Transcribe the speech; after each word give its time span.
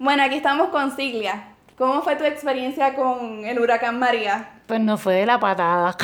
Bueno, 0.00 0.22
aquí 0.22 0.36
estamos 0.36 0.68
con 0.68 0.96
Siglia. 0.96 1.48
¿Cómo 1.76 2.00
fue 2.00 2.16
tu 2.16 2.24
experiencia 2.24 2.94
con 2.94 3.44
el 3.44 3.60
huracán 3.60 3.98
María? 3.98 4.48
Pues 4.66 4.80
no 4.80 4.96
fue 4.96 5.12
de 5.16 5.26
la 5.26 5.38
patada. 5.38 5.94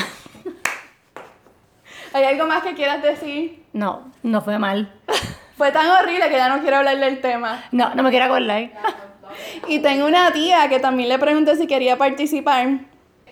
¿Hay 2.12 2.24
algo 2.24 2.46
más 2.46 2.62
que 2.62 2.74
quieras 2.74 3.02
decir? 3.02 3.64
No, 3.72 4.02
no 4.22 4.42
fue 4.42 4.58
mal. 4.58 4.92
Fue 5.56 5.72
tan 5.72 5.86
horrible 5.88 6.28
que 6.28 6.36
ya 6.36 6.50
no 6.54 6.60
quiero 6.60 6.76
hablar 6.76 6.98
del 6.98 7.22
tema. 7.22 7.64
No, 7.72 7.94
no 7.94 8.02
me 8.02 8.10
quiero 8.10 8.26
acordar. 8.26 8.70
Y 9.68 9.78
tengo 9.78 10.06
una 10.06 10.30
tía 10.32 10.68
que 10.68 10.80
también 10.80 11.08
le 11.08 11.18
pregunté 11.18 11.56
si 11.56 11.66
quería 11.66 11.96
participar 11.96 12.80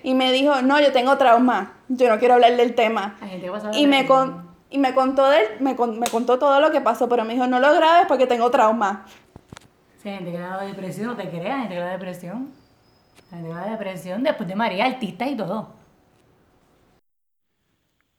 y 0.03 0.15
me 0.15 0.33
dijo, 0.33 0.63
no, 0.63 0.81
yo 0.81 0.91
tengo 0.91 1.19
trauma, 1.19 1.75
yo 1.89 2.09
no 2.09 2.19
quiero 2.19 2.35
hablar 2.35 2.57
del 2.57 2.75
tema. 2.75 3.17
Ay, 3.21 3.29
gente, 3.41 3.51
¿qué 3.73 3.79
Y 3.79 3.87
me, 3.87 4.07
con- 4.07 4.49
y 4.71 4.79
me, 4.79 4.95
contó 4.95 5.29
del, 5.29 5.45
me, 5.61 5.77
con- 5.77 5.99
me 5.99 6.09
contó 6.09 6.39
todo 6.39 6.61
lo 6.61 6.71
que 6.73 6.81
pasó, 6.81 7.11
pero 7.11 7.25
me 7.27 7.35
dijo, 7.35 7.47
no 7.47 7.61
lo 7.61 7.75
grabes 7.75 8.07
porque 8.07 8.27
tengo 8.27 8.51
trauma. 8.51 9.05
Sí, 10.05 10.11
gente 10.11 10.33
que 10.33 10.67
depresión, 10.67 11.07
no 11.07 11.17
te 11.17 11.31
creas, 11.31 11.61
gente 11.63 11.77
que 11.77 11.81
depresión. 11.81 12.51
Gente 13.31 13.49
que 13.49 13.71
depresión 13.71 14.23
después 14.23 14.47
de 14.47 14.55
María, 14.55 14.85
artista 14.85 15.27
y 15.27 15.35
todo. 15.35 15.71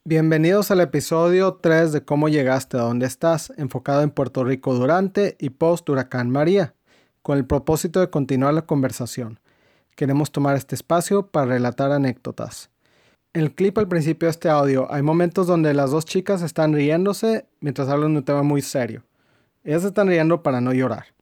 Bienvenidos 0.02 0.72
al 0.72 0.80
episodio 0.80 1.54
3 1.62 1.92
de 1.92 2.04
Cómo 2.04 2.28
llegaste 2.28 2.76
a 2.76 2.80
donde 2.80 3.06
estás, 3.06 3.52
enfocado 3.56 4.02
en 4.02 4.10
Puerto 4.10 4.42
Rico 4.42 4.74
durante 4.74 5.36
y 5.38 5.50
post 5.50 5.88
huracán 5.88 6.28
María, 6.28 6.74
con 7.22 7.38
el 7.38 7.46
propósito 7.46 8.00
de 8.00 8.10
continuar 8.10 8.52
la 8.54 8.62
conversación. 8.62 9.38
Queremos 9.94 10.32
tomar 10.32 10.56
este 10.56 10.74
espacio 10.74 11.28
para 11.28 11.46
relatar 11.46 11.92
anécdotas. 11.92 12.68
En 13.32 13.42
el 13.42 13.54
clip 13.54 13.78
al 13.78 13.86
principio 13.86 14.26
de 14.26 14.30
este 14.30 14.48
audio 14.48 14.92
hay 14.92 15.02
momentos 15.02 15.46
donde 15.46 15.72
las 15.72 15.92
dos 15.92 16.04
chicas 16.04 16.42
están 16.42 16.72
riéndose 16.72 17.46
mientras 17.60 17.88
hablan 17.88 18.14
de 18.14 18.18
un 18.18 18.24
tema 18.24 18.42
muy 18.42 18.60
serio. 18.60 19.04
Ellas 19.62 19.84
están 19.84 20.08
riendo 20.08 20.42
para 20.42 20.60
no 20.60 20.72
llorar. 20.72 21.15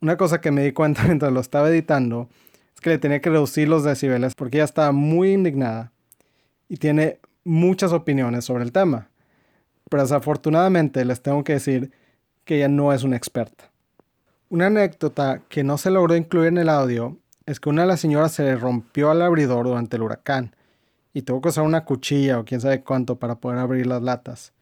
Una 0.00 0.16
cosa 0.16 0.40
que 0.40 0.52
me 0.52 0.62
di 0.62 0.72
cuenta 0.72 1.02
mientras 1.06 1.32
lo 1.32 1.40
estaba 1.40 1.68
editando 1.68 2.28
es 2.74 2.80
que 2.80 2.90
le 2.90 2.98
tenía 2.98 3.20
que 3.20 3.30
reducir 3.30 3.68
los 3.68 3.82
decibeles 3.82 4.34
porque 4.34 4.58
ella 4.58 4.64
estaba 4.64 4.92
muy 4.92 5.32
indignada 5.32 5.92
y 6.68 6.76
tiene 6.76 7.18
muchas 7.44 7.92
opiniones 7.92 8.44
sobre 8.44 8.64
el 8.64 8.72
tema. 8.72 9.08
Pero 9.90 10.02
desafortunadamente 10.02 11.04
les 11.04 11.22
tengo 11.22 11.42
que 11.42 11.54
decir 11.54 11.90
que 12.44 12.56
ella 12.56 12.68
no 12.68 12.92
es 12.92 13.02
una 13.02 13.16
experta. 13.16 13.70
Una 14.50 14.66
anécdota 14.66 15.42
que 15.48 15.64
no 15.64 15.78
se 15.78 15.90
logró 15.90 16.14
incluir 16.14 16.48
en 16.48 16.58
el 16.58 16.68
audio 16.68 17.18
es 17.46 17.58
que 17.58 17.68
una 17.68 17.82
de 17.82 17.88
las 17.88 18.00
señoras 18.00 18.32
se 18.32 18.44
le 18.44 18.56
rompió 18.56 19.10
al 19.10 19.22
abridor 19.22 19.66
durante 19.66 19.96
el 19.96 20.02
huracán 20.02 20.54
y 21.12 21.22
tuvo 21.22 21.40
que 21.40 21.48
usar 21.48 21.64
una 21.64 21.84
cuchilla 21.84 22.38
o 22.38 22.44
quién 22.44 22.60
sabe 22.60 22.82
cuánto 22.82 23.18
para 23.18 23.40
poder 23.40 23.58
abrir 23.58 23.86
las 23.86 24.02
latas. 24.02 24.52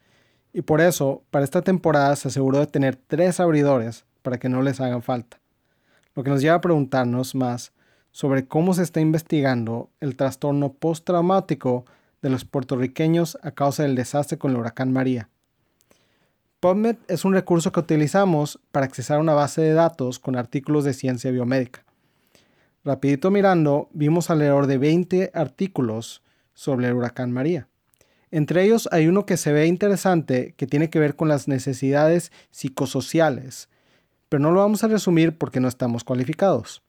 Y 0.53 0.61
por 0.61 0.81
eso, 0.81 1.23
para 1.29 1.45
esta 1.45 1.61
temporada 1.61 2.15
se 2.15 2.29
aseguró 2.29 2.59
de 2.59 2.67
tener 2.67 2.95
tres 2.95 3.39
abridores 3.39 4.05
para 4.27 4.39
que 4.39 4.49
no 4.49 4.61
les 4.61 4.81
hagan 4.81 5.01
falta. 5.01 5.39
Lo 6.13 6.21
que 6.21 6.29
nos 6.29 6.41
lleva 6.41 6.55
a 6.55 6.59
preguntarnos 6.59 7.33
más 7.33 7.71
sobre 8.11 8.45
cómo 8.45 8.73
se 8.73 8.83
está 8.83 8.99
investigando 8.99 9.89
el 10.01 10.17
trastorno 10.17 10.73
postraumático 10.73 11.85
de 12.21 12.29
los 12.29 12.43
puertorriqueños 12.43 13.37
a 13.41 13.51
causa 13.51 13.83
del 13.83 13.95
desastre 13.95 14.37
con 14.37 14.51
el 14.51 14.57
huracán 14.57 14.91
María. 14.91 15.29
PubMed 16.59 16.97
es 17.07 17.23
un 17.23 17.35
recurso 17.35 17.71
que 17.71 17.79
utilizamos 17.79 18.59
para 18.73 18.85
accesar 18.85 19.21
una 19.21 19.33
base 19.33 19.61
de 19.61 19.71
datos 19.71 20.19
con 20.19 20.35
artículos 20.35 20.83
de 20.83 20.93
ciencia 20.93 21.31
biomédica. 21.31 21.85
Rapidito 22.83 23.31
mirando, 23.31 23.87
vimos 23.93 24.29
alrededor 24.29 24.67
de 24.67 24.77
20 24.77 25.31
artículos 25.33 26.21
sobre 26.53 26.87
el 26.87 26.95
huracán 26.95 27.31
María. 27.31 27.69
Entre 28.29 28.65
ellos 28.65 28.89
hay 28.91 29.07
uno 29.07 29.25
que 29.25 29.37
se 29.37 29.53
ve 29.53 29.67
interesante 29.67 30.53
que 30.57 30.67
tiene 30.67 30.89
que 30.89 30.99
ver 30.99 31.15
con 31.15 31.29
las 31.29 31.47
necesidades 31.47 32.33
psicosociales, 32.51 33.69
pero 34.29 34.41
no 34.41 34.51
lo 34.51 34.59
vamos 34.59 34.83
a 34.83 34.87
resumir 34.87 35.37
porque 35.37 35.59
no 35.59 35.67
estamos 35.67 36.03
cualificados. 36.03 36.83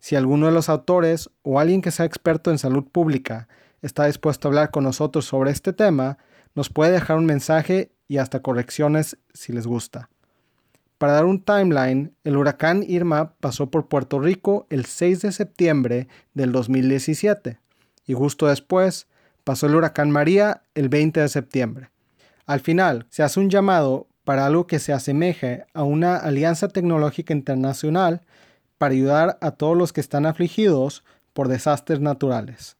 Si 0.00 0.16
alguno 0.16 0.46
de 0.46 0.52
los 0.52 0.68
autores 0.68 1.30
o 1.42 1.60
alguien 1.60 1.80
que 1.80 1.90
sea 1.90 2.06
experto 2.06 2.50
en 2.50 2.58
salud 2.58 2.84
pública 2.84 3.48
está 3.82 4.06
dispuesto 4.06 4.46
a 4.46 4.50
hablar 4.50 4.70
con 4.70 4.84
nosotros 4.84 5.24
sobre 5.24 5.50
este 5.50 5.72
tema, 5.72 6.18
nos 6.54 6.70
puede 6.70 6.92
dejar 6.92 7.18
un 7.18 7.26
mensaje 7.26 7.92
y 8.08 8.18
hasta 8.18 8.42
correcciones 8.42 9.16
si 9.32 9.52
les 9.52 9.66
gusta. 9.66 10.10
Para 10.98 11.14
dar 11.14 11.24
un 11.24 11.42
timeline, 11.42 12.14
el 12.22 12.36
huracán 12.36 12.84
Irma 12.86 13.34
pasó 13.40 13.70
por 13.70 13.88
Puerto 13.88 14.20
Rico 14.20 14.66
el 14.70 14.84
6 14.84 15.22
de 15.22 15.32
septiembre 15.32 16.08
del 16.34 16.52
2017 16.52 17.58
y 18.06 18.14
justo 18.14 18.46
después 18.46 19.08
pasó 19.44 19.66
el 19.66 19.74
huracán 19.74 20.10
María 20.10 20.62
el 20.74 20.88
20 20.88 21.20
de 21.20 21.28
septiembre. 21.28 21.90
Al 22.46 22.60
final, 22.60 23.06
se 23.08 23.22
hace 23.22 23.40
un 23.40 23.50
llamado 23.50 24.08
para 24.24 24.46
algo 24.46 24.66
que 24.66 24.78
se 24.78 24.92
asemeje 24.92 25.66
a 25.74 25.82
una 25.82 26.16
alianza 26.16 26.68
tecnológica 26.68 27.32
internacional 27.32 28.22
para 28.78 28.94
ayudar 28.94 29.38
a 29.40 29.52
todos 29.52 29.76
los 29.76 29.92
que 29.92 30.00
están 30.00 30.26
afligidos 30.26 31.04
por 31.32 31.48
desastres 31.48 32.00
naturales. 32.00 32.76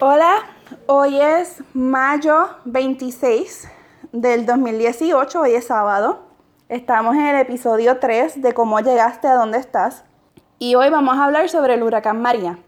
Hola, 0.00 0.44
hoy 0.86 1.20
es 1.20 1.62
mayo 1.74 2.50
26 2.64 3.68
del 4.12 4.46
2018, 4.46 5.40
hoy 5.40 5.54
es 5.54 5.66
sábado. 5.66 6.28
Estamos 6.68 7.16
en 7.16 7.26
el 7.26 7.36
episodio 7.40 7.98
3 7.98 8.40
de 8.42 8.52
cómo 8.54 8.78
llegaste 8.80 9.26
a 9.26 9.34
dónde 9.34 9.58
estás. 9.58 10.04
Y 10.58 10.74
hoy 10.74 10.90
vamos 10.90 11.16
a 11.16 11.24
hablar 11.24 11.48
sobre 11.48 11.74
el 11.74 11.82
huracán 11.82 12.20
María. 12.20 12.58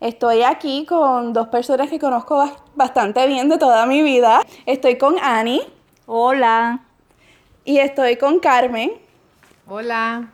Estoy 0.00 0.42
aquí 0.42 0.84
con 0.86 1.32
dos 1.32 1.48
personas 1.48 1.88
que 1.88 1.98
conozco 1.98 2.36
bas- 2.38 2.56
bastante 2.74 3.26
bien 3.26 3.48
de 3.48 3.58
toda 3.58 3.86
mi 3.86 4.02
vida. 4.02 4.42
Estoy 4.66 4.98
con 4.98 5.16
Annie 5.20 5.62
Hola. 6.06 6.80
y 7.64 7.78
estoy 7.78 8.16
con 8.16 8.38
Carmen. 8.40 8.92
Hola. 9.68 10.28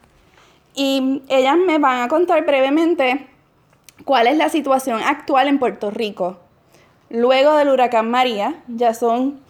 Y 0.74 1.22
ellas 1.28 1.56
me 1.56 1.78
van 1.78 2.02
a 2.02 2.08
contar 2.08 2.44
brevemente 2.44 3.26
cuál 4.04 4.26
es 4.26 4.36
la 4.36 4.48
situación 4.48 5.00
actual 5.02 5.46
en 5.48 5.58
Puerto 5.58 5.90
Rico. 5.90 6.38
Luego 7.10 7.54
del 7.54 7.68
huracán 7.68 8.10
María, 8.10 8.62
ya 8.68 8.94
son 8.94 9.40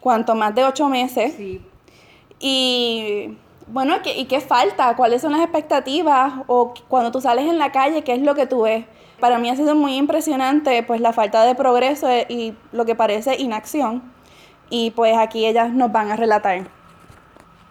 cuanto 0.00 0.34
más 0.34 0.54
de 0.54 0.64
ocho 0.64 0.88
meses. 0.88 1.34
Sí. 1.36 1.60
Y 2.40 3.36
bueno, 3.70 3.96
¿qué, 4.02 4.16
¿y 4.16 4.24
qué 4.26 4.40
falta? 4.40 4.96
¿Cuáles 4.96 5.22
son 5.22 5.32
las 5.32 5.42
expectativas? 5.42 6.32
O 6.46 6.74
cuando 6.88 7.12
tú 7.12 7.20
sales 7.20 7.46
en 7.46 7.58
la 7.58 7.72
calle, 7.72 8.02
¿qué 8.02 8.14
es 8.14 8.22
lo 8.22 8.34
que 8.34 8.46
tú 8.46 8.62
ves? 8.62 8.84
Para 9.20 9.38
mí 9.38 9.50
ha 9.50 9.56
sido 9.56 9.74
muy 9.74 9.96
impresionante 9.96 10.82
pues 10.82 11.00
la 11.00 11.12
falta 11.12 11.44
de 11.44 11.54
progreso 11.54 12.08
y 12.28 12.54
lo 12.72 12.84
que 12.84 12.94
parece 12.94 13.36
inacción. 13.36 14.02
Y 14.70 14.92
pues 14.92 15.16
aquí 15.16 15.46
ellas 15.46 15.72
nos 15.72 15.90
van 15.92 16.10
a 16.10 16.16
relatar. 16.16 16.66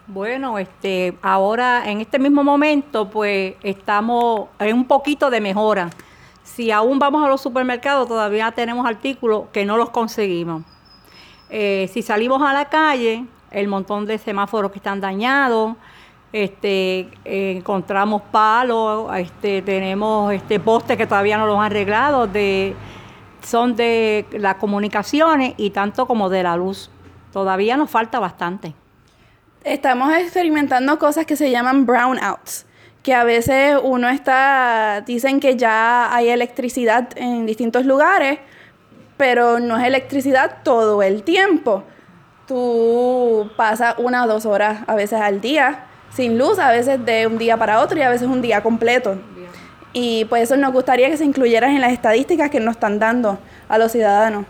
Bueno, 0.06 0.58
este, 0.58 1.16
ahora 1.22 1.90
en 1.90 2.00
este 2.00 2.18
mismo 2.18 2.42
momento, 2.42 3.10
pues 3.10 3.54
estamos 3.62 4.48
en 4.58 4.74
un 4.74 4.86
poquito 4.86 5.30
de 5.30 5.40
mejora. 5.40 5.90
Si 6.42 6.70
aún 6.70 6.98
vamos 6.98 7.24
a 7.24 7.28
los 7.28 7.40
supermercados, 7.40 8.08
todavía 8.08 8.50
tenemos 8.52 8.86
artículos 8.86 9.44
que 9.52 9.64
no 9.64 9.76
los 9.76 9.90
conseguimos. 9.90 10.62
Eh, 11.50 11.90
si 11.92 12.02
salimos 12.02 12.42
a 12.42 12.52
la 12.52 12.66
calle, 12.66 13.26
el 13.50 13.68
montón 13.68 14.06
de 14.06 14.18
semáforos 14.18 14.70
que 14.70 14.78
están 14.78 15.00
dañados, 15.00 15.76
este, 16.32 17.08
encontramos 17.24 18.22
palos, 18.30 19.10
este, 19.16 19.62
tenemos 19.62 20.32
este 20.32 20.60
postes 20.60 20.96
que 20.96 21.06
todavía 21.06 21.38
no 21.38 21.46
los 21.46 21.58
han 21.58 21.66
arreglado, 21.66 22.26
de, 22.26 22.74
son 23.42 23.76
de 23.76 24.26
las 24.32 24.56
comunicaciones 24.56 25.54
y 25.56 25.70
tanto 25.70 26.06
como 26.06 26.28
de 26.28 26.42
la 26.42 26.56
luz. 26.56 26.90
Todavía 27.32 27.76
nos 27.76 27.90
falta 27.90 28.18
bastante. 28.18 28.74
Estamos 29.64 30.12
experimentando 30.14 30.98
cosas 30.98 31.26
que 31.26 31.36
se 31.36 31.50
llaman 31.50 31.86
brownouts, 31.86 32.66
que 33.02 33.14
a 33.14 33.24
veces 33.24 33.78
uno 33.82 34.08
está, 34.08 35.02
dicen 35.06 35.40
que 35.40 35.56
ya 35.56 36.14
hay 36.14 36.28
electricidad 36.28 37.08
en 37.16 37.46
distintos 37.46 37.84
lugares, 37.84 38.38
pero 39.16 39.58
no 39.58 39.78
es 39.78 39.84
electricidad 39.84 40.58
todo 40.62 41.02
el 41.02 41.22
tiempo. 41.22 41.84
Tú 42.48 43.50
pasas 43.56 43.94
una 43.98 44.24
o 44.24 44.26
dos 44.26 44.46
horas 44.46 44.80
a 44.86 44.94
veces 44.94 45.20
al 45.20 45.40
día 45.42 45.84
sin 46.10 46.38
luz, 46.38 46.58
a 46.58 46.70
veces 46.70 47.04
de 47.04 47.26
un 47.26 47.36
día 47.36 47.58
para 47.58 47.80
otro 47.80 47.98
y 47.98 48.02
a 48.02 48.08
veces 48.08 48.26
un 48.26 48.40
día 48.40 48.62
completo. 48.62 49.18
Y 49.92 50.24
pues 50.24 50.44
eso 50.44 50.56
nos 50.56 50.72
gustaría 50.72 51.10
que 51.10 51.16
se 51.18 51.24
incluyeran 51.24 51.72
en 51.72 51.82
las 51.82 51.92
estadísticas 51.92 52.50
que 52.50 52.58
nos 52.58 52.76
están 52.76 52.98
dando 52.98 53.38
a 53.68 53.76
los 53.76 53.92
ciudadanos. 53.92 54.46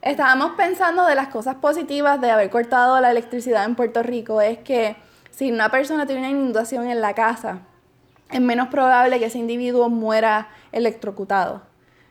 Estábamos 0.00 0.52
pensando 0.56 1.04
de 1.04 1.14
las 1.14 1.28
cosas 1.28 1.56
positivas 1.56 2.20
de 2.20 2.30
haber 2.30 2.48
cortado 2.48 2.98
la 3.00 3.10
electricidad 3.10 3.64
en 3.64 3.74
Puerto 3.74 4.02
Rico, 4.02 4.40
es 4.40 4.58
que 4.58 4.96
si 5.30 5.52
una 5.52 5.70
persona 5.70 6.06
tiene 6.06 6.22
una 6.22 6.30
inundación 6.30 6.88
en 6.88 7.00
la 7.00 7.14
casa, 7.14 7.58
es 8.30 8.40
menos 8.40 8.68
probable 8.68 9.18
que 9.18 9.26
ese 9.26 9.38
individuo 9.38 9.90
muera 9.90 10.48
electrocutado. 10.72 11.62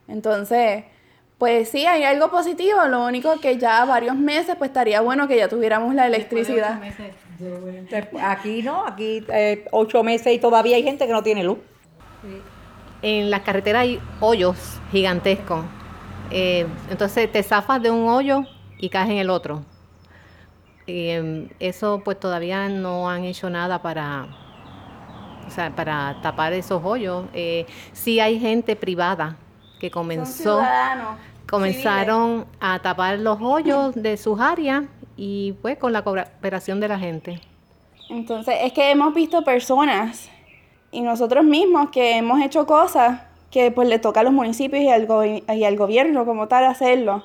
Entonces, 0.07 0.83
pues 1.37 1.69
sí, 1.69 1.85
hay 1.85 2.03
algo 2.03 2.29
positivo, 2.29 2.85
lo 2.87 3.05
único 3.05 3.39
que 3.41 3.57
ya 3.57 3.83
varios 3.83 4.15
meses, 4.15 4.55
pues 4.57 4.69
estaría 4.69 5.01
bueno 5.01 5.27
que 5.27 5.35
ya 5.35 5.49
tuviéramos 5.49 5.93
la 5.93 6.07
electricidad. 6.07 6.79
Aquí 8.21 8.61
no, 8.63 8.85
aquí 8.85 9.23
eh, 9.27 9.65
ocho 9.71 10.01
meses 10.01 10.33
y 10.33 10.39
todavía 10.39 10.77
hay 10.77 10.83
gente 10.83 11.05
que 11.05 11.11
no 11.11 11.23
tiene 11.23 11.43
luz. 11.43 11.57
En 13.01 13.29
las 13.29 13.41
carreteras 13.41 13.81
hay 13.81 13.99
hoyos 14.21 14.79
gigantescos. 14.91 15.65
Eh, 16.31 16.65
entonces 16.89 17.29
te 17.29 17.43
zafas 17.43 17.81
de 17.81 17.91
un 17.91 18.07
hoyo 18.07 18.43
y 18.79 18.87
caes 18.87 19.09
en 19.09 19.17
el 19.17 19.29
otro. 19.29 19.63
Y, 20.87 21.09
em, 21.09 21.49
eso 21.59 22.01
pues 22.03 22.17
todavía 22.17 22.69
no 22.69 23.09
han 23.09 23.25
hecho 23.25 23.49
nada 23.49 23.81
para, 23.81 24.27
o 25.45 25.51
sea, 25.51 25.75
para 25.75 26.21
tapar 26.21 26.53
esos 26.53 26.81
hoyos. 26.83 27.25
Eh, 27.33 27.65
sí 27.91 28.21
hay 28.21 28.39
gente 28.39 28.77
privada 28.77 29.37
que 29.85 29.91
comenzó, 29.91 30.63
comenzaron 31.47 32.47
a 32.59 32.79
tapar 32.79 33.19
los 33.19 33.37
hoyos 33.39 33.93
de 33.93 34.17
sus 34.17 34.39
áreas 34.39 34.85
y 35.15 35.53
pues 35.61 35.77
con 35.77 35.93
la 35.93 36.03
cooperación 36.03 36.79
de 36.79 36.87
la 36.87 36.97
gente. 36.97 37.39
Entonces, 38.09 38.55
es 38.63 38.73
que 38.73 38.89
hemos 38.89 39.13
visto 39.13 39.43
personas 39.43 40.27
y 40.91 41.01
nosotros 41.01 41.43
mismos 41.43 41.91
que 41.91 42.17
hemos 42.17 42.41
hecho 42.41 42.65
cosas 42.65 43.21
que 43.51 43.69
pues 43.69 43.87
le 43.87 43.99
toca 43.99 44.21
a 44.21 44.23
los 44.23 44.33
municipios 44.33 44.81
y 44.81 44.89
al, 44.89 45.07
y 45.55 45.63
al 45.63 45.77
gobierno 45.77 46.25
como 46.25 46.47
tal 46.47 46.65
hacerlo. 46.65 47.23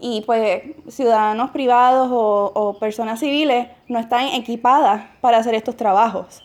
Y 0.00 0.22
pues 0.22 0.62
ciudadanos 0.88 1.50
privados 1.50 2.08
o, 2.10 2.50
o, 2.54 2.78
personas 2.78 3.20
civiles 3.20 3.68
no 3.88 3.98
están 3.98 4.28
equipadas 4.28 5.04
para 5.20 5.36
hacer 5.36 5.54
estos 5.54 5.76
trabajos. 5.76 6.42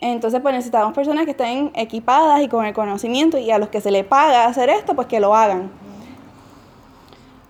Entonces 0.00 0.40
pues 0.40 0.54
necesitamos 0.54 0.94
personas 0.94 1.24
que 1.24 1.32
estén 1.32 1.70
equipadas 1.74 2.40
y 2.42 2.48
con 2.48 2.64
el 2.64 2.72
conocimiento 2.72 3.38
y 3.38 3.50
a 3.50 3.58
los 3.58 3.68
que 3.68 3.80
se 3.80 3.90
les 3.90 4.04
paga 4.04 4.46
hacer 4.46 4.70
esto 4.70 4.94
pues 4.94 5.08
que 5.08 5.20
lo 5.20 5.34
hagan. 5.34 5.70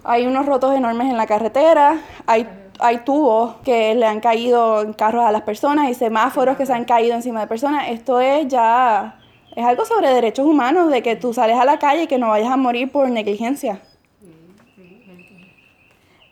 Hay 0.04 0.26
unos 0.26 0.46
rotos 0.46 0.74
enormes 0.74 1.10
en 1.10 1.16
la 1.16 1.26
carretera, 1.26 2.00
hay 2.26 2.48
hay 2.78 2.98
tubos 2.98 3.56
que 3.64 3.94
le 3.94 4.06
han 4.06 4.20
caído 4.20 4.82
en 4.82 4.92
carros 4.92 5.24
a 5.24 5.32
las 5.32 5.42
personas 5.42 5.90
y 5.90 5.94
semáforos 5.94 6.56
que 6.56 6.66
se 6.66 6.72
han 6.72 6.84
caído 6.84 7.14
encima 7.14 7.40
de 7.40 7.46
personas. 7.46 7.88
Esto 7.88 8.20
es 8.20 8.46
ya, 8.48 9.18
es 9.54 9.64
algo 9.64 9.84
sobre 9.84 10.12
derechos 10.12 10.46
humanos, 10.46 10.90
de 10.90 11.02
que 11.02 11.16
tú 11.16 11.34
sales 11.34 11.58
a 11.58 11.64
la 11.64 11.78
calle 11.78 12.04
y 12.04 12.06
que 12.06 12.18
no 12.18 12.28
vayas 12.28 12.50
a 12.50 12.56
morir 12.56 12.90
por 12.90 13.08
negligencia. 13.08 13.80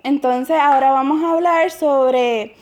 Entonces 0.02 0.56
ahora 0.60 0.92
vamos 0.92 1.22
a 1.24 1.32
hablar 1.32 1.70
sobre 1.72 2.54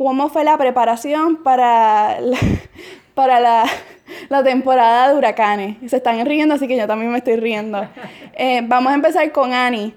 cómo 0.00 0.30
fue 0.30 0.44
la 0.44 0.56
preparación 0.56 1.36
para 1.36 2.18
la, 2.22 2.38
para 3.14 3.38
la, 3.38 4.42
temporada 4.42 5.10
de 5.10 5.18
huracanes. 5.18 5.76
Se 5.90 5.98
están 5.98 6.24
riendo, 6.24 6.54
así 6.54 6.66
que 6.66 6.76
yo 6.76 6.86
también 6.86 7.12
me 7.12 7.18
estoy 7.18 7.36
riendo. 7.36 7.86
Eh, 8.42 8.62
vamos 8.64 8.90
a 8.90 8.94
empezar 8.94 9.30
con 9.32 9.52
Ani. 9.52 9.92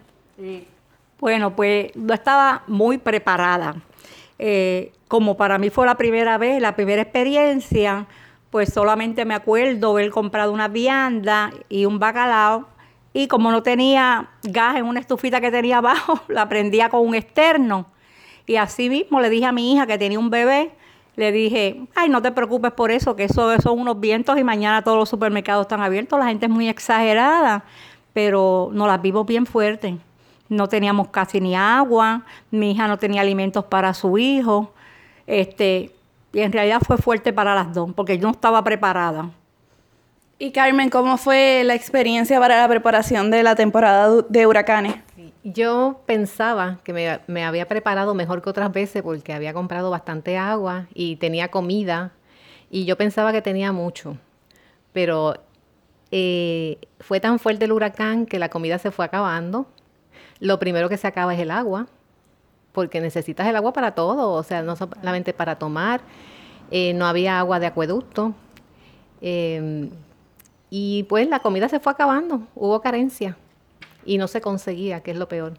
Bueno, 1.17 1.55
pues 1.55 1.95
no 1.95 2.13
estaba 2.13 2.63
muy 2.67 2.97
preparada. 2.97 3.75
Eh, 4.37 4.91
como 5.07 5.37
para 5.37 5.57
mí 5.57 5.69
fue 5.69 5.85
la 5.85 5.95
primera 5.95 6.37
vez, 6.37 6.61
la 6.61 6.75
primera 6.75 7.01
experiencia, 7.01 8.05
pues 8.49 8.73
solamente 8.73 9.23
me 9.23 9.33
acuerdo 9.33 9.91
haber 9.91 10.09
comprado 10.09 10.51
una 10.51 10.67
vianda 10.67 11.51
y 11.69 11.85
un 11.85 11.99
bacalao. 11.99 12.67
Y 13.13 13.27
como 13.27 13.49
no 13.49 13.63
tenía 13.63 14.31
gas 14.41 14.75
en 14.75 14.85
una 14.87 14.99
estufita 14.99 15.39
que 15.39 15.51
tenía 15.51 15.77
abajo, 15.77 16.19
la 16.27 16.49
prendía 16.49 16.89
con 16.89 17.07
un 17.07 17.15
externo. 17.15 17.92
Y 18.45 18.57
así 18.57 18.89
mismo 18.89 19.21
le 19.21 19.29
dije 19.29 19.45
a 19.45 19.51
mi 19.51 19.73
hija 19.73 19.87
que 19.87 19.97
tenía 19.97 20.19
un 20.19 20.29
bebé, 20.29 20.71
le 21.15 21.31
dije, 21.31 21.81
ay, 21.95 22.09
no 22.09 22.21
te 22.21 22.31
preocupes 22.31 22.71
por 22.71 22.91
eso, 22.91 23.15
que 23.15 23.25
eso 23.25 23.59
son 23.61 23.79
unos 23.79 23.99
vientos 23.99 24.37
y 24.37 24.43
mañana 24.43 24.83
todos 24.83 24.97
los 24.97 25.09
supermercados 25.09 25.63
están 25.63 25.81
abiertos, 25.81 26.19
la 26.19 26.25
gente 26.25 26.47
es 26.47 26.51
muy 26.51 26.67
exagerada, 26.67 27.63
pero 28.13 28.69
nos 28.73 28.87
las 28.87 29.01
vivo 29.01 29.23
bien 29.23 29.45
fuerte 29.45 29.97
no 30.49 30.67
teníamos 30.67 31.09
casi 31.09 31.41
ni 31.41 31.55
agua, 31.55 32.23
mi 32.51 32.71
hija 32.71 32.87
no 32.87 32.97
tenía 32.97 33.21
alimentos 33.21 33.65
para 33.65 33.93
su 33.93 34.17
hijo, 34.17 34.71
este, 35.27 35.91
y 36.31 36.39
en 36.39 36.51
realidad 36.51 36.81
fue 36.85 36.97
fuerte 36.97 37.33
para 37.33 37.55
las 37.55 37.73
dos, 37.73 37.91
porque 37.95 38.17
yo 38.17 38.27
no 38.27 38.31
estaba 38.31 38.63
preparada. 38.63 39.29
Y 40.39 40.51
Carmen, 40.51 40.89
¿cómo 40.89 41.17
fue 41.17 41.63
la 41.63 41.75
experiencia 41.75 42.39
para 42.39 42.61
la 42.61 42.67
preparación 42.67 43.31
de 43.31 43.43
la 43.43 43.55
temporada 43.55 44.23
de 44.27 44.47
huracanes? 44.47 44.95
Yo 45.43 46.01
pensaba 46.05 46.79
que 46.83 47.19
me, 47.27 47.43
había 47.43 47.67
preparado 47.67 48.13
mejor 48.13 48.41
que 48.41 48.49
otras 48.49 48.71
veces 48.71 49.03
porque 49.03 49.33
había 49.33 49.53
comprado 49.53 49.89
bastante 49.89 50.37
agua 50.37 50.87
y 50.93 51.17
tenía 51.17 51.49
comida 51.49 52.13
y 52.69 52.85
yo 52.85 52.97
pensaba 52.97 53.31
que 53.33 53.41
tenía 53.41 53.71
mucho, 53.73 54.17
pero 54.93 55.35
eh, 56.11 56.79
fue 56.99 57.19
tan 57.19 57.39
fuerte 57.39 57.65
el 57.65 57.73
huracán 57.73 58.25
que 58.25 58.39
la 58.39 58.49
comida 58.49 58.79
se 58.79 58.91
fue 58.91 59.05
acabando 59.05 59.67
lo 60.43 60.59
primero 60.59 60.89
que 60.89 60.97
se 60.97 61.07
acaba 61.07 61.33
es 61.33 61.39
el 61.39 61.51
agua, 61.51 61.87
porque 62.73 62.99
necesitas 62.99 63.47
el 63.47 63.55
agua 63.55 63.71
para 63.71 63.95
todo, 63.95 64.31
o 64.31 64.43
sea, 64.43 64.61
no 64.61 64.75
solamente 64.75 65.33
para 65.33 65.57
tomar, 65.57 66.01
eh, 66.69 66.93
no 66.93 67.05
había 67.05 67.39
agua 67.39 67.61
de 67.61 67.67
acueducto. 67.67 68.33
Em, 69.21 69.89
y 70.69 71.03
pues 71.03 71.29
la 71.29 71.39
comida 71.39 71.69
se 71.69 71.79
fue 71.79 71.93
acabando, 71.93 72.41
hubo 72.55 72.81
carencia 72.81 73.37
y 74.05 74.17
no 74.17 74.27
se 74.27 74.41
conseguía, 74.41 75.01
que 75.01 75.11
es 75.11 75.17
lo 75.17 75.27
peor. 75.27 75.53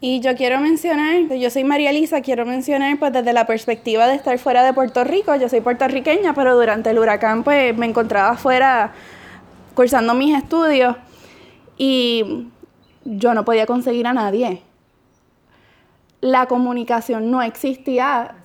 Y 0.00 0.18
yo 0.20 0.34
quiero 0.34 0.58
mencionar, 0.58 1.32
yo 1.32 1.48
soy 1.48 1.62
María 1.62 1.90
Elisa, 1.90 2.22
quiero 2.22 2.44
mencionar 2.44 2.98
pues 2.98 3.12
desde 3.12 3.32
la 3.32 3.46
perspectiva 3.46 4.08
de 4.08 4.16
estar 4.16 4.36
fuera 4.38 4.64
de 4.64 4.72
Puerto 4.72 5.04
Rico, 5.04 5.36
yo 5.36 5.48
soy 5.48 5.60
puertorriqueña, 5.60 6.34
pero 6.34 6.56
durante 6.56 6.90
el 6.90 6.98
huracán 6.98 7.44
pues 7.44 7.76
me 7.76 7.86
encontraba 7.86 8.36
fuera 8.36 8.92
cursando 9.74 10.14
mis 10.14 10.36
estudios 10.36 10.96
y 11.78 12.48
yo 13.04 13.32
no 13.34 13.44
podía 13.44 13.64
conseguir 13.66 14.08
a 14.08 14.12
nadie. 14.12 14.62
La 16.20 16.46
comunicación 16.46 17.30
no 17.30 17.40
existía. 17.42 18.36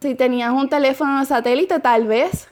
Si 0.00 0.14
tenías 0.14 0.52
un 0.52 0.68
teléfono 0.68 1.24
satélite, 1.24 1.80
tal 1.80 2.06
vez, 2.06 2.48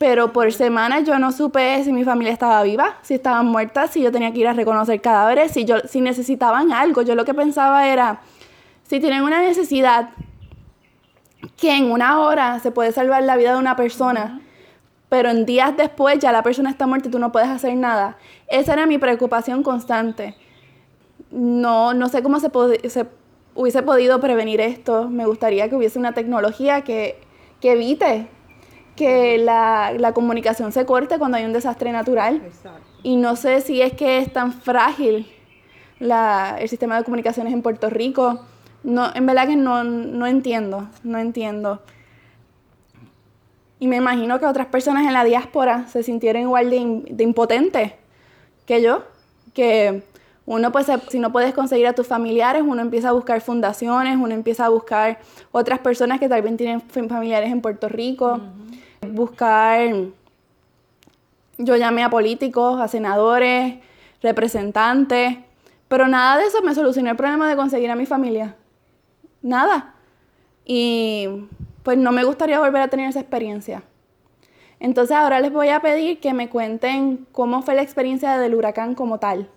pero 0.00 0.32
por 0.32 0.50
semana 0.50 1.00
yo 1.00 1.18
no 1.18 1.30
supe 1.30 1.84
si 1.84 1.92
mi 1.92 2.04
familia 2.04 2.32
estaba 2.32 2.62
viva, 2.62 2.96
si 3.02 3.12
estaban 3.12 3.44
muertas, 3.44 3.90
si 3.90 4.00
yo 4.00 4.10
tenía 4.10 4.32
que 4.32 4.38
ir 4.38 4.48
a 4.48 4.54
reconocer 4.54 4.98
cadáveres, 5.02 5.52
si, 5.52 5.66
yo, 5.66 5.80
si 5.80 6.00
necesitaban 6.00 6.72
algo. 6.72 7.02
Yo 7.02 7.14
lo 7.14 7.26
que 7.26 7.34
pensaba 7.34 7.86
era, 7.86 8.22
si 8.88 8.98
tienen 8.98 9.22
una 9.22 9.42
necesidad 9.42 10.08
que 11.58 11.76
en 11.76 11.92
una 11.92 12.20
hora 12.20 12.60
se 12.60 12.70
puede 12.70 12.92
salvar 12.92 13.24
la 13.24 13.36
vida 13.36 13.52
de 13.52 13.58
una 13.58 13.76
persona, 13.76 14.40
pero 15.10 15.28
en 15.28 15.44
días 15.44 15.76
después 15.76 16.18
ya 16.18 16.32
la 16.32 16.42
persona 16.42 16.70
está 16.70 16.86
muerta 16.86 17.08
y 17.08 17.10
tú 17.10 17.18
no 17.18 17.30
puedes 17.30 17.50
hacer 17.50 17.76
nada. 17.76 18.16
Esa 18.48 18.72
era 18.72 18.86
mi 18.86 18.96
preocupación 18.96 19.62
constante 19.62 20.34
no, 21.30 21.94
no 21.94 22.08
sé 22.08 22.22
cómo 22.22 22.40
se, 22.40 22.50
se, 22.88 23.06
hubiese 23.54 23.82
podido 23.82 24.20
prevenir 24.20 24.60
esto. 24.60 25.08
Me 25.08 25.26
gustaría 25.26 25.68
que 25.68 25.76
hubiese 25.76 25.98
una 25.98 26.12
tecnología 26.12 26.82
que, 26.82 27.18
que 27.60 27.72
evite 27.72 28.28
que 28.96 29.38
la, 29.38 29.92
la, 29.96 30.12
comunicación 30.12 30.72
se 30.72 30.84
corte 30.84 31.18
cuando 31.18 31.36
hay 31.36 31.44
un 31.44 31.52
desastre 31.52 31.92
natural. 31.92 32.42
Y 33.02 33.16
no 33.16 33.36
sé 33.36 33.60
si 33.60 33.80
es 33.80 33.92
que 33.94 34.18
es 34.18 34.32
tan 34.32 34.52
frágil 34.52 35.26
la, 35.98 36.56
el 36.58 36.68
sistema 36.68 36.96
de 36.96 37.04
comunicaciones 37.04 37.52
en 37.52 37.62
Puerto 37.62 37.88
Rico. 37.88 38.44
No, 38.82 39.10
en 39.14 39.26
verdad 39.26 39.46
que 39.46 39.56
no, 39.56 39.84
no 39.84 40.26
entiendo, 40.26 40.88
no 41.02 41.18
entiendo. 41.18 41.82
Y 43.78 43.88
me 43.88 43.96
imagino 43.96 44.38
que 44.38 44.46
otras 44.46 44.66
personas 44.66 45.06
en 45.06 45.14
la 45.14 45.24
diáspora 45.24 45.86
se 45.88 46.02
sintieron 46.02 46.42
igual 46.42 46.68
de, 46.70 47.02
de 47.10 47.24
impotentes 47.24 47.92
que 48.66 48.82
yo, 48.82 49.04
que 49.54 50.02
uno 50.50 50.72
pues 50.72 50.88
si 51.10 51.20
no 51.20 51.30
puedes 51.30 51.54
conseguir 51.54 51.86
a 51.86 51.92
tus 51.92 52.08
familiares, 52.08 52.64
uno 52.66 52.82
empieza 52.82 53.10
a 53.10 53.12
buscar 53.12 53.40
fundaciones, 53.40 54.16
uno 54.16 54.34
empieza 54.34 54.66
a 54.66 54.68
buscar 54.68 55.20
otras 55.52 55.78
personas 55.78 56.18
que 56.18 56.28
tal 56.28 56.42
vez 56.42 56.56
tienen 56.56 56.80
familiares 56.80 57.52
en 57.52 57.60
Puerto 57.60 57.88
Rico, 57.88 58.40
buscar, 59.12 59.94
yo 61.56 61.76
llamé 61.76 62.02
a 62.02 62.10
políticos, 62.10 62.80
a 62.80 62.88
senadores, 62.88 63.76
representantes, 64.22 65.38
pero 65.86 66.08
nada 66.08 66.38
de 66.38 66.46
eso 66.46 66.60
me 66.62 66.74
solucionó 66.74 67.10
el 67.10 67.16
problema 67.16 67.48
de 67.48 67.54
conseguir 67.54 67.88
a 67.88 67.94
mi 67.94 68.06
familia. 68.06 68.56
Nada. 69.42 69.94
Y 70.64 71.28
pues 71.84 71.96
no 71.96 72.10
me 72.10 72.24
gustaría 72.24 72.58
volver 72.58 72.82
a 72.82 72.88
tener 72.88 73.08
esa 73.08 73.20
experiencia. 73.20 73.84
Entonces 74.80 75.16
ahora 75.16 75.38
les 75.38 75.52
voy 75.52 75.68
a 75.68 75.78
pedir 75.78 76.18
que 76.18 76.34
me 76.34 76.48
cuenten 76.48 77.28
cómo 77.30 77.62
fue 77.62 77.76
la 77.76 77.82
experiencia 77.82 78.36
del 78.36 78.56
huracán 78.56 78.96
como 78.96 79.20
tal. 79.20 79.48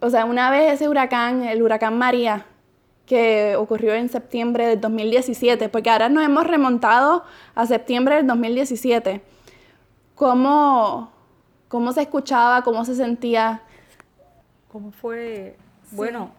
O 0.00 0.10
sea, 0.10 0.24
una 0.24 0.50
vez 0.50 0.72
ese 0.72 0.88
huracán, 0.88 1.42
el 1.44 1.62
huracán 1.62 1.96
María, 1.96 2.46
que 3.06 3.56
ocurrió 3.56 3.94
en 3.94 4.08
septiembre 4.08 4.66
del 4.66 4.80
2017, 4.80 5.68
porque 5.68 5.90
ahora 5.90 6.08
nos 6.08 6.24
hemos 6.24 6.46
remontado 6.46 7.24
a 7.54 7.66
septiembre 7.66 8.16
del 8.16 8.26
2017. 8.26 9.20
¿Cómo, 10.14 11.12
cómo 11.68 11.92
se 11.92 12.02
escuchaba, 12.02 12.62
cómo 12.62 12.84
se 12.84 12.94
sentía? 12.94 13.62
¿Cómo 14.72 14.90
fue? 14.90 15.56
Bueno, 15.92 16.32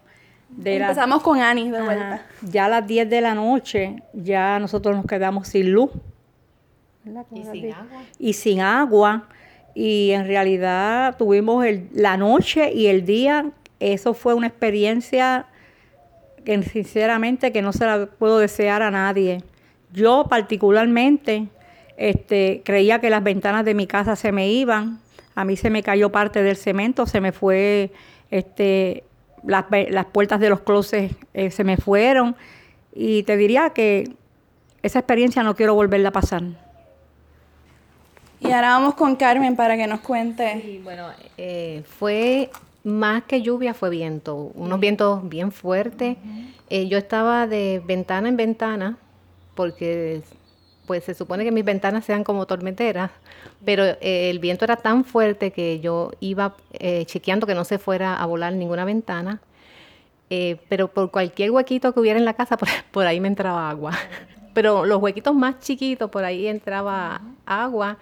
empezamos 0.62 1.22
con 1.22 1.40
Ani 1.40 1.70
de 1.70 1.82
vuelta. 1.82 2.26
Ya 2.42 2.66
a 2.66 2.68
las 2.68 2.86
10 2.86 3.08
de 3.08 3.20
la 3.20 3.34
noche, 3.34 4.02
ya 4.12 4.58
nosotros 4.58 4.96
nos 4.96 5.06
quedamos 5.06 5.48
sin 5.48 5.72
luz. 5.72 5.90
Y 7.32 7.44
sin 7.44 7.72
agua. 7.72 8.02
Y 8.18 8.32
sin 8.32 8.60
agua 8.60 9.28
y 9.78 10.12
en 10.12 10.26
realidad 10.26 11.18
tuvimos 11.18 11.66
la 11.92 12.16
noche 12.16 12.72
y 12.72 12.86
el 12.86 13.04
día, 13.04 13.50
eso 13.78 14.14
fue 14.14 14.32
una 14.32 14.46
experiencia 14.46 15.44
que 16.46 16.62
sinceramente 16.62 17.52
que 17.52 17.60
no 17.60 17.74
se 17.74 17.84
la 17.84 18.06
puedo 18.06 18.38
desear 18.38 18.80
a 18.80 18.90
nadie. 18.90 19.42
Yo 19.92 20.28
particularmente 20.30 21.48
este, 21.98 22.62
creía 22.64 23.02
que 23.02 23.10
las 23.10 23.22
ventanas 23.22 23.66
de 23.66 23.74
mi 23.74 23.86
casa 23.86 24.16
se 24.16 24.32
me 24.32 24.48
iban, 24.48 24.98
a 25.34 25.44
mí 25.44 25.58
se 25.58 25.68
me 25.68 25.82
cayó 25.82 26.10
parte 26.10 26.42
del 26.42 26.56
cemento, 26.56 27.04
se 27.04 27.20
me 27.20 27.32
fue, 27.32 27.90
este, 28.30 29.04
las, 29.44 29.66
puertas 30.06 30.40
de 30.40 30.48
los 30.48 30.60
closets 30.60 31.14
eh, 31.34 31.50
se 31.50 31.64
me 31.64 31.76
fueron 31.76 32.34
y 32.94 33.24
te 33.24 33.36
diría 33.36 33.74
que 33.74 34.10
esa 34.82 35.00
experiencia 35.00 35.42
no 35.42 35.54
quiero 35.54 35.74
volverla 35.74 36.08
a 36.08 36.12
pasar. 36.12 36.65
Y 38.40 38.52
ahora 38.52 38.70
vamos 38.70 38.94
con 38.94 39.16
Carmen 39.16 39.56
para 39.56 39.76
que 39.76 39.86
nos 39.86 40.00
cuente. 40.00 40.60
Sí, 40.62 40.80
bueno, 40.84 41.08
eh, 41.36 41.82
fue 41.98 42.50
más 42.86 43.24
que 43.24 43.42
lluvia, 43.42 43.74
fue 43.74 43.90
viento, 43.90 44.52
unos 44.54 44.78
vientos 44.78 45.28
bien 45.28 45.50
fuertes. 45.50 46.16
Eh, 46.70 46.86
yo 46.86 46.98
estaba 46.98 47.48
de 47.48 47.82
ventana 47.84 48.28
en 48.28 48.36
ventana, 48.36 48.96
porque 49.56 50.22
pues 50.86 51.02
se 51.02 51.14
supone 51.14 51.42
que 51.42 51.50
mis 51.50 51.64
ventanas 51.64 52.04
sean 52.04 52.22
como 52.22 52.46
tormenteras, 52.46 53.10
pero 53.64 53.82
eh, 53.82 54.30
el 54.30 54.38
viento 54.38 54.64
era 54.64 54.76
tan 54.76 55.04
fuerte 55.04 55.50
que 55.50 55.80
yo 55.80 56.12
iba 56.20 56.54
eh, 56.74 57.04
chequeando 57.06 57.44
que 57.44 57.56
no 57.56 57.64
se 57.64 57.78
fuera 57.80 58.14
a 58.14 58.24
volar 58.26 58.52
ninguna 58.52 58.84
ventana. 58.84 59.40
Pero 60.28 60.88
por 60.88 61.10
cualquier 61.10 61.50
huequito 61.50 61.92
que 61.92 62.00
hubiera 62.00 62.18
en 62.18 62.24
la 62.24 62.34
casa, 62.34 62.56
por, 62.58 62.68
por 62.92 63.06
ahí 63.06 63.18
me 63.18 63.28
entraba 63.28 63.68
agua. 63.68 63.92
Pero 64.54 64.86
los 64.86 65.02
huequitos 65.02 65.34
más 65.34 65.58
chiquitos, 65.58 66.08
por 66.08 66.24
ahí 66.24 66.46
entraba 66.46 67.20
agua. 67.46 67.98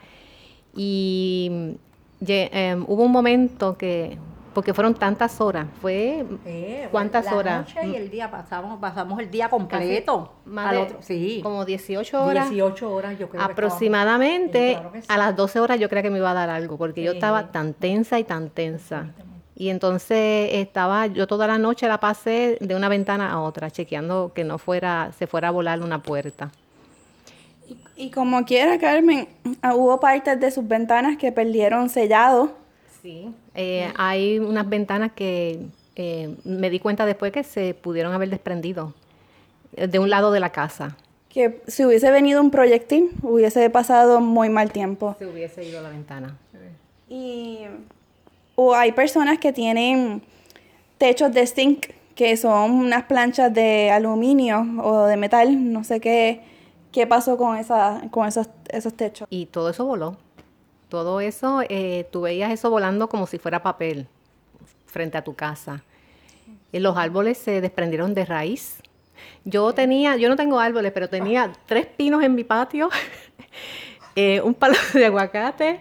Y 0.76 1.48
mm, 1.50 2.24
em, 2.26 2.84
hubo 2.88 3.02
un 3.04 3.12
momento 3.12 3.76
que, 3.76 4.18
porque 4.54 4.72
fueron 4.74 4.94
tantas 4.94 5.40
horas, 5.40 5.66
fue 5.80 6.24
Eh, 6.44 6.88
¿Cuántas 6.90 7.24
la 7.26 7.34
horas? 7.36 7.68
noche 7.74 7.86
y 7.88 7.96
el 7.96 8.10
día, 8.10 8.30
pasamos, 8.30 8.78
pasamos 8.80 9.18
el 9.20 9.30
día 9.30 9.48
completo. 9.48 10.32
más 10.44 10.66
al 10.68 10.76
de- 10.76 10.82
otro, 10.82 10.98
sí. 11.02 11.40
como 11.42 11.64
18 11.64 12.24
horas. 12.24 12.50
18 12.50 12.90
horas 12.92 13.18
yo 13.18 13.28
creo 13.28 13.42
Aproximadamente 13.42 14.72
estábamos. 14.72 14.72
Sí, 14.72 14.90
claro 14.90 14.92
que 14.92 15.02
sí. 15.02 15.08
a 15.10 15.16
las 15.18 15.36
12 15.36 15.60
horas 15.60 15.80
yo 15.80 15.88
creía 15.88 16.02
que 16.02 16.10
me 16.10 16.18
iba 16.18 16.30
a 16.30 16.34
dar 16.34 16.50
algo, 16.50 16.76
porque 16.76 17.02
yo 17.02 17.12
estaba 17.12 17.50
tan 17.52 17.74
tensa 17.74 18.18
y 18.18 18.24
tan 18.24 18.48
tensa. 18.50 19.06
Y 19.56 19.68
entonces 19.68 20.50
estaba, 20.54 21.06
yo 21.06 21.28
toda 21.28 21.46
la 21.46 21.58
noche 21.58 21.86
la 21.86 21.98
pasé 22.00 22.58
de 22.60 22.74
una 22.74 22.88
ventana 22.88 23.30
a 23.30 23.40
otra, 23.40 23.70
chequeando 23.70 24.32
que 24.34 24.42
no 24.42 24.58
fuera, 24.58 25.12
se 25.16 25.28
fuera 25.28 25.48
a 25.48 25.50
volar 25.52 25.80
una 25.80 26.02
puerta. 26.02 26.50
Y 27.96 28.10
como 28.10 28.44
quiera, 28.44 28.78
Carmen, 28.78 29.28
ah, 29.62 29.74
hubo 29.74 30.00
partes 30.00 30.40
de 30.40 30.50
sus 30.50 30.66
ventanas 30.66 31.16
que 31.16 31.30
perdieron 31.32 31.88
sellado. 31.88 32.52
Sí. 33.02 33.32
Eh, 33.54 33.92
hay 33.96 34.38
unas 34.38 34.68
ventanas 34.68 35.12
que 35.12 35.60
eh, 35.94 36.34
me 36.44 36.70
di 36.70 36.80
cuenta 36.80 37.06
después 37.06 37.32
que 37.32 37.44
se 37.44 37.74
pudieron 37.74 38.12
haber 38.12 38.30
desprendido 38.30 38.94
eh, 39.76 39.86
de 39.86 39.98
un 39.98 40.10
lado 40.10 40.32
de 40.32 40.40
la 40.40 40.50
casa. 40.50 40.96
Que 41.28 41.60
si 41.66 41.84
hubiese 41.84 42.10
venido 42.10 42.40
un 42.40 42.50
proyectil, 42.50 43.10
hubiese 43.22 43.68
pasado 43.70 44.20
muy 44.20 44.48
mal 44.48 44.72
tiempo. 44.72 45.14
Se 45.18 45.26
hubiese 45.26 45.64
ido 45.64 45.78
a 45.78 45.82
la 45.82 45.90
ventana. 45.90 46.36
Y 47.08 47.60
o 48.56 48.74
hay 48.74 48.92
personas 48.92 49.38
que 49.38 49.52
tienen 49.52 50.22
techos 50.98 51.32
de 51.32 51.46
zinc, 51.46 51.86
que 52.14 52.36
son 52.36 52.70
unas 52.72 53.04
planchas 53.04 53.52
de 53.52 53.90
aluminio 53.90 54.64
o 54.82 55.04
de 55.06 55.16
metal, 55.16 55.72
no 55.72 55.84
sé 55.84 56.00
qué, 56.00 56.40
qué 56.94 57.08
pasó 57.08 57.36
con, 57.36 57.56
esa, 57.56 58.02
con 58.12 58.28
esos, 58.28 58.48
esos 58.68 58.94
techos. 58.94 59.26
Y 59.28 59.46
todo 59.46 59.68
eso 59.68 59.84
voló. 59.84 60.16
Todo 60.88 61.20
eso, 61.20 61.60
eh, 61.68 62.06
tú 62.12 62.20
veías 62.20 62.52
eso 62.52 62.70
volando 62.70 63.08
como 63.08 63.26
si 63.26 63.36
fuera 63.38 63.64
papel 63.64 64.06
frente 64.86 65.18
a 65.18 65.24
tu 65.24 65.34
casa. 65.34 65.82
Y 66.70 66.78
los 66.78 66.96
árboles 66.96 67.36
se 67.36 67.60
desprendieron 67.60 68.14
de 68.14 68.24
raíz. 68.24 68.76
Yo 69.44 69.74
tenía, 69.74 70.16
yo 70.16 70.28
no 70.28 70.36
tengo 70.36 70.60
árboles, 70.60 70.92
pero 70.92 71.08
tenía 71.08 71.52
tres 71.66 71.86
pinos 71.86 72.22
en 72.22 72.36
mi 72.36 72.44
patio, 72.44 72.88
eh, 74.14 74.40
un 74.42 74.54
palo 74.54 74.76
de 74.92 75.06
aguacate, 75.06 75.80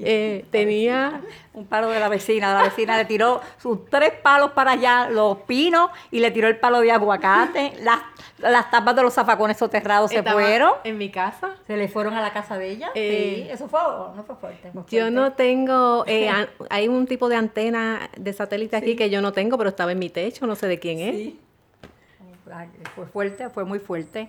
eh, 0.04 0.44
tenía 0.50 1.20
Un 1.54 1.66
palo 1.66 1.88
de 1.88 2.00
la 2.00 2.08
vecina. 2.08 2.54
La 2.54 2.62
vecina 2.64 2.96
le 2.96 3.04
tiró 3.04 3.40
sus 3.58 3.84
tres 3.86 4.12
palos 4.22 4.52
para 4.52 4.72
allá, 4.72 5.08
los 5.10 5.38
pinos, 5.38 5.90
y 6.10 6.20
le 6.20 6.30
tiró 6.30 6.48
el 6.48 6.56
palo 6.56 6.80
de 6.80 6.90
aguacate. 6.90 7.72
Las, 7.82 8.00
las 8.38 8.70
tapas 8.70 8.96
de 8.96 9.02
los 9.02 9.12
zafacones 9.12 9.56
soterrados 9.56 10.10
se 10.10 10.22
fueron. 10.22 10.72
en 10.84 10.98
mi 10.98 11.10
casa. 11.10 11.56
Se 11.66 11.76
le 11.76 11.88
fueron 11.88 12.14
a 12.14 12.22
la 12.22 12.32
casa 12.32 12.58
de 12.58 12.70
ella. 12.70 12.90
Eh, 12.94 13.44
sí, 13.46 13.52
eso 13.52 13.68
fue, 13.68 13.80
no 13.80 14.24
fue 14.24 14.36
fuerte. 14.36 14.70
fue 14.72 14.82
Yo 14.90 15.10
no 15.10 15.32
tengo, 15.32 16.04
eh, 16.06 16.30
hay 16.70 16.88
un 16.88 17.06
tipo 17.06 17.28
de 17.28 17.36
antena 17.36 18.10
de 18.16 18.32
satélite 18.32 18.76
aquí 18.76 18.96
que 18.96 19.10
yo 19.10 19.20
no 19.20 19.32
tengo, 19.32 19.58
pero 19.58 19.70
estaba 19.70 19.92
en 19.92 19.98
mi 19.98 20.10
techo, 20.10 20.46
no 20.46 20.54
sé 20.54 20.66
de 20.68 20.78
quién 20.78 21.00
es. 21.00 21.16
Sí. 21.16 21.40
Ay, 22.54 22.68
Fue 22.94 23.06
fuerte, 23.06 23.48
fue 23.48 23.64
muy 23.64 23.78
fuerte. 23.78 24.28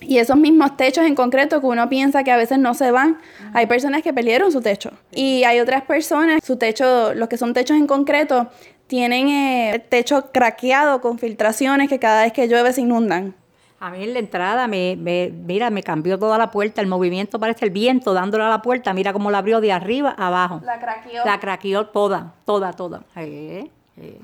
Y 0.00 0.18
esos 0.18 0.36
mismos 0.36 0.76
techos 0.76 1.04
en 1.06 1.14
concreto 1.14 1.60
que 1.60 1.66
uno 1.66 1.88
piensa 1.88 2.22
que 2.22 2.30
a 2.30 2.36
veces 2.36 2.58
no 2.58 2.74
se 2.74 2.90
van, 2.90 3.18
hay 3.54 3.66
personas 3.66 4.02
que 4.02 4.12
perdieron 4.12 4.52
su 4.52 4.60
techo. 4.60 4.90
Y 5.12 5.44
hay 5.44 5.58
otras 5.60 5.82
personas, 5.82 6.40
su 6.44 6.56
techo, 6.56 7.14
los 7.14 7.28
que 7.28 7.38
son 7.38 7.54
techos 7.54 7.76
en 7.76 7.86
concreto, 7.86 8.48
tienen 8.86 9.28
eh, 9.28 9.70
el 9.74 9.82
techo 9.82 10.30
craqueado 10.32 11.00
con 11.00 11.18
filtraciones 11.18 11.88
que 11.88 11.98
cada 11.98 12.22
vez 12.22 12.32
que 12.32 12.46
llueve 12.46 12.72
se 12.72 12.82
inundan. 12.82 13.34
A 13.80 13.90
mí 13.90 14.04
en 14.04 14.12
la 14.14 14.20
entrada, 14.20 14.68
me, 14.68 14.96
me- 14.96 15.30
mira, 15.30 15.70
me 15.70 15.82
cambió 15.82 16.18
toda 16.18 16.38
la 16.38 16.50
puerta, 16.50 16.80
el 16.80 16.86
movimiento 16.86 17.38
parece 17.38 17.64
el 17.66 17.70
viento 17.70 18.14
dándole 18.14 18.44
a 18.44 18.48
la 18.48 18.62
puerta, 18.62 18.94
mira 18.94 19.12
cómo 19.12 19.30
la 19.30 19.38
abrió 19.38 19.60
de 19.60 19.72
arriba 19.72 20.14
a 20.16 20.28
abajo. 20.28 20.60
La 20.64 20.78
craqueó. 20.78 21.24
La 21.24 21.40
craqueó 21.40 21.86
toda, 21.88 22.32
toda, 22.46 22.72
toda. 22.72 23.02
Eh, 23.16 23.68
eh. 23.98 24.18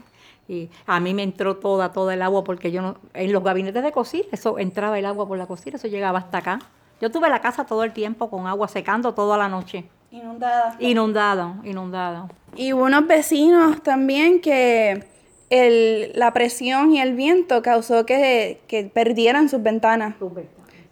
Y 0.52 0.70
a 0.86 1.00
mí 1.00 1.14
me 1.14 1.22
entró 1.22 1.56
toda, 1.56 1.92
toda 1.92 2.12
el 2.14 2.20
agua 2.22 2.44
porque 2.44 2.70
yo 2.70 2.82
no, 2.82 2.96
en 3.14 3.32
los 3.32 3.42
gabinetes 3.42 3.82
de 3.82 3.90
cocina, 3.90 4.26
eso 4.32 4.58
entraba 4.58 4.98
el 4.98 5.06
agua 5.06 5.26
por 5.26 5.38
la 5.38 5.46
cocina, 5.46 5.76
eso 5.76 5.88
llegaba 5.88 6.18
hasta 6.18 6.38
acá. 6.38 6.58
Yo 7.00 7.10
tuve 7.10 7.30
la 7.30 7.40
casa 7.40 7.64
todo 7.64 7.84
el 7.84 7.92
tiempo 7.92 8.28
con 8.28 8.46
agua 8.46 8.68
secando 8.68 9.14
toda 9.14 9.36
la 9.38 9.48
noche. 9.48 9.84
Inundada. 10.10 10.76
Inundado, 10.78 11.54
inundado. 11.64 12.28
Y 12.54 12.74
hubo 12.74 12.84
unos 12.84 13.06
vecinos 13.06 13.82
también 13.82 14.40
que 14.42 15.04
el- 15.48 16.12
la 16.14 16.32
presión 16.32 16.92
y 16.92 17.00
el 17.00 17.14
viento 17.14 17.62
causó 17.62 18.04
que, 18.04 18.60
que 18.68 18.84
perdieran 18.84 19.48
sus 19.48 19.62
ventanas. 19.62 20.14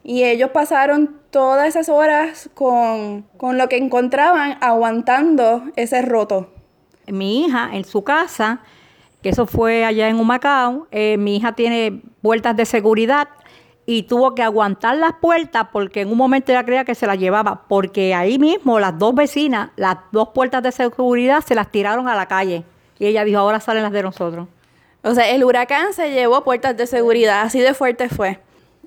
Y 0.02 0.25
ellos 0.25 0.50
pasaron 0.50 1.19
todas 1.31 1.69
esas 1.69 1.90
horas 1.90 2.49
con, 2.55 3.26
con 3.37 3.59
lo 3.59 3.69
que 3.69 3.76
encontraban 3.76 4.57
aguantando 4.62 5.64
ese 5.76 6.00
roto. 6.02 6.49
Mi 7.07 7.45
hija 7.45 7.71
en 7.75 7.85
su 7.85 8.02
casa, 8.05 8.61
que 9.23 9.29
eso 9.29 9.47
fue 9.47 9.85
allá 9.85 10.09
en 10.09 10.17
Humacao, 10.17 10.87
eh, 10.91 11.17
mi 11.17 11.37
hija 11.37 11.53
tiene 11.53 12.03
puertas 12.23 12.57
de 12.57 12.65
seguridad 12.65 13.29
y 13.87 14.05
tuvo 14.05 14.35
que 14.35 14.43
aguantar 14.43 14.97
las 14.97 15.15
puertas 15.21 15.67
porque 15.73 16.03
en 16.03 16.11
un 16.11 16.17
momento 16.17 16.53
ella 16.53 16.65
creía 16.65 16.85
que 16.85 16.95
se 16.95 17.07
las 17.07 17.19
llevaba, 17.19 17.65
porque 17.69 18.15
ahí 18.15 18.39
mismo 18.39 18.79
las 18.79 18.99
dos 18.99 19.15
vecinas, 19.15 19.71
las 19.77 19.97
dos 20.12 20.29
puertas 20.29 20.62
de 20.62 20.73
seguridad 20.73 21.43
se 21.45 21.55
las 21.55 21.71
tiraron 21.71 22.09
a 22.09 22.15
la 22.15 22.27
calle. 22.27 22.65
Y 22.99 23.07
ella 23.07 23.25
dijo, 23.25 23.39
ahora 23.39 23.61
salen 23.61 23.83
las 23.83 23.93
de 23.93 24.03
nosotros. 24.03 24.47
O 25.03 25.15
sea, 25.15 25.31
el 25.31 25.43
huracán 25.43 25.95
se 25.95 26.11
llevó 26.11 26.45
puertas 26.45 26.77
de 26.77 26.87
seguridad, 26.87 27.43
así 27.43 27.59
de 27.61 27.75
fuerte 27.75 28.09
fue. 28.09 28.39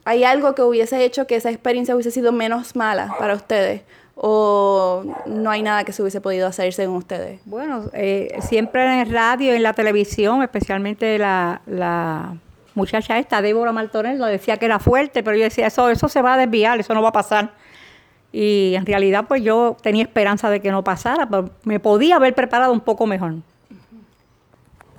¿Hay 0.06 0.24
algo 0.24 0.54
que 0.54 0.62
hubiese 0.62 1.04
hecho 1.04 1.28
que 1.28 1.36
esa 1.36 1.50
experiencia 1.50 1.96
hubiese 1.96 2.12
sido 2.12 2.32
menos 2.32 2.76
mala 2.76 3.16
para 3.18 3.34
ustedes? 3.34 3.82
¿O 4.16 5.04
no 5.26 5.50
hay 5.50 5.64
nada 5.64 5.84
que 5.84 5.92
se 5.92 6.02
hubiese 6.02 6.22
podido 6.22 6.48
hacer 6.48 6.72
según 6.74 6.98
ustedes? 6.98 7.42
Bueno, 7.46 7.86
eh, 7.94 8.38
siempre 8.42 8.86
en 8.86 9.00
el 9.00 9.12
radio, 9.12 9.54
en 9.54 9.64
la 9.64 9.74
televisión, 9.74 10.44
especialmente 10.44 11.18
la, 11.18 11.62
la 11.66 12.36
muchacha 12.76 13.18
esta, 13.18 13.42
Débora 13.42 13.72
Martorell, 13.72 14.20
lo 14.20 14.26
decía 14.26 14.58
que 14.58 14.66
era 14.66 14.80
fuerte, 14.80 15.24
pero 15.24 15.36
yo 15.36 15.44
decía, 15.44 15.68
eso, 15.68 15.90
eso 15.90 16.08
se 16.10 16.22
va 16.22 16.36
a 16.36 16.38
desviar, 16.38 16.80
eso 16.80 16.94
no 16.94 17.02
va 17.02 17.10
a 17.10 17.14
pasar. 17.14 17.54
Y 18.32 18.74
en 18.76 18.86
realidad, 18.86 19.26
pues 19.28 19.44
yo 19.44 19.78
tenía 19.82 20.04
esperanza 20.04 20.50
de 20.50 20.60
que 20.60 20.72
no 20.72 20.84
pasara, 20.84 21.28
pero 21.28 21.50
me 21.64 21.80
podía 21.80 22.16
haber 22.16 22.34
preparado 22.34 22.74
un 22.74 22.82
poco 22.82 23.06
mejor. 23.06 23.36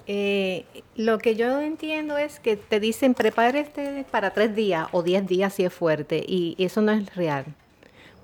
Eh, 0.06 0.64
lo 0.96 1.18
que 1.18 1.34
yo 1.34 1.60
entiendo 1.60 2.18
es 2.18 2.38
que 2.38 2.56
te 2.56 2.78
dicen 2.78 3.14
prepárate 3.14 4.04
para 4.10 4.30
tres 4.34 4.54
días 4.54 4.86
o 4.92 5.02
diez 5.02 5.26
días 5.26 5.54
si 5.54 5.64
es 5.64 5.72
fuerte 5.72 6.22
y 6.26 6.54
eso 6.58 6.82
no 6.82 6.92
es 6.92 7.14
real, 7.16 7.46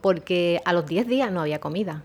porque 0.01 0.61
a 0.65 0.73
los 0.73 0.87
diez 0.87 1.07
días 1.07 1.31
no 1.31 1.41
había 1.41 1.61
comida, 1.61 2.03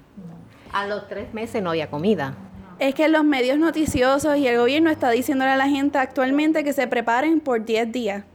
a 0.72 0.86
los 0.88 1.08
tres 1.08 1.34
meses 1.34 1.62
no 1.62 1.70
había 1.70 1.90
comida. 1.90 2.36
Es 2.78 2.94
que 2.94 3.08
los 3.08 3.24
medios 3.24 3.58
noticiosos 3.58 4.36
y 4.38 4.48
el 4.48 4.58
gobierno 4.58 4.90
está 4.90 5.10
diciéndole 5.10 5.52
a 5.52 5.56
la 5.56 5.70
gente 5.70 5.98
actualmente 5.98 6.66
que 6.66 6.74
se 6.74 6.88
preparen 6.88 7.40
por 7.40 7.64
10 7.64 7.92
días. 7.92 8.25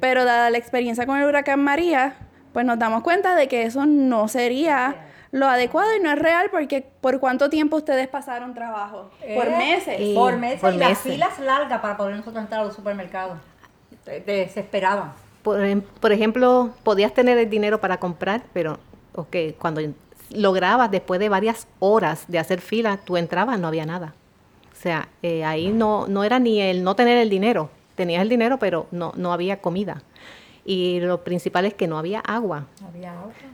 Pero 0.00 0.24
dada 0.24 0.48
la 0.48 0.56
experiencia 0.56 1.04
con 1.04 1.18
el 1.18 1.26
huracán 1.26 1.62
María, 1.62 2.16
pues 2.54 2.64
nos 2.64 2.78
damos 2.78 3.02
cuenta 3.02 3.34
de 3.34 3.48
que 3.48 3.64
eso 3.64 3.84
no 3.84 4.28
sería 4.28 5.06
lo 5.30 5.46
adecuado 5.46 5.94
y 5.94 6.00
no 6.00 6.10
es 6.10 6.18
real 6.18 6.48
porque 6.50 6.86
¿por 7.02 7.20
cuánto 7.20 7.50
tiempo 7.50 7.76
ustedes 7.76 8.08
pasaron 8.08 8.54
trabajo? 8.54 9.10
Por 9.34 9.50
meses. 9.50 9.96
Sí, 9.98 10.14
por 10.14 10.38
meses 10.38 10.60
por 10.60 10.72
y 10.72 10.78
las 10.78 10.88
meses. 10.90 11.12
filas 11.12 11.38
largas 11.38 11.80
para 11.80 11.98
poder 11.98 12.16
nosotros 12.16 12.42
entrar 12.42 12.62
a 12.62 12.64
los 12.64 12.74
supermercados. 12.74 13.38
Desesperaban. 14.24 15.12
Por, 15.46 15.60
em- 15.64 15.80
por 15.80 16.10
ejemplo, 16.10 16.70
podías 16.82 17.14
tener 17.14 17.38
el 17.38 17.48
dinero 17.48 17.80
para 17.80 17.98
comprar, 18.00 18.42
pero 18.52 18.80
okay, 19.14 19.52
cuando 19.52 19.80
lograbas 20.30 20.90
después 20.90 21.20
de 21.20 21.28
varias 21.28 21.68
horas 21.78 22.24
de 22.26 22.40
hacer 22.40 22.60
fila, 22.60 22.96
tú 22.96 23.16
entrabas, 23.16 23.56
no 23.60 23.68
había 23.68 23.86
nada. 23.86 24.12
O 24.72 24.74
sea, 24.74 25.08
eh, 25.22 25.44
ahí 25.44 25.68
no, 25.68 26.08
no 26.08 26.24
era 26.24 26.40
ni 26.40 26.60
el 26.60 26.82
no 26.82 26.96
tener 26.96 27.16
el 27.18 27.30
dinero, 27.30 27.70
tenías 27.94 28.22
el 28.22 28.28
dinero, 28.28 28.58
pero 28.58 28.88
no, 28.90 29.12
no 29.14 29.32
había 29.32 29.60
comida. 29.60 30.02
Y 30.64 30.98
lo 30.98 31.22
principal 31.22 31.64
es 31.64 31.74
que 31.74 31.86
no 31.86 31.96
había 31.96 32.18
agua. 32.18 32.64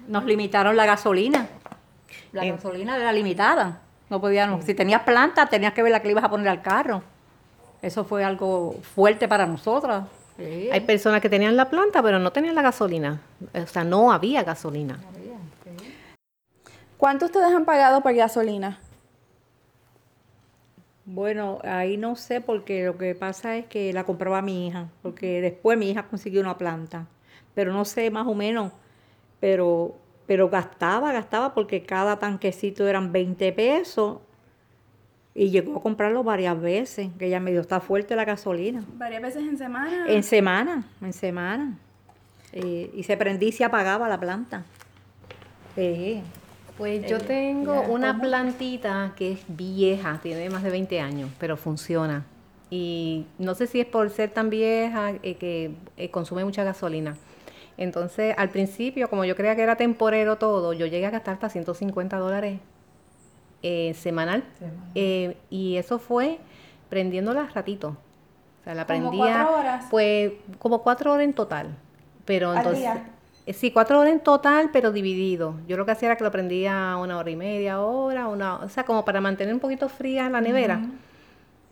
Nos 0.08 0.24
limitaron 0.24 0.74
la 0.78 0.86
gasolina. 0.86 1.46
La 2.32 2.46
En- 2.46 2.56
gasolina 2.56 2.96
era 2.96 3.12
limitada. 3.12 3.82
No 4.08 4.18
podíamos. 4.18 4.64
Si 4.64 4.72
tenías 4.72 5.02
planta, 5.02 5.44
tenías 5.44 5.74
que 5.74 5.82
ver 5.82 5.92
la 5.92 6.00
que 6.00 6.08
le 6.08 6.12
ibas 6.12 6.24
a 6.24 6.30
poner 6.30 6.48
al 6.48 6.62
carro. 6.62 7.02
Eso 7.82 8.02
fue 8.06 8.24
algo 8.24 8.76
fuerte 8.94 9.28
para 9.28 9.44
nosotras. 9.44 10.04
Sí. 10.36 10.70
Hay 10.72 10.80
personas 10.80 11.20
que 11.20 11.28
tenían 11.28 11.56
la 11.56 11.68
planta, 11.68 12.02
pero 12.02 12.18
no 12.18 12.32
tenían 12.32 12.54
la 12.54 12.62
gasolina. 12.62 13.20
O 13.54 13.66
sea, 13.66 13.84
no 13.84 14.12
había 14.12 14.42
gasolina. 14.42 14.98
¿Cuánto 16.96 17.26
ustedes 17.26 17.52
han 17.52 17.64
pagado 17.64 18.00
por 18.00 18.14
gasolina? 18.14 18.78
Bueno, 21.04 21.58
ahí 21.64 21.96
no 21.96 22.14
sé 22.14 22.40
porque 22.40 22.84
lo 22.84 22.96
que 22.96 23.16
pasa 23.16 23.56
es 23.56 23.66
que 23.66 23.92
la 23.92 24.04
compraba 24.04 24.40
mi 24.40 24.68
hija, 24.68 24.88
porque 25.02 25.40
después 25.40 25.76
mi 25.76 25.90
hija 25.90 26.04
consiguió 26.04 26.40
una 26.40 26.56
planta, 26.56 27.08
pero 27.54 27.72
no 27.72 27.84
sé 27.84 28.08
más 28.12 28.28
o 28.28 28.34
menos, 28.34 28.70
pero, 29.40 29.96
pero 30.26 30.48
gastaba, 30.48 31.12
gastaba 31.12 31.54
porque 31.54 31.82
cada 31.82 32.20
tanquecito 32.20 32.86
eran 32.86 33.10
20 33.10 33.52
pesos 33.52 34.18
y 35.34 35.50
llegó 35.50 35.78
a 35.78 35.80
comprarlo 35.80 36.22
varias 36.22 36.60
veces, 36.60 37.08
que 37.18 37.26
ella 37.26 37.40
me 37.40 37.52
dio, 37.52 37.60
está 37.60 37.80
fuerte 37.80 38.14
la 38.16 38.24
gasolina. 38.24 38.84
¿Varias 38.96 39.22
veces 39.22 39.42
en 39.42 39.56
semana? 39.56 40.04
En 40.08 40.22
semana, 40.22 40.84
en 41.00 41.12
semana. 41.12 41.78
Eh, 42.52 42.90
y 42.94 43.02
se 43.04 43.16
prendía 43.16 43.48
y 43.48 43.52
se 43.52 43.64
apagaba 43.64 44.08
la 44.08 44.20
planta. 44.20 44.64
Pues 46.76 47.06
yo 47.06 47.18
tengo 47.18 47.82
una 47.82 48.20
plantita 48.20 49.12
que 49.16 49.32
es 49.32 49.40
vieja, 49.48 50.20
tiene 50.22 50.50
más 50.50 50.62
de 50.62 50.70
20 50.70 51.00
años, 51.00 51.30
pero 51.38 51.56
funciona. 51.56 52.24
Y 52.70 53.26
no 53.38 53.54
sé 53.54 53.66
si 53.66 53.80
es 53.80 53.86
por 53.86 54.08
ser 54.10 54.30
tan 54.30 54.50
vieja 54.50 55.12
eh, 55.22 55.36
que 55.36 55.72
eh, 55.96 56.10
consume 56.10 56.44
mucha 56.44 56.64
gasolina. 56.64 57.16
Entonces, 57.76 58.34
al 58.36 58.50
principio, 58.50 59.08
como 59.08 59.24
yo 59.24 59.34
creía 59.34 59.56
que 59.56 59.62
era 59.62 59.76
temporero 59.76 60.36
todo, 60.36 60.72
yo 60.72 60.86
llegué 60.86 61.06
a 61.06 61.10
gastar 61.10 61.34
hasta 61.34 61.48
150 61.48 62.18
dólares 62.18 62.60
eh, 63.62 63.94
semanal. 63.94 64.44
Eh, 64.94 65.36
y 65.50 65.76
eso 65.76 65.98
fue 65.98 66.38
prendiéndola 66.88 67.48
ratito. 67.54 67.96
O 68.60 68.64
sea, 68.64 68.74
la 68.74 68.86
¿Como 68.86 69.10
prendía. 69.10 69.34
cuatro 69.44 69.56
horas? 69.60 69.84
Pues 69.90 70.32
como 70.58 70.82
cuatro 70.82 71.12
horas 71.12 71.24
en 71.24 71.32
total. 71.32 71.68
Pero 72.24 72.50
¿Al 72.50 72.58
entonces. 72.58 72.80
día? 72.82 73.04
eh, 73.46 73.52
Sí, 73.52 73.70
cuatro 73.72 73.98
horas 74.00 74.12
en 74.12 74.20
total, 74.20 74.70
pero 74.72 74.92
dividido. 74.92 75.56
Yo 75.66 75.76
lo 75.76 75.84
que 75.84 75.92
hacía 75.92 76.08
era 76.08 76.16
que 76.16 76.24
lo 76.24 76.30
prendía 76.30 76.96
una 77.00 77.18
hora 77.18 77.30
y 77.30 77.36
media, 77.36 77.80
hora, 77.80 78.28
una, 78.28 78.56
o 78.56 78.68
sea, 78.68 78.84
como 78.84 79.04
para 79.04 79.20
mantener 79.20 79.52
un 79.54 79.60
poquito 79.60 79.88
fría 79.88 80.28
la 80.30 80.40
nevera. 80.40 80.80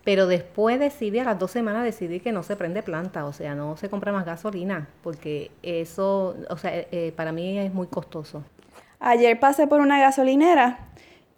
Pero 0.03 0.25
después 0.25 0.79
decidí, 0.79 1.19
a 1.19 1.23
las 1.23 1.37
dos 1.37 1.51
semanas 1.51 1.83
decidí 1.83 2.19
que 2.19 2.31
no 2.31 2.41
se 2.41 2.55
prende 2.55 2.81
planta, 2.81 3.25
o 3.25 3.33
sea, 3.33 3.53
no 3.53 3.77
se 3.77 3.87
compra 3.87 4.11
más 4.11 4.25
gasolina, 4.25 4.87
porque 5.03 5.51
eso, 5.61 6.35
o 6.49 6.57
sea, 6.57 6.75
eh, 6.75 6.87
eh, 6.91 7.13
para 7.15 7.31
mí 7.31 7.59
es 7.59 7.71
muy 7.71 7.85
costoso. 7.85 8.43
Ayer 8.99 9.39
pasé 9.39 9.67
por 9.67 9.79
una 9.79 9.99
gasolinera 9.99 10.79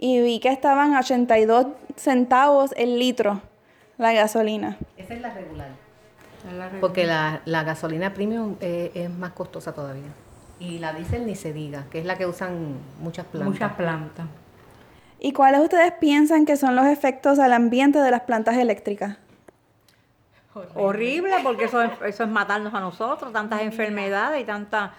y 0.06 0.20
vi 0.22 0.42
que 0.42 0.50
estaban 0.50 0.94
a 0.96 1.00
82 1.00 1.68
centavos 1.96 2.74
el 2.76 3.00
litro 3.00 3.40
la 3.98 4.12
gasolina. 4.12 4.76
Esa 4.98 5.14
es 5.14 5.22
la 5.22 5.34
regular. 5.34 5.70
Porque 6.82 7.06
la, 7.06 7.40
la 7.46 7.64
gasolina 7.64 8.14
premium 8.14 8.58
eh, 8.60 8.92
es 8.96 9.10
más 9.10 9.32
costosa 9.32 9.72
todavía. 9.74 10.10
Y 10.60 10.80
la 10.80 10.92
diésel 10.92 11.26
ni 11.26 11.36
se 11.38 11.54
diga, 11.54 11.86
que 11.90 12.00
es 12.00 12.06
la 12.06 12.18
que 12.18 12.26
usan 12.26 12.76
muchas 13.00 13.26
plantas. 13.28 13.54
Muchas 13.54 13.74
plantas. 13.76 14.26
¿Y 15.22 15.32
cuáles 15.32 15.62
ustedes 15.62 15.94
piensan 16.02 16.46
que 16.46 16.58
son 16.58 16.76
los 16.76 16.86
efectos 16.88 17.40
al 17.40 17.54
ambiente 17.54 18.00
de 18.00 18.12
las 18.12 18.22
plantas 18.24 18.58
eléctricas? 18.58 19.16
Horrible, 20.76 21.32
porque 21.44 21.64
eso, 21.66 21.82
es- 21.82 21.92
eso 22.06 22.24
es 22.26 22.30
matarnos 22.30 22.74
a 22.74 22.82
nosotros, 22.82 23.32
tantas 23.32 23.62
enfermedades 23.62 24.42
y 24.42 24.44
tantas 24.44 24.92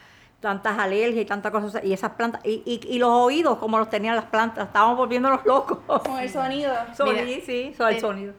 tantas 0.44 0.78
alergias 0.78 1.22
y 1.22 1.26
tantas 1.26 1.50
cosas. 1.50 1.82
Y 1.82 1.92
esas 1.94 2.12
plantas, 2.12 2.42
y, 2.44 2.62
y, 2.66 2.80
y 2.94 2.98
los 2.98 3.08
oídos 3.10 3.56
como 3.58 3.78
los 3.78 3.88
tenían 3.88 4.14
las 4.14 4.26
plantas, 4.26 4.66
estábamos 4.66 4.98
volviéndonos 4.98 5.44
locos. 5.46 5.78
Con 6.02 6.18
el 6.18 6.28
sonido. 6.28 6.72
Sonido, 6.94 7.24
Mira, 7.24 7.40
sí, 7.46 7.74
el 7.78 7.96
eh, 7.96 8.00
sonido. 8.00 8.34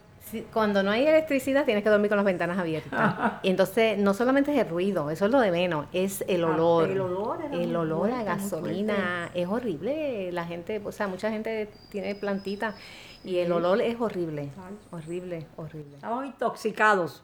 Cuando 0.54 0.84
no 0.84 0.92
hay 0.92 1.06
electricidad 1.08 1.66
tienes 1.66 1.84
que 1.84 1.90
dormir 1.90 2.10
con 2.10 2.18
las 2.18 2.26
ventanas 2.26 2.58
abiertas. 2.60 3.40
Y 3.44 3.50
entonces 3.50 3.98
no 3.98 4.14
solamente 4.14 4.52
es 4.54 4.60
el 4.60 4.70
ruido, 4.70 5.10
eso 5.10 5.26
es 5.26 5.32
lo 5.32 5.40
de 5.40 5.52
menos, 5.52 5.88
es 5.94 6.24
el 6.28 6.44
Ah, 6.44 6.48
olor. 6.50 6.90
el 6.90 7.00
olor 7.02 7.40
El 7.52 7.76
olor 7.76 8.12
a 8.12 8.24
gasolina 8.24 9.30
es 9.34 9.48
horrible. 9.48 10.32
La 10.32 10.46
gente, 10.46 10.82
o 10.84 10.92
sea, 10.92 11.08
mucha 11.08 11.32
gente 11.32 11.70
tiene 11.90 12.14
plantitas 12.16 12.76
y 13.24 13.38
el 13.38 13.52
olor 13.52 13.82
es 13.82 14.00
horrible. 14.00 14.52
Horrible, 14.92 15.48
horrible. 15.58 15.96
Estábamos 15.96 16.26
intoxicados. 16.28 17.24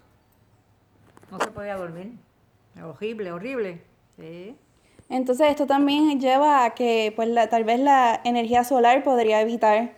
No 1.29 1.39
se 1.39 1.47
podía 1.47 1.75
dormir. 1.77 2.13
Horrible, 2.83 3.31
horrible. 3.31 3.81
Sí. 4.17 4.55
Entonces 5.11 5.49
esto 5.49 5.67
también 5.67 6.19
lleva 6.19 6.63
a 6.65 6.69
que 6.71 7.13
pues 7.15 7.27
la- 7.27 7.47
tal 7.49 7.63
vez 7.65 7.79
la 7.79 8.19
energía 8.23 8.63
solar 8.63 9.03
podría 9.03 9.41
evitar 9.41 9.91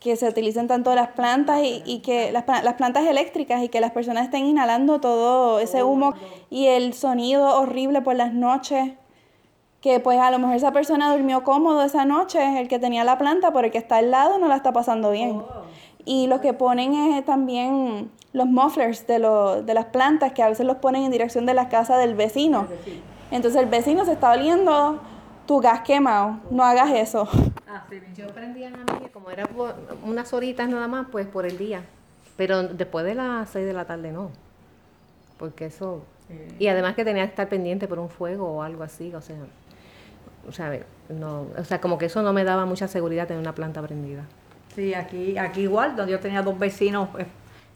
que 0.00 0.16
se 0.16 0.28
utilicen 0.28 0.66
tanto 0.66 0.94
las 0.94 1.08
plantas 1.08 1.60
y, 1.62 1.82
y 1.84 1.98
que 2.00 2.32
las, 2.32 2.44
pla- 2.44 2.62
las 2.62 2.74
plantas 2.74 3.04
eléctricas 3.06 3.62
y 3.62 3.68
que 3.68 3.80
las 3.80 3.92
personas 3.92 4.24
estén 4.24 4.46
inhalando 4.46 5.00
todo 5.00 5.58
ese 5.60 5.82
humo 5.82 6.14
y 6.50 6.66
el 6.66 6.92
sonido 6.94 7.58
horrible 7.58 8.00
por 8.02 8.14
las 8.16 8.32
noches. 8.32 8.92
Que 9.80 10.00
pues 10.00 10.18
a 10.18 10.30
lo 10.30 10.38
mejor 10.38 10.56
esa 10.56 10.72
persona 10.72 11.12
durmió 11.14 11.44
cómodo 11.44 11.82
esa 11.84 12.04
noche, 12.04 12.60
el 12.60 12.66
que 12.66 12.78
tenía 12.78 13.04
la 13.04 13.18
planta, 13.18 13.52
pero 13.52 13.66
el 13.66 13.72
que 13.72 13.78
está 13.78 13.98
al 13.98 14.10
lado 14.10 14.38
no 14.38 14.48
la 14.48 14.56
está 14.56 14.72
pasando 14.72 15.10
bien. 15.10 15.42
Y 16.04 16.26
lo 16.28 16.40
que 16.40 16.52
ponen 16.54 16.94
es 16.94 17.24
también 17.24 18.10
los 18.32 18.46
mufflers 18.46 19.06
de, 19.06 19.18
lo- 19.18 19.62
de 19.62 19.74
las 19.74 19.86
plantas, 19.86 20.32
que 20.32 20.42
a 20.42 20.48
veces 20.48 20.66
los 20.66 20.76
ponen 20.78 21.04
en 21.04 21.10
dirección 21.12 21.46
de 21.46 21.54
la 21.54 21.68
casa 21.68 21.98
del 21.98 22.14
vecino. 22.14 22.66
Entonces 23.30 23.60
el 23.60 23.68
vecino 23.68 24.04
se 24.04 24.12
está 24.12 24.32
oliendo 24.32 25.00
tu 25.46 25.60
gas 25.60 25.80
quemado. 25.82 26.38
No 26.50 26.64
hagas 26.64 26.90
eso. 26.90 27.28
Yo 28.16 28.28
prendía 28.28 28.70
la 28.70 28.78
mía, 28.78 29.08
como 29.12 29.30
era 29.30 29.46
por 29.46 29.74
unas 30.04 30.32
horitas 30.32 30.68
nada 30.68 30.88
más, 30.88 31.06
pues 31.10 31.26
por 31.26 31.46
el 31.46 31.58
día. 31.58 31.82
Pero 32.36 32.62
después 32.64 33.04
de 33.04 33.14
las 33.14 33.48
6 33.50 33.66
de 33.66 33.72
la 33.72 33.84
tarde 33.84 34.12
no. 34.12 34.30
Porque 35.38 35.66
eso... 35.66 36.02
Y 36.58 36.66
además 36.66 36.96
que 36.96 37.04
tenía 37.04 37.22
que 37.22 37.30
estar 37.30 37.48
pendiente 37.48 37.86
por 37.86 37.98
un 37.98 38.08
fuego 38.08 38.50
o 38.50 38.62
algo 38.62 38.82
así, 38.82 39.14
o 39.14 39.20
sea... 39.20 39.36
O 40.48 40.52
sea, 40.52 40.78
no, 41.08 41.46
o 41.58 41.64
sea, 41.64 41.80
como 41.80 41.98
que 41.98 42.06
eso 42.06 42.22
no 42.22 42.32
me 42.32 42.44
daba 42.44 42.66
mucha 42.66 42.86
seguridad 42.86 43.26
tener 43.26 43.40
una 43.40 43.54
planta 43.54 43.82
prendida. 43.82 44.22
Sí, 44.74 44.94
aquí, 44.94 45.36
aquí 45.38 45.62
igual, 45.62 45.96
donde 45.96 46.12
yo 46.12 46.20
tenía 46.20 46.40
dos 46.42 46.56
vecinos, 46.56 47.08
pues, 47.10 47.26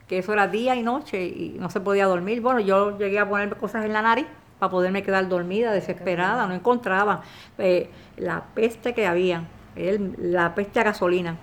que 0.06 0.18
eso 0.18 0.32
era 0.32 0.46
día 0.46 0.76
y 0.76 0.82
noche 0.82 1.24
y 1.24 1.56
no 1.58 1.68
se 1.68 1.80
podía 1.80 2.06
dormir. 2.06 2.40
Bueno, 2.40 2.60
yo 2.60 2.96
llegué 2.96 3.18
a 3.18 3.28
ponerme 3.28 3.56
cosas 3.56 3.84
en 3.84 3.92
la 3.92 4.02
nariz 4.02 4.26
para 4.60 4.70
poderme 4.70 5.02
quedar 5.02 5.28
dormida, 5.28 5.72
desesperada, 5.72 6.46
no 6.48 6.54
encontraba 6.54 7.22
eh, 7.58 7.90
la 8.18 8.44
peste 8.54 8.94
que 8.94 9.06
había, 9.08 9.44
el- 9.76 10.14
la 10.18 10.54
peste 10.56 10.80
a 10.80 10.84
gasolina, 10.84 11.38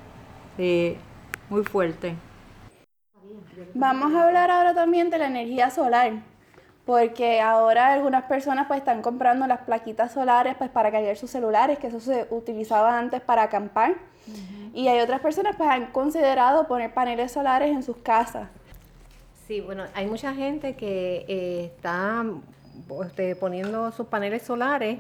eh, 0.60 0.98
muy 1.50 1.64
fuerte. 1.66 2.16
Vamos 3.74 4.14
a 4.14 4.26
hablar 4.28 4.52
ahora 4.52 4.74
también 4.74 5.10
de 5.10 5.18
la 5.20 5.28
energía 5.28 5.70
solar. 5.70 6.14
Porque 6.86 7.42
ahora 7.42 7.94
algunas 7.94 8.24
personas 8.26 8.68
pues 8.68 8.80
están 8.80 9.02
comprando 9.02 9.46
las 9.48 9.62
plaquitas 9.62 10.14
solares 10.14 10.56
pues 10.58 10.70
para 10.72 10.92
cargar 10.92 11.18
sus 11.18 11.30
celulares, 11.32 11.80
que 11.80 11.88
eso 11.88 12.00
se 12.00 12.28
utilizaba 12.32 12.98
antes 13.00 13.22
para 13.22 13.44
acampar. 13.44 13.96
Y 14.74 14.88
hay 14.90 15.00
otras 15.02 15.22
personas 15.22 15.56
pues 15.58 15.70
han 15.70 15.88
considerado 15.92 16.68
poner 16.68 16.94
paneles 16.94 17.32
solares 17.34 17.72
en 17.72 17.84
sus 17.84 17.98
casas. 17.98 18.50
Sí, 19.48 19.62
bueno, 19.62 19.86
hay 19.94 20.08
mucha 20.08 20.34
gente 20.34 20.76
que 20.76 21.26
eh, 21.28 21.66
está 21.76 22.26
este, 23.06 23.36
poniendo 23.36 23.92
sus 23.92 24.08
paneles 24.08 24.44
solares. 24.44 25.00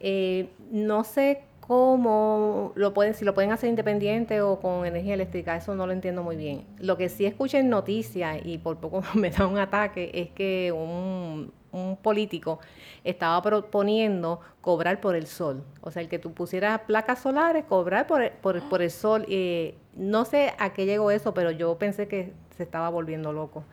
Eh, 0.00 0.48
no 0.70 1.04
sé 1.04 1.42
cómo 1.60 2.72
lo 2.76 2.94
pueden, 2.94 3.14
si 3.14 3.24
lo 3.24 3.34
pueden 3.34 3.52
hacer 3.52 3.68
independiente 3.68 4.40
o 4.40 4.58
con 4.58 4.86
energía 4.86 5.14
eléctrica, 5.14 5.56
eso 5.56 5.74
no 5.74 5.86
lo 5.86 5.92
entiendo 5.92 6.22
muy 6.22 6.36
bien. 6.36 6.64
Lo 6.78 6.96
que 6.96 7.08
sí 7.08 7.26
escuché 7.26 7.58
en 7.58 7.68
noticias 7.68 8.38
y 8.44 8.58
por 8.58 8.78
poco 8.78 9.02
me 9.14 9.30
da 9.30 9.46
un 9.46 9.58
ataque 9.58 10.10
es 10.14 10.30
que 10.30 10.72
un, 10.72 11.52
un 11.72 11.96
político 11.96 12.58
estaba 13.04 13.40
proponiendo 13.42 14.40
cobrar 14.60 15.00
por 15.00 15.14
el 15.14 15.26
sol. 15.26 15.62
O 15.80 15.90
sea, 15.90 16.02
el 16.02 16.08
que 16.08 16.18
tú 16.18 16.32
pusieras 16.32 16.80
placas 16.86 17.20
solares, 17.20 17.64
cobrar 17.64 18.06
por 18.06 18.22
el, 18.22 18.32
por, 18.32 18.82
el 18.82 18.90
sol. 18.90 19.24
Eh, 19.28 19.74
no 19.94 20.24
sé 20.24 20.52
a 20.58 20.72
qué 20.72 20.86
llegó 20.86 21.10
eso, 21.10 21.34
pero 21.34 21.50
yo 21.50 21.76
pensé 21.78 22.08
que 22.08 22.32
se 22.56 22.62
estaba 22.62 22.88
volviendo 22.88 23.32
loco. 23.32 23.64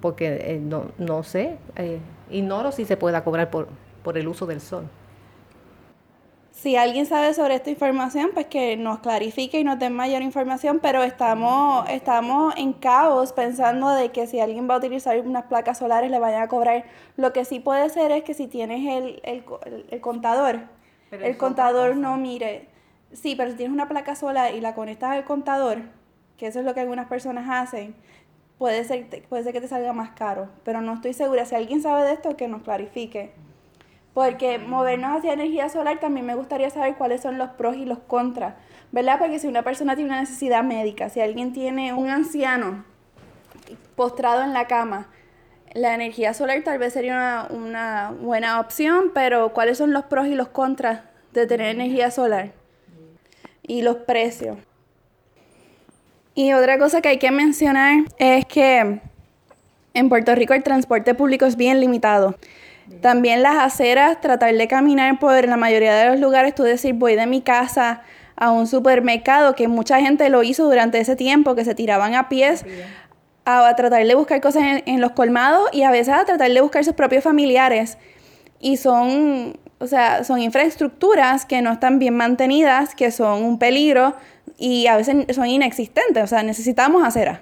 Porque 0.00 0.54
eh, 0.54 0.58
no, 0.58 0.92
no 0.98 1.22
sé, 1.22 1.58
eh, 1.76 1.98
ignoro 2.30 2.72
si 2.72 2.84
se 2.84 2.96
pueda 2.96 3.24
cobrar 3.24 3.50
por, 3.50 3.68
por 4.02 4.18
el 4.18 4.28
uso 4.28 4.46
del 4.46 4.60
sol. 4.60 4.88
Si 6.52 6.76
alguien 6.76 7.06
sabe 7.06 7.32
sobre 7.32 7.54
esta 7.54 7.70
información, 7.70 8.30
pues 8.34 8.46
que 8.46 8.76
nos 8.76 8.98
clarifique 8.98 9.60
y 9.60 9.64
nos 9.64 9.78
dé 9.78 9.88
mayor 9.88 10.20
información, 10.20 10.80
pero 10.82 11.02
estamos, 11.02 11.88
estamos 11.88 12.54
en 12.56 12.72
caos 12.74 13.32
pensando 13.32 13.88
de 13.90 14.10
que 14.10 14.26
si 14.26 14.40
alguien 14.40 14.68
va 14.68 14.74
a 14.74 14.78
utilizar 14.78 15.18
unas 15.20 15.44
placas 15.46 15.78
solares 15.78 16.10
le 16.10 16.18
vayan 16.18 16.42
a 16.42 16.48
cobrar. 16.48 16.84
Lo 17.16 17.32
que 17.32 17.44
sí 17.44 17.60
puede 17.60 17.88
ser 17.88 18.10
es 18.12 18.24
que 18.24 18.34
si 18.34 18.46
tienes 18.48 18.80
el, 18.86 19.20
el, 19.24 19.44
co- 19.44 19.60
el- 19.64 19.86
el 19.90 20.00
contador, 20.00 20.60
Pero 21.08 21.24
el 21.24 21.36
contador 21.38 21.96
no 21.96 22.16
mire. 22.16 22.68
Sí, 23.12 23.34
pero 23.36 23.50
si 23.50 23.56
tienes 23.56 23.72
una 23.74 23.88
placa 23.88 24.14
solar 24.14 24.54
y 24.54 24.60
la 24.60 24.74
conectas 24.74 25.12
al 25.12 25.24
contador, 25.24 25.78
que 26.36 26.46
eso 26.48 26.58
es 26.60 26.64
lo 26.64 26.74
que 26.74 26.80
algunas 26.80 27.06
personas 27.08 27.46
hacen, 27.48 27.94
puede 28.60 28.84
ser, 28.84 29.08
puede 29.30 29.42
ser 29.42 29.54
que 29.54 29.62
te 29.62 29.68
salga 29.68 29.94
más 29.94 30.10
caro. 30.10 30.50
Pero 30.64 30.82
no 30.82 30.92
estoy 30.92 31.14
segura. 31.14 31.46
Si 31.46 31.54
alguien 31.54 31.80
sabe 31.80 32.04
de 32.04 32.12
esto, 32.12 32.36
que 32.36 32.46
nos 32.46 32.62
clarifique. 32.62 33.32
Porque 34.12 34.58
movernos 34.58 35.16
hacia 35.16 35.32
energía 35.32 35.70
solar 35.70 35.98
también 35.98 36.26
me 36.26 36.34
gustaría 36.34 36.68
saber 36.68 36.96
cuáles 36.96 37.22
son 37.22 37.38
los 37.38 37.50
pros 37.50 37.76
y 37.76 37.86
los 37.86 38.00
contras, 38.00 38.54
¿verdad? 38.92 39.18
Porque 39.18 39.38
si 39.38 39.46
una 39.46 39.62
persona 39.62 39.94
tiene 39.94 40.10
una 40.10 40.20
necesidad 40.20 40.62
médica, 40.62 41.08
si 41.08 41.20
alguien 41.20 41.52
tiene 41.54 41.94
un 41.94 42.10
anciano 42.10 42.84
postrado 43.96 44.42
en 44.42 44.52
la 44.52 44.66
cama, 44.66 45.06
la 45.72 45.94
energía 45.94 46.34
solar 46.34 46.60
tal 46.64 46.78
vez 46.78 46.92
sería 46.92 47.46
una, 47.50 48.10
una 48.10 48.12
buena 48.20 48.60
opción, 48.60 49.12
pero 49.14 49.52
¿cuáles 49.52 49.78
son 49.78 49.92
los 49.92 50.04
pros 50.04 50.26
y 50.26 50.34
los 50.34 50.48
contras 50.48 51.02
de 51.32 51.46
tener 51.46 51.68
energía 51.68 52.10
solar? 52.10 52.52
y 53.70 53.82
los 53.82 53.98
precios. 53.98 54.58
Y 56.40 56.54
otra 56.54 56.78
cosa 56.78 57.02
que 57.02 57.10
hay 57.10 57.18
que 57.18 57.30
mencionar 57.30 58.04
es 58.16 58.46
que 58.46 58.98
en 59.92 60.08
Puerto 60.08 60.34
Rico 60.34 60.54
el 60.54 60.62
transporte 60.62 61.14
público 61.14 61.44
es 61.44 61.54
bien 61.54 61.80
limitado. 61.80 62.34
También 63.02 63.42
las 63.42 63.58
aceras, 63.58 64.22
tratar 64.22 64.54
de 64.54 64.66
caminar 64.66 65.18
por 65.18 65.46
la 65.46 65.58
mayoría 65.58 65.94
de 65.94 66.08
los 66.08 66.18
lugares, 66.18 66.54
tú 66.54 66.62
decir 66.62 66.94
voy 66.94 67.14
de 67.14 67.26
mi 67.26 67.42
casa 67.42 68.00
a 68.36 68.52
un 68.52 68.66
supermercado, 68.66 69.54
que 69.54 69.68
mucha 69.68 70.00
gente 70.00 70.30
lo 70.30 70.42
hizo 70.42 70.64
durante 70.64 70.98
ese 70.98 71.14
tiempo, 71.14 71.54
que 71.54 71.66
se 71.66 71.74
tiraban 71.74 72.14
a 72.14 72.30
pies 72.30 72.64
a, 73.44 73.76
tratar 73.76 74.06
de 74.06 74.14
buscar 74.14 74.40
cosas 74.40 74.62
en, 74.62 74.82
en, 74.86 75.02
los 75.02 75.10
colmados 75.10 75.68
y 75.74 75.82
a 75.82 75.90
veces 75.90 76.14
a 76.14 76.24
tratar 76.24 76.50
de 76.50 76.60
buscar 76.62 76.86
sus 76.86 76.94
propios 76.94 77.22
familiares. 77.22 77.98
Y 78.60 78.78
son, 78.78 79.58
o 79.78 79.86
sea, 79.86 80.24
son 80.24 80.40
infraestructuras 80.40 81.44
que 81.44 81.60
no 81.60 81.70
están 81.70 81.98
bien 81.98 82.16
mantenidas, 82.16 82.94
que 82.94 83.10
son 83.10 83.44
un 83.44 83.58
peligro 83.58 84.14
y 84.60 84.86
a 84.86 84.96
veces 84.96 85.34
son 85.34 85.46
inexistentes. 85.46 86.22
O 86.22 86.26
sea, 86.26 86.42
necesitamos 86.44 87.02
aceras. 87.02 87.40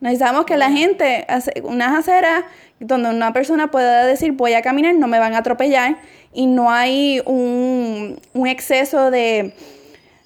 Necesitamos 0.00 0.44
que 0.44 0.56
la 0.56 0.70
gente, 0.70 1.26
unas 1.62 1.96
aceras 1.96 2.44
donde 2.80 3.08
una 3.08 3.32
persona 3.32 3.70
pueda 3.70 4.04
decir 4.04 4.32
voy 4.32 4.54
a 4.54 4.62
caminar, 4.62 4.94
no 4.94 5.06
me 5.08 5.18
van 5.18 5.34
a 5.34 5.38
atropellar 5.38 5.96
y 6.32 6.46
no 6.46 6.70
hay 6.70 7.22
un, 7.24 8.20
un 8.34 8.46
exceso 8.46 9.10
de, 9.10 9.54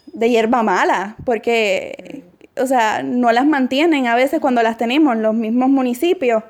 de 0.06 0.30
hierba 0.30 0.62
mala, 0.62 1.16
porque, 1.24 2.24
o 2.58 2.66
sea, 2.66 3.02
no 3.02 3.30
las 3.32 3.46
mantienen 3.46 4.06
a 4.06 4.14
veces 4.14 4.40
cuando 4.40 4.62
las 4.62 4.76
tenemos 4.76 5.16
los 5.16 5.34
mismos 5.34 5.68
municipios. 5.68 6.42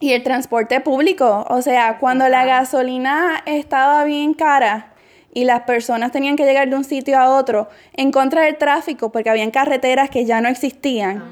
Y 0.00 0.12
el 0.12 0.22
transporte 0.22 0.80
público, 0.80 1.46
o 1.48 1.62
sea, 1.62 1.98
cuando 1.98 2.28
la 2.28 2.44
gasolina 2.44 3.42
estaba 3.46 4.04
bien 4.04 4.34
cara 4.34 4.93
y 5.34 5.44
las 5.44 5.62
personas 5.62 6.12
tenían 6.12 6.36
que 6.36 6.44
llegar 6.44 6.70
de 6.70 6.76
un 6.76 6.84
sitio 6.84 7.18
a 7.18 7.36
otro 7.36 7.68
en 7.92 8.12
contra 8.12 8.42
del 8.42 8.56
tráfico 8.56 9.12
porque 9.12 9.28
habían 9.28 9.50
carreteras 9.50 10.08
que 10.08 10.24
ya 10.24 10.40
no 10.40 10.48
existían, 10.48 11.22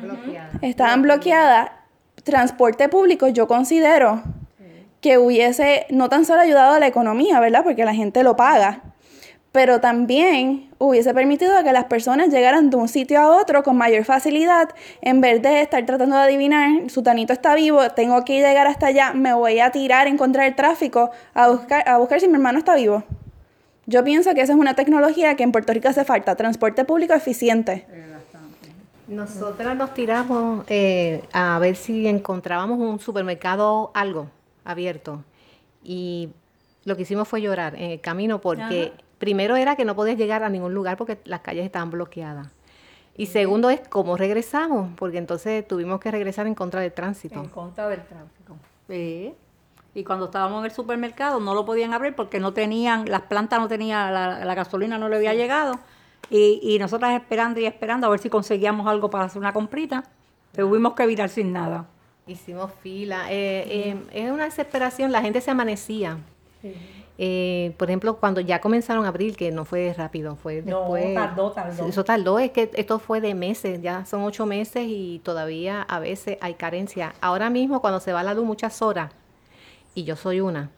estaban 0.61 1.03
bloqueadas, 1.03 1.71
transporte 2.25 2.89
público 2.89 3.29
yo 3.29 3.47
considero 3.47 4.23
que 5.01 5.19
hubiese 5.19 5.87
no 5.91 6.09
tan 6.09 6.25
solo 6.25 6.43
ayudado 6.43 6.75
a 6.75 6.81
la 6.81 6.87
economía, 6.87 7.41
¿verdad? 7.41 7.65
Porque 7.65 7.85
la 7.85 7.95
gente 7.95 8.23
lo 8.23 8.37
paga, 8.37 8.83
pero 9.51 9.81
también 9.81 10.71
hubiese 10.79 11.13
permitido 11.13 11.63
que 11.65 11.73
las 11.73 11.85
personas 11.85 12.29
llegaran 12.29 12.71
de 12.71 12.77
un 12.77 12.89
sitio 12.89 13.21
a 13.21 13.37
otro 13.37 13.63
con 13.63 13.77
mayor 13.77 14.05
facilidad, 14.05 14.69
en 15.01 15.21
vez 15.21 15.43
de 15.43 15.61
estar 15.61 15.85
tratando 15.85 16.17
de 16.17 16.23
adivinar, 16.23 16.89
su 16.89 17.03
tanito 17.03 17.33
está 17.33 17.55
vivo, 17.55 17.91
tengo 17.91 18.25
que 18.25 18.41
llegar 18.41 18.67
hasta 18.67 18.87
allá, 18.87 19.13
me 19.13 19.35
voy 19.35 19.61
a 19.61 19.71
tirar 19.71 20.07
en 20.07 20.17
contra 20.17 20.45
del 20.45 20.55
tráfico 20.55 21.11
a 21.35 21.51
buscar, 21.51 21.89
a 21.89 21.99
buscar 21.99 22.21
si 22.21 22.29
mi 22.29 22.35
hermano 22.35 22.59
está 22.59 22.77
vivo. 22.77 23.05
Yo 23.87 24.05
pienso 24.05 24.33
que 24.35 24.41
esa 24.41 24.53
es 24.53 24.59
una 24.59 24.75
tecnología 24.75 25.35
que 25.37 25.43
en 25.43 25.53
Puerto 25.53 25.73
Rico 25.73 25.89
hace 25.89 26.05
falta, 26.05 26.37
transporte 26.37 26.85
público 26.85 27.15
eficiente. 27.15 27.87
Nosotras 29.09 29.77
nos 29.77 29.93
tiramos 29.93 30.65
eh, 30.69 31.23
a 31.33 31.59
ver 31.59 31.77
si 31.77 32.07
encontrábamos 32.07 32.79
un 32.79 33.01
supermercado, 33.01 33.91
algo 33.95 34.29
abierto. 34.65 35.25
Y 35.83 36.31
lo 36.85 36.97
que 36.97 37.03
hicimos 37.03 37.29
fue 37.29 37.43
llorar 37.43 37.75
en 37.75 37.91
el 37.91 38.01
camino 38.01 38.41
porque 38.41 38.93
primero 39.19 39.57
era 39.57 39.77
que 39.77 39.85
no 39.85 39.97
podías 39.97 40.17
llegar 40.17 40.45
a 40.45 40.49
ningún 40.49 40.73
lugar 40.75 40.97
porque 40.97 41.19
las 41.25 41.41
calles 41.41 41.65
estaban 41.65 41.91
bloqueadas. 41.91 42.49
Y 43.17 43.27
segundo 43.27 43.69
es 43.69 43.81
cómo 43.89 44.17
regresamos, 44.17 44.91
porque 44.97 45.19
entonces 45.19 45.67
tuvimos 45.69 46.01
que 46.01 46.11
regresar 46.11 46.47
en 46.47 46.55
contra 46.55 46.81
del 46.81 46.93
tránsito. 46.93 47.41
En 47.41 47.49
contra 47.49 47.89
del 47.89 48.03
tránsito. 48.05 48.57
Sí. 48.89 49.35
Y 49.95 50.05
cuando 50.05 50.27
estábamos 50.27 50.61
en 50.61 50.67
el 50.67 50.71
supermercado 50.71 51.39
no 51.39 51.55
lo 51.55 51.65
podían 51.65 51.93
abrir 51.93 52.15
porque 52.15 52.41
no 52.41 52.53
tenían, 52.53 53.11
las 53.11 53.23
plantas 53.23 53.61
no 53.61 53.69
tenían, 53.69 54.13
la, 54.13 54.55
gasolina 54.55 54.99
no 54.99 55.09
le 55.09 55.17
había 55.17 55.35
llegado. 55.35 55.79
Y, 56.31 56.61
y 56.63 56.79
nosotras 56.79 57.15
esperando 57.21 57.61
y 57.61 57.67
esperando 57.67 58.07
a 58.07 58.11
ver 58.11 58.21
si 58.21 58.31
conseguíamos 58.31 58.87
algo 58.87 59.11
para 59.11 59.25
hacer 59.25 59.41
una 59.41 59.53
comprita, 59.53 60.05
tuvimos 60.55 60.95
que 60.95 61.07
virar 61.07 61.29
sin 61.29 61.53
nada. 61.53 61.87
Hicimos 62.27 62.71
fila. 62.81 63.31
Eh, 63.31 63.65
eh, 63.91 63.97
es 64.13 64.31
una 64.31 64.45
desesperación, 64.45 65.11
la 65.11 65.21
gente 65.23 65.41
se 65.41 65.51
amanecía. 65.51 66.19
Eh, 67.19 67.75
por 67.77 67.91
ejemplo, 67.91 68.17
cuando 68.17 68.41
ya 68.41 68.61
comenzaron 68.61 69.05
a 69.05 69.09
abrir, 69.09 69.37
que 69.37 69.51
no 69.51 69.65
fue 69.65 69.93
rápido, 69.93 70.37
fue 70.37 70.63
después. 70.63 71.15
No, 71.15 71.15
tardó, 71.15 71.51
tardó. 71.51 71.87
Eso 71.87 72.05
tardó, 72.05 72.39
es 72.39 72.53
que 72.53 72.71
esto 72.75 72.99
fue 72.99 73.21
de 73.21 73.35
meses, 73.35 73.83
ya 73.83 74.07
son 74.07 74.23
ocho 74.23 74.47
meses 74.47 74.85
y 74.87 75.21
todavía 75.25 75.83
a 75.83 75.99
veces 75.99 76.39
hay 76.41 76.55
carencia. 76.55 77.15
Ahora 77.21 77.51
mismo, 77.51 77.81
cuando 77.81 77.99
se 77.99 78.13
va 78.13 78.23
la 78.23 78.35
luz 78.35 78.45
muchas 78.45 78.81
horas, 78.83 79.13
y 79.95 80.05
yo 80.05 80.17
soy 80.17 80.41
una. 80.41 80.71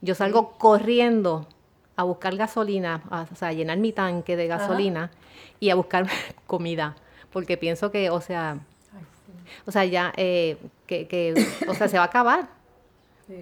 Yo 0.00 0.14
salgo 0.14 0.52
corriendo 0.58 1.46
a 1.96 2.04
buscar 2.04 2.36
gasolina, 2.36 3.02
o 3.32 3.36
sea, 3.36 3.48
a 3.48 3.52
llenar 3.52 3.78
mi 3.78 3.92
tanque 3.92 4.36
de 4.36 4.46
gasolina 4.46 5.10
y 5.60 5.70
a 5.70 5.74
buscar 5.74 6.06
comida, 6.46 6.96
porque 7.32 7.56
pienso 7.56 7.90
que, 7.90 8.10
o 8.10 8.20
sea, 8.20 8.58
o 9.66 9.72
sea, 9.72 9.84
ya, 9.84 10.12
eh, 10.16 10.56
que, 10.86 11.06
que, 11.06 11.34
o 11.68 11.74
sea, 11.74 11.88
se 11.88 11.98
va 11.98 12.04
a 12.04 12.06
acabar. 12.06 12.48
Sí, 13.26 13.40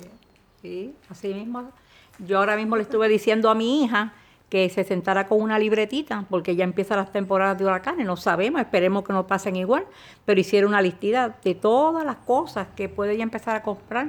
sí, 0.60 0.94
así 1.08 1.32
mismo. 1.32 1.70
Yo 2.18 2.38
ahora 2.38 2.56
mismo 2.56 2.76
le 2.76 2.82
estuve 2.82 3.08
diciendo 3.08 3.48
a 3.48 3.54
mi 3.54 3.84
hija 3.84 4.12
que 4.50 4.68
se 4.68 4.82
sentara 4.82 5.26
con 5.28 5.40
una 5.40 5.58
libretita, 5.58 6.26
porque 6.28 6.56
ya 6.56 6.64
empiezan 6.64 6.98
las 6.98 7.12
temporadas 7.12 7.56
de 7.56 7.64
huracanes, 7.64 8.04
no 8.04 8.16
sabemos, 8.16 8.60
esperemos 8.60 9.04
que 9.04 9.12
no 9.12 9.26
pasen 9.26 9.54
igual, 9.54 9.86
pero 10.24 10.40
hicieron 10.40 10.70
una 10.70 10.82
listita 10.82 11.36
de 11.42 11.54
todas 11.54 12.04
las 12.04 12.16
cosas 12.16 12.66
que 12.74 12.88
puede 12.88 13.16
ya 13.16 13.22
empezar 13.22 13.54
a 13.54 13.62
comprar 13.62 14.08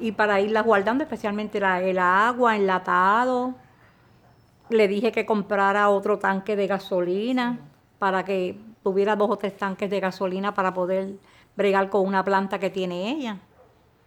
y 0.00 0.12
para 0.12 0.40
irlas 0.40 0.64
guardando, 0.64 1.04
especialmente 1.04 1.60
la, 1.60 1.80
el 1.82 1.98
agua, 1.98 2.56
enlatado. 2.56 3.54
Le 4.68 4.88
dije 4.88 5.12
que 5.12 5.24
comprara 5.26 5.88
otro 5.88 6.18
tanque 6.18 6.56
de 6.56 6.66
gasolina 6.66 7.58
para 7.98 8.24
que 8.24 8.58
tuviera 8.82 9.16
dos 9.16 9.30
o 9.30 9.36
tres 9.36 9.56
tanques 9.56 9.90
de 9.90 10.00
gasolina 10.00 10.54
para 10.54 10.74
poder 10.74 11.14
bregar 11.56 11.90
con 11.90 12.06
una 12.06 12.24
planta 12.24 12.58
que 12.58 12.70
tiene 12.70 13.10
ella. 13.10 13.38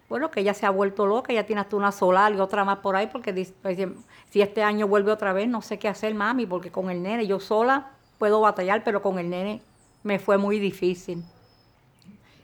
Bueno, 0.08 0.30
que 0.30 0.41
ella 0.41 0.54
se 0.54 0.65
ha 0.65 0.69
vuelto 0.69 1.06
loca, 1.06 1.32
ella 1.32 1.45
tiene 1.45 1.62
hasta 1.62 1.75
una 1.75 1.91
solar 1.91 2.34
y 2.34 2.39
otra 2.39 2.65
más 2.65 2.80
por 2.80 2.95
ahí, 2.95 3.08
porque 3.08 3.32
dice, 3.32 3.54
pues, 3.62 3.77
si 4.30 4.41
este 4.41 4.62
año 4.62 4.88
vuelve 4.88 5.12
otra 5.12 5.32
vez, 5.34 5.47
no 5.47 5.62
sé 5.62 5.80
qué 5.80 5.88
hacer, 5.88 6.13
mami, 6.13 6.45
porque 6.45 6.71
con 6.71 6.89
el 6.89 7.01
nene, 7.01 7.27
yo 7.27 7.39
sola 7.39 7.91
puedo 8.17 8.41
batallar, 8.41 8.84
pero 8.84 9.01
con 9.01 9.19
el 9.19 9.30
nene 9.30 9.62
me 10.04 10.19
fue 10.19 10.38
muy 10.38 10.60
difícil. 10.60 11.23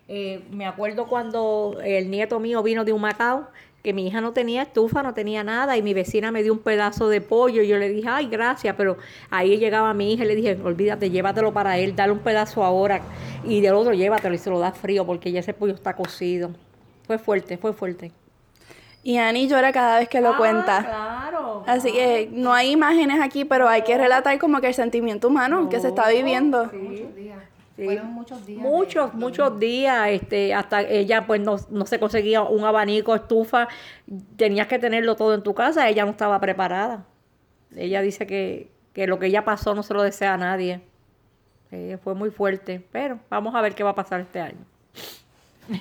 Eh, 0.07 0.41
me 0.51 0.65
acuerdo 0.65 1.07
cuando 1.07 1.79
el 1.83 2.09
nieto 2.09 2.39
mío 2.39 2.63
vino 2.63 2.85
de 2.85 2.93
un 2.93 3.01
Macao, 3.01 3.47
que 3.83 3.93
mi 3.93 4.07
hija 4.07 4.21
no 4.21 4.33
tenía 4.33 4.63
estufa, 4.63 5.03
no 5.03 5.13
tenía 5.13 5.43
nada, 5.43 5.77
y 5.77 5.81
mi 5.81 5.93
vecina 5.93 6.31
me 6.31 6.43
dio 6.43 6.53
un 6.53 6.59
pedazo 6.59 7.09
de 7.09 7.21
pollo, 7.21 7.61
y 7.61 7.67
yo 7.67 7.77
le 7.77 7.89
dije, 7.89 8.07
ay, 8.09 8.27
gracias, 8.27 8.75
pero 8.75 8.97
ahí 9.29 9.57
llegaba 9.57 9.93
mi 9.93 10.13
hija 10.13 10.25
y 10.25 10.27
le 10.27 10.35
dije, 10.35 10.57
olvídate, 10.63 11.09
llévatelo 11.09 11.53
para 11.53 11.77
él, 11.77 11.95
dale 11.95 12.11
un 12.13 12.19
pedazo 12.19 12.63
ahora, 12.63 13.01
y 13.43 13.61
del 13.61 13.75
otro 13.75 13.93
llévatelo 13.93 14.35
y 14.35 14.37
se 14.37 14.49
lo 14.49 14.59
da 14.59 14.71
frío, 14.71 15.05
porque 15.05 15.31
ya 15.31 15.39
ese 15.39 15.53
pollo 15.53 15.73
está 15.73 15.95
cocido. 15.95 16.51
Fue 17.05 17.17
fuerte, 17.17 17.57
fue 17.57 17.73
fuerte. 17.73 18.11
Y 19.03 19.17
Ani 19.17 19.47
llora 19.47 19.71
cada 19.71 19.99
vez 19.99 20.09
que 20.09 20.19
lo 20.19 20.33
ah, 20.33 20.37
cuenta. 20.37 20.83
Claro. 20.83 21.63
Así 21.65 21.93
que 21.93 22.29
no 22.33 22.53
hay 22.53 22.71
imágenes 22.71 23.21
aquí, 23.21 23.45
pero 23.45 23.69
hay 23.69 23.83
que 23.83 23.97
relatar 23.97 24.37
como 24.37 24.59
que 24.59 24.67
el 24.67 24.73
sentimiento 24.73 25.29
humano 25.29 25.69
que 25.69 25.79
se 25.79 25.87
está 25.87 26.09
viviendo. 26.09 26.69
Fueron 27.85 28.07
muchos 28.07 28.45
días. 28.45 28.61
Muchos, 28.61 29.13
muchos 29.13 29.59
días. 29.59 30.09
Este, 30.09 30.53
hasta 30.53 30.81
ella 30.81 31.27
pues 31.27 31.39
no, 31.41 31.57
no, 31.69 31.85
se 31.85 31.99
conseguía 31.99 32.41
un 32.41 32.65
abanico, 32.65 33.13
estufa. 33.13 33.67
Tenías 34.35 34.67
que 34.67 34.79
tenerlo 34.79 35.15
todo 35.15 35.35
en 35.35 35.43
tu 35.43 35.53
casa. 35.53 35.87
Ella 35.87 36.03
no 36.03 36.11
estaba 36.11 36.39
preparada. 36.39 37.05
Ella 37.75 38.01
dice 38.01 38.25
que, 38.25 38.71
que 38.93 39.05
lo 39.05 39.19
que 39.19 39.27
ella 39.27 39.45
pasó 39.45 39.75
no 39.75 39.83
se 39.83 39.93
lo 39.93 40.01
desea 40.01 40.33
a 40.33 40.37
nadie. 40.37 40.81
Eh, 41.71 41.99
fue 42.03 42.15
muy 42.15 42.31
fuerte. 42.31 42.83
Pero 42.91 43.19
vamos 43.29 43.53
a 43.53 43.61
ver 43.61 43.75
qué 43.75 43.83
va 43.83 43.91
a 43.91 43.95
pasar 43.95 44.21
este 44.21 44.39
año. 44.39 44.65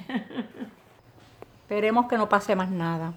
Esperemos 1.62 2.06
que 2.08 2.18
no 2.18 2.28
pase 2.28 2.54
más 2.54 2.70
nada. 2.70 3.14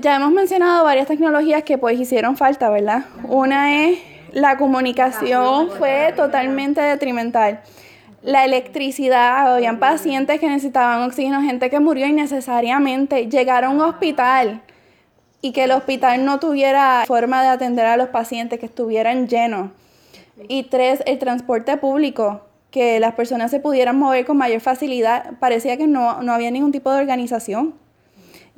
ya 0.00 0.16
hemos 0.16 0.30
mencionado 0.30 0.84
varias 0.84 1.08
tecnologías 1.08 1.64
que 1.64 1.76
pues 1.76 1.98
hicieron 1.98 2.36
falta, 2.36 2.70
¿verdad? 2.70 3.06
Una 3.24 3.84
es 3.84 4.13
la 4.34 4.56
comunicación 4.56 5.70
fue 5.70 6.12
totalmente 6.16 6.80
detrimental. 6.80 7.60
La 8.22 8.44
electricidad, 8.44 9.54
habían 9.54 9.78
pacientes 9.78 10.40
que 10.40 10.48
necesitaban 10.48 11.02
oxígeno, 11.02 11.40
gente 11.40 11.70
que 11.70 11.78
murió 11.78 12.06
innecesariamente. 12.06 13.28
Llegar 13.28 13.64
a 13.64 13.70
un 13.70 13.80
hospital 13.80 14.60
y 15.40 15.52
que 15.52 15.64
el 15.64 15.70
hospital 15.70 16.24
no 16.24 16.40
tuviera 16.40 17.04
forma 17.06 17.42
de 17.42 17.48
atender 17.48 17.86
a 17.86 17.96
los 17.96 18.08
pacientes, 18.08 18.58
que 18.58 18.66
estuvieran 18.66 19.28
llenos. 19.28 19.70
Y 20.48 20.64
tres, 20.64 21.02
el 21.06 21.18
transporte 21.20 21.76
público, 21.76 22.40
que 22.72 22.98
las 22.98 23.14
personas 23.14 23.52
se 23.52 23.60
pudieran 23.60 23.96
mover 23.96 24.24
con 24.24 24.36
mayor 24.36 24.60
facilidad. 24.60 25.34
Parecía 25.38 25.76
que 25.76 25.86
no, 25.86 26.22
no 26.22 26.32
había 26.32 26.50
ningún 26.50 26.72
tipo 26.72 26.90
de 26.90 26.98
organización 26.98 27.74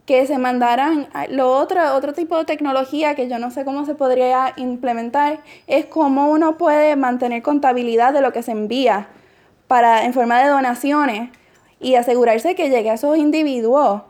que 0.07 0.27
se 0.27 0.39
mandaran, 0.39 1.09
lo 1.31 1.51
otro, 1.51 1.95
otro 1.95 2.13
tipo 2.13 2.39
de 2.39 2.45
tecnología 2.45 3.15
que 3.17 3.29
yo 3.29 3.39
no 3.41 3.51
sé 3.51 3.65
cómo 3.65 3.85
se 3.87 3.95
podría 3.97 4.53
implementar, 4.57 5.41
es 5.67 5.87
cómo 5.87 6.31
uno 6.31 6.57
puede 6.57 6.95
mantener 6.97 7.43
contabilidad 7.43 8.13
de 8.13 8.21
lo 8.21 8.33
que 8.33 8.43
se 8.43 8.53
envía 8.53 9.09
para, 9.67 10.05
en 10.05 10.15
forma 10.15 10.41
de 10.41 10.49
donaciones 10.49 11.31
y 11.81 11.97
asegurarse 11.97 12.55
que 12.55 12.71
llegue 12.71 12.91
a 12.91 12.95
esos 12.95 13.19
individuos 13.19 14.03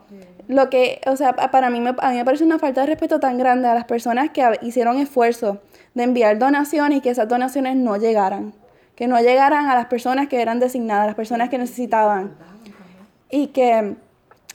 Lo 0.49 0.71
que, 0.71 1.01
o 1.07 1.17
sea, 1.17 1.33
pa- 1.35 1.51
para 1.51 1.71
mí 1.71 1.81
me, 1.81 1.95
a 1.99 2.11
mí 2.11 2.17
me 2.19 2.25
parece 2.25 2.45
una 2.45 2.59
falta 2.61 2.83
de 2.83 2.87
respeto 2.89 3.19
tan 3.19 3.37
grande 3.37 3.67
a 3.67 3.75
las 3.75 3.85
personas 3.87 4.31
que 4.31 4.43
hicieron 4.63 4.99
esfuerzo 4.99 5.59
de 5.95 6.05
enviar 6.05 6.39
donaciones 6.39 6.99
y 6.99 7.01
que 7.01 7.11
esas 7.11 7.27
donaciones 7.27 7.75
no 7.75 7.97
llegaran. 7.97 8.53
Que 8.95 9.09
no 9.09 9.19
llegaran 9.19 9.69
a 9.69 9.75
las 9.75 9.87
personas 9.87 10.29
que 10.29 10.41
eran 10.41 10.61
designadas, 10.61 11.03
a 11.05 11.07
las 11.07 11.17
personas 11.17 11.49
que 11.49 11.59
necesitaban. 11.59 12.37
Y 13.31 13.49
que, 13.49 13.97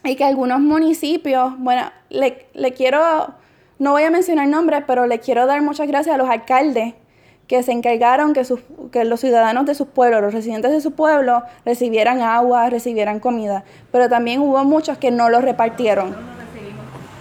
y 0.03 0.15
que 0.15 0.23
algunos 0.23 0.59
municipios, 0.59 1.53
bueno, 1.57 1.91
le, 2.09 2.47
le 2.53 2.73
quiero, 2.73 3.33
no 3.79 3.91
voy 3.91 4.03
a 4.03 4.11
mencionar 4.11 4.47
nombres, 4.47 4.83
pero 4.87 5.05
le 5.05 5.19
quiero 5.19 5.45
dar 5.45 5.61
muchas 5.61 5.87
gracias 5.87 6.15
a 6.15 6.17
los 6.17 6.29
alcaldes 6.29 6.95
que 7.47 7.63
se 7.63 7.73
encargaron 7.73 8.33
que, 8.33 8.45
sus, 8.45 8.61
que 8.93 9.03
los 9.03 9.19
ciudadanos 9.19 9.65
de 9.65 9.75
sus 9.75 9.87
pueblos, 9.87 10.21
los 10.21 10.33
residentes 10.33 10.71
de 10.71 10.79
su 10.79 10.91
pueblo, 10.91 11.43
recibieran 11.65 12.21
agua, 12.21 12.69
recibieran 12.69 13.19
comida. 13.19 13.65
Pero 13.91 14.07
también 14.07 14.39
hubo 14.39 14.63
muchos 14.63 14.97
que 14.97 15.11
no 15.11 15.29
lo 15.29 15.41
repartieron. 15.41 16.15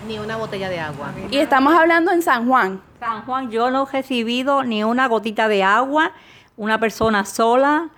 Ni 0.07 0.21
una 0.21 0.37
botella 0.37 0.69
de 0.69 0.79
agua. 0.79 1.13
Y 1.33 1.39
estamos 1.39 1.75
hablando 1.75 2.13
en 2.13 2.23
San 2.23 2.49
Juan. 2.49 2.81
San 3.01 3.23
Juan, 3.23 3.51
yo 3.51 3.71
no 3.73 3.89
he 3.89 3.93
recibido 3.93 4.63
ni 4.63 4.85
una 4.85 5.09
gotita 5.09 5.49
de 5.49 5.65
agua, 5.65 6.13
una 6.57 6.79
persona 6.79 7.25
sola, 7.25 7.89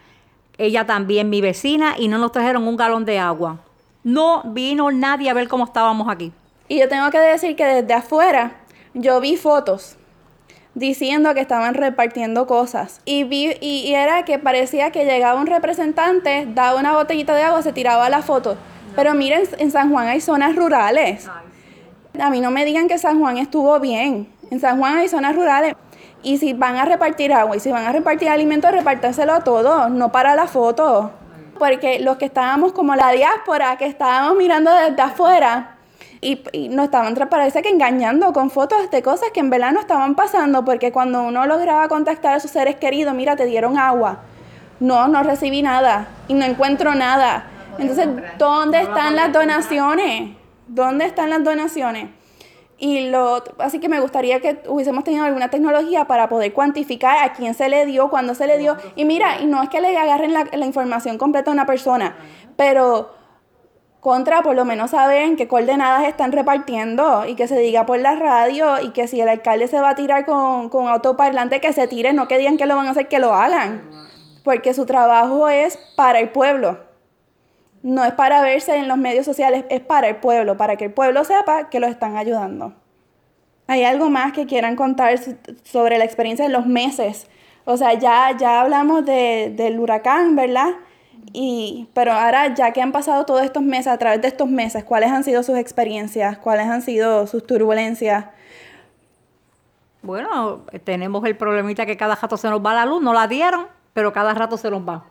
ella 0.57 0.87
también 0.87 1.29
mi 1.29 1.43
vecina, 1.43 1.97
y 1.99 2.09
no 2.09 2.17
nos 2.17 2.33
trajeron 2.33 2.67
un 2.67 2.77
galón 2.77 3.05
de 3.05 3.19
agua. 3.19 3.59
No 4.05 4.43
vino 4.45 4.91
nadie 4.91 5.31
a 5.31 5.35
ver 5.35 5.49
cómo 5.49 5.65
estábamos 5.65 6.09
aquí. 6.09 6.33
Y 6.69 6.81
yo 6.81 6.89
tengo 6.89 7.11
que 7.11 7.19
decir 7.19 7.55
que 7.55 7.65
desde 7.65 7.95
afuera 7.95 8.53
yo 8.95 9.21
vi 9.21 9.37
fotos 9.37 9.97
diciendo 10.75 11.35
que 11.35 11.41
estaban 11.41 11.75
repartiendo 11.75 12.47
cosas. 12.47 13.01
Y 13.05 13.25
vi 13.25 13.55
y, 13.61 13.93
era 13.95 14.25
que 14.25 14.39
parecía 14.39 14.91
que 14.91 15.05
llegaba 15.05 15.41
un 15.41 15.47
representante, 15.47 16.47
daba 16.49 16.81
una 16.81 16.93
botellita 16.95 17.35
de 17.35 17.43
agua, 17.43 17.63
se 17.63 17.73
tiraba 17.73 18.09
la 18.11 18.23
foto. 18.23 18.57
Pero 18.97 19.15
miren, 19.15 19.43
en 19.59 19.71
San 19.71 19.91
Juan 19.91 20.09
hay 20.09 20.21
zonas 20.21 20.57
rurales. 20.57 21.29
A 22.19 22.31
mí 22.31 22.41
no 22.41 22.51
me 22.51 22.65
digan 22.65 22.89
que 22.89 22.99
San 22.99 23.21
Juan 23.21 23.39
estuvo 23.39 23.79
bien. 23.81 24.29
En 24.51 24.61
San 24.61 24.79
Juan 24.79 24.97
hay 24.97 25.09
zonas 25.09 25.35
rurales. 25.35 25.75
Y 26.23 26.39
si 26.39 26.53
van 26.53 26.77
a 26.77 26.85
repartir 26.85 27.33
agua 27.33 27.57
y 27.57 27.61
si 27.61 27.71
van 27.71 27.85
a 27.85 27.93
repartir 27.93 28.29
alimentos, 28.29 28.71
repártanselo 28.71 29.33
a 29.33 29.45
todos, 29.45 29.91
no 29.91 30.13
para 30.13 30.35
la 30.35 30.47
foto. 30.47 31.11
Porque 31.63 32.01
los 32.01 32.17
que 32.17 32.25
estábamos 32.25 32.73
como 32.73 32.97
la 32.97 33.13
diáspora, 33.13 33.77
que 33.77 33.87
estábamos 33.87 34.37
mirando 34.37 34.73
desde 34.73 35.01
afuera, 35.01 35.77
y, 36.21 36.43
y 36.51 36.69
nos 36.69 36.87
estaban, 36.87 37.15
parece 37.31 37.63
que 37.63 37.69
engañando 37.69 38.33
con 38.33 38.51
fotos 38.51 38.91
de 38.91 39.01
cosas 39.01 39.31
que 39.33 39.39
en 39.39 39.49
verdad 39.49 39.71
no 39.71 39.79
estaban 39.79 40.17
pasando, 40.17 40.65
porque 40.65 40.91
cuando 40.91 41.23
uno 41.23 41.47
lograba 41.47 41.87
contactar 41.87 42.35
a 42.35 42.41
sus 42.41 42.51
seres 42.51 42.75
queridos, 42.75 43.15
mira, 43.15 43.37
te 43.37 43.47
dieron 43.47 43.79
agua. 43.79 44.23
No, 44.81 45.07
no 45.07 45.23
recibí 45.23 45.63
nada 45.63 46.09
y 46.27 46.35
no 46.35 46.45
encuentro 46.45 46.97
nada. 46.97 47.45
Entonces, 47.79 48.09
¿dónde 48.39 48.81
están 48.81 49.15
las 49.15 49.33
donaciones? 49.33 50.33
¿Dónde 50.67 51.05
están 51.05 51.31
las 51.31 51.45
donaciones? 51.45 52.09
Y 52.85 53.11
lo, 53.11 53.45
así 53.59 53.79
que 53.79 53.89
me 53.89 54.01
gustaría 54.01 54.41
que 54.41 54.61
hubiésemos 54.67 55.05
tenido 55.05 55.25
alguna 55.25 55.51
tecnología 55.51 56.07
para 56.07 56.29
poder 56.29 56.53
cuantificar 56.53 57.17
a 57.23 57.33
quién 57.33 57.55
se 57.55 57.69
le 57.69 57.87
dio, 57.87 58.11
cuándo 58.11 58.35
se 58.35 58.49
le 58.49 58.59
dio. 58.59 58.77
Y 58.97 59.05
mira, 59.05 59.41
y 59.41 59.47
no 59.47 59.63
es 59.63 59.69
que 59.69 59.81
le 59.81 59.97
agarren 59.97 60.33
la, 60.33 60.49
la 60.53 60.67
información 60.67 61.17
completa 61.17 61.53
a 61.53 61.55
una 61.55 61.65
persona, 61.65 62.17
pero 62.57 63.15
contra 64.01 64.43
por 64.43 64.57
lo 64.57 64.65
menos 64.65 64.91
saber 64.91 65.23
en 65.23 65.37
qué 65.37 65.47
coordenadas 65.47 66.09
están 66.09 66.33
repartiendo 66.33 67.25
y 67.25 67.37
que 67.37 67.47
se 67.47 67.57
diga 67.61 67.87
por 67.87 68.01
la 68.01 68.17
radio 68.17 68.81
y 68.83 68.91
que 68.91 69.07
si 69.07 69.21
el 69.21 69.29
alcalde 69.29 69.69
se 69.69 69.81
va 69.81 69.91
a 69.91 69.95
tirar 69.95 70.27
con, 70.27 70.69
con 70.69 70.89
autoparlante, 70.89 71.61
que 71.61 71.73
se 71.73 71.87
tire, 71.87 72.13
no 72.13 72.27
que 72.27 72.37
digan 72.37 72.57
que 72.57 72.67
lo 72.67 72.75
van 72.75 72.89
a 72.89 72.91
hacer, 72.91 73.07
que 73.07 73.21
lo 73.21 73.33
hagan. 73.33 73.89
Porque 74.43 74.75
su 74.75 74.87
trabajo 74.87 75.49
es 75.49 75.79
para 75.95 76.19
el 76.19 76.31
pueblo. 76.31 76.81
No 77.83 78.05
es 78.05 78.13
para 78.13 78.43
verse 78.43 78.77
en 78.77 78.89
los 78.89 78.97
medios 78.97 79.27
sociales, 79.27 79.65
es 79.69 79.81
para 79.81 80.09
el 80.09 80.17
pueblo, 80.17 80.57
para 80.57 80.77
que 80.77 80.87
el 80.87 80.93
pueblo 80.93 81.25
sepa 81.25 81.69
que 81.69 81.81
lo 81.81 81.87
están 81.87 82.17
ayudando. 82.17 82.75
¿Hay 83.67 83.85
algo 83.85 84.11
más 84.11 84.33
que 84.33 84.47
quieran 84.47 84.77
contar 84.77 85.19
sobre 85.65 85.99
la 85.99 86.05
experiencia 86.05 86.45
de 86.47 86.53
los 86.53 86.67
meses? 86.67 87.27
O 87.65 87.77
sea, 87.77 87.95
ya, 87.95 88.37
ya 88.37 88.61
hablamos 88.61 89.05
de, 89.05 89.53
del 89.57 89.79
huracán, 89.79 90.37
¿verdad? 90.37 90.71
Y, 91.33 91.89
pero 91.95 92.13
ahora, 92.13 92.55
ya 92.55 92.73
que 92.73 92.83
han 92.83 92.93
pasado 92.93 93.25
todos 93.25 93.43
estos 93.43 93.63
meses, 93.63 93.87
a 93.89 93.99
través 93.99 94.21
de 94.21 94.29
estos 94.29 94.49
meses, 94.49 94.85
¿cuáles 94.85 95.11
han 95.11 95.25
sido 95.25 95.43
sus 95.43 95.57
experiencias? 95.57 96.39
¿Cuáles 96.39 96.67
han 96.67 96.83
sido 96.83 97.27
sus 97.27 97.47
turbulencias? 97.47 98.27
Bueno, 100.03 100.63
tenemos 100.85 101.25
el 101.25 101.37
problemita 101.37 101.87
que 101.87 101.97
cada 101.97 102.17
rato 102.17 102.37
se 102.37 102.51
nos 102.51 102.65
va 102.65 102.75
la 102.75 102.85
luz, 102.85 103.01
no 103.03 103.13
la 103.13 103.29
dieron, 103.29 103.69
pero 103.93 104.13
cada 104.13 104.35
rato 104.35 104.57
se 104.57 104.71
nos 104.71 104.87
va. 104.87 105.05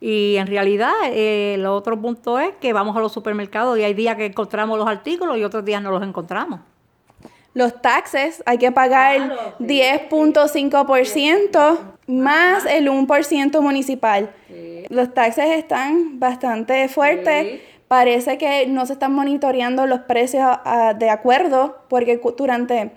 Y 0.00 0.36
en 0.36 0.46
realidad, 0.46 0.92
eh, 1.04 1.54
el 1.54 1.66
otro 1.66 2.00
punto 2.00 2.38
es 2.38 2.54
que 2.60 2.72
vamos 2.72 2.96
a 2.96 3.00
los 3.00 3.12
supermercados 3.12 3.78
y 3.78 3.84
hay 3.84 3.92
días 3.92 4.16
que 4.16 4.24
encontramos 4.26 4.78
los 4.78 4.88
artículos 4.88 5.36
y 5.36 5.44
otros 5.44 5.64
días 5.64 5.82
no 5.82 5.90
los 5.90 6.02
encontramos. 6.02 6.60
Los 7.52 7.82
taxes, 7.82 8.44
hay 8.46 8.58
que 8.58 8.70
pagar 8.70 9.56
10.5% 9.58 11.78
más 12.06 12.64
el 12.64 12.88
1% 12.88 13.60
municipal. 13.60 14.30
Los 14.88 15.12
taxes 15.12 15.56
están 15.56 16.20
bastante 16.20 16.86
fuertes. 16.88 17.60
Parece 17.88 18.38
que 18.38 18.68
no 18.68 18.86
se 18.86 18.92
están 18.92 19.12
monitoreando 19.12 19.84
los 19.86 19.98
precios 20.00 20.44
ah, 20.44 20.94
de 20.96 21.10
acuerdo, 21.10 21.78
porque 21.88 22.20
durante, 22.36 22.92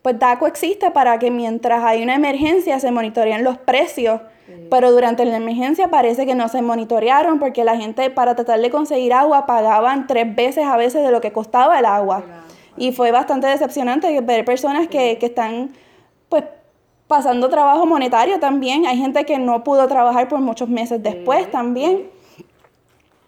pues 0.00 0.18
DACO 0.18 0.46
existe 0.46 0.90
para 0.90 1.18
que 1.18 1.30
mientras 1.30 1.84
hay 1.84 2.02
una 2.02 2.14
emergencia 2.14 2.80
se 2.80 2.90
monitorean 2.90 3.44
los 3.44 3.58
precios, 3.58 4.22
pero 4.70 4.92
durante 4.92 5.24
la 5.24 5.36
emergencia 5.36 5.88
parece 5.88 6.26
que 6.26 6.34
no 6.34 6.48
se 6.48 6.62
monitorearon 6.62 7.38
porque 7.38 7.64
la 7.64 7.76
gente 7.76 8.08
para 8.10 8.34
tratar 8.34 8.60
de 8.60 8.70
conseguir 8.70 9.12
agua 9.12 9.46
pagaban 9.46 10.06
tres 10.06 10.34
veces 10.34 10.64
a 10.64 10.76
veces 10.76 11.02
de 11.02 11.10
lo 11.10 11.20
que 11.20 11.32
costaba 11.32 11.78
el 11.78 11.84
agua. 11.84 12.22
Y 12.76 12.92
fue 12.92 13.10
bastante 13.10 13.46
decepcionante 13.48 14.20
ver 14.20 14.44
personas 14.44 14.88
que, 14.88 15.18
que 15.18 15.26
están 15.26 15.70
pues 16.28 16.44
pasando 17.08 17.48
trabajo 17.48 17.84
monetario 17.86 18.38
también. 18.38 18.86
Hay 18.86 18.96
gente 18.96 19.24
que 19.24 19.38
no 19.38 19.64
pudo 19.64 19.88
trabajar 19.88 20.28
por 20.28 20.40
muchos 20.40 20.68
meses 20.68 21.02
después 21.02 21.50
también. 21.50 22.08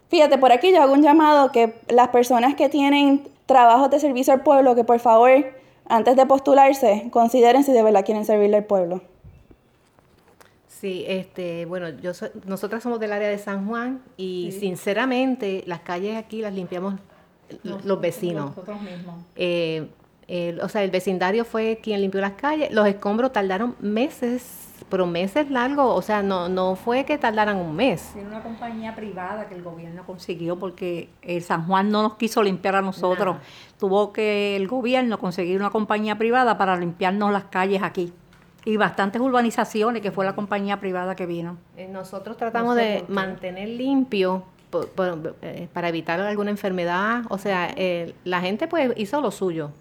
Fíjate, 0.09 0.37
por 0.37 0.51
aquí 0.51 0.71
yo 0.71 0.81
hago 0.81 0.93
un 0.93 1.01
llamado 1.01 1.51
que 1.51 1.73
las 1.89 2.07
personas 2.09 2.55
que 2.55 2.69
tienen 2.69 3.27
trabajos 3.45 3.89
de 3.89 3.99
servicio 3.99 4.33
al 4.33 4.41
pueblo, 4.41 4.75
que 4.75 4.83
por 4.83 4.99
favor, 4.99 5.31
antes 5.89 6.15
de 6.15 6.25
postularse, 6.25 7.09
consideren 7.11 7.63
si 7.63 7.73
de 7.73 7.83
verdad 7.83 8.05
quieren 8.05 8.23
servirle 8.23 8.57
al 8.57 8.63
pueblo. 8.63 9.01
Sí, 10.83 11.05
este, 11.07 11.63
bueno, 11.63 11.87
yo 12.01 12.13
soy- 12.13 12.31
nosotras 12.45 12.83
somos 12.83 12.99
del 12.99 13.13
área 13.13 13.29
de 13.29 13.37
San 13.37 13.65
Juan 13.69 14.01
y 14.17 14.49
sinceramente 14.59 15.63
las 15.65 15.79
calles 15.79 16.17
aquí 16.17 16.41
las 16.41 16.53
limpiamos 16.53 16.95
los 17.85 18.01
vecinos. 18.01 18.47
Nosotros 18.49 18.81
mismos. 18.81 19.15
Eh, 19.37 19.87
el- 20.27 20.59
o 20.59 20.67
sea, 20.67 20.83
el 20.83 20.91
vecindario 20.91 21.45
fue 21.45 21.79
quien 21.81 22.01
limpió 22.01 22.19
las 22.19 22.33
calles. 22.33 22.69
Los 22.73 22.85
escombros 22.85 23.31
tardaron 23.31 23.77
meses, 23.79 24.73
pero 24.89 25.05
meses 25.05 25.49
largos. 25.49 25.85
O 25.97 26.01
sea, 26.01 26.21
no, 26.21 26.49
no 26.49 26.75
fue 26.75 27.05
que 27.05 27.17
tardaran 27.17 27.55
un 27.55 27.73
mes. 27.73 28.09
Tiene 28.13 28.27
una 28.27 28.43
compañía 28.43 28.93
privada 28.93 29.47
que 29.47 29.55
el 29.55 29.63
gobierno 29.63 30.05
consiguió 30.05 30.59
porque 30.59 31.07
el 31.21 31.41
San 31.43 31.65
Juan 31.65 31.91
no 31.91 32.01
nos 32.01 32.15
quiso 32.15 32.43
limpiar 32.43 32.75
a 32.75 32.81
nosotros. 32.81 33.37
Tuvo 33.79 34.11
que 34.11 34.57
el 34.57 34.67
gobierno 34.67 35.17
conseguir 35.17 35.57
una 35.61 35.69
compañía 35.69 36.17
privada 36.17 36.57
para 36.57 36.75
limpiarnos 36.75 37.31
las 37.31 37.45
calles 37.45 37.81
aquí. 37.83 38.11
Y 38.65 38.77
bastantes 38.77 39.21
urbanizaciones, 39.21 40.01
que 40.01 40.11
fue 40.11 40.23
la 40.25 40.33
compañía 40.35 40.79
privada 40.79 41.15
que 41.15 41.25
vino. 41.25 41.57
Eh, 41.75 41.87
Nosotros 41.87 42.37
tratamos 42.37 42.75
de 42.75 43.03
mantener 43.09 43.67
limpio 43.67 44.43
po- 44.69 44.87
po- 44.87 45.03
eh, 45.41 45.67
para 45.73 45.89
evitar 45.89 46.19
alguna 46.21 46.49
enfermedad. 46.51 47.23
O 47.29 47.37
sea, 47.37 47.69
eh, 47.75 48.15
la 48.23 48.39
gente 48.39 48.67
pues 48.67 48.93
hizo 48.95 49.19
lo 49.19 49.31
suyo, 49.31 49.71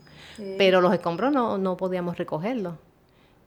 pero 0.59 0.81
los 0.81 0.93
escombros 0.93 1.31
no, 1.33 1.59
no 1.59 1.77
podíamos 1.77 2.19
recogerlos. 2.19 2.75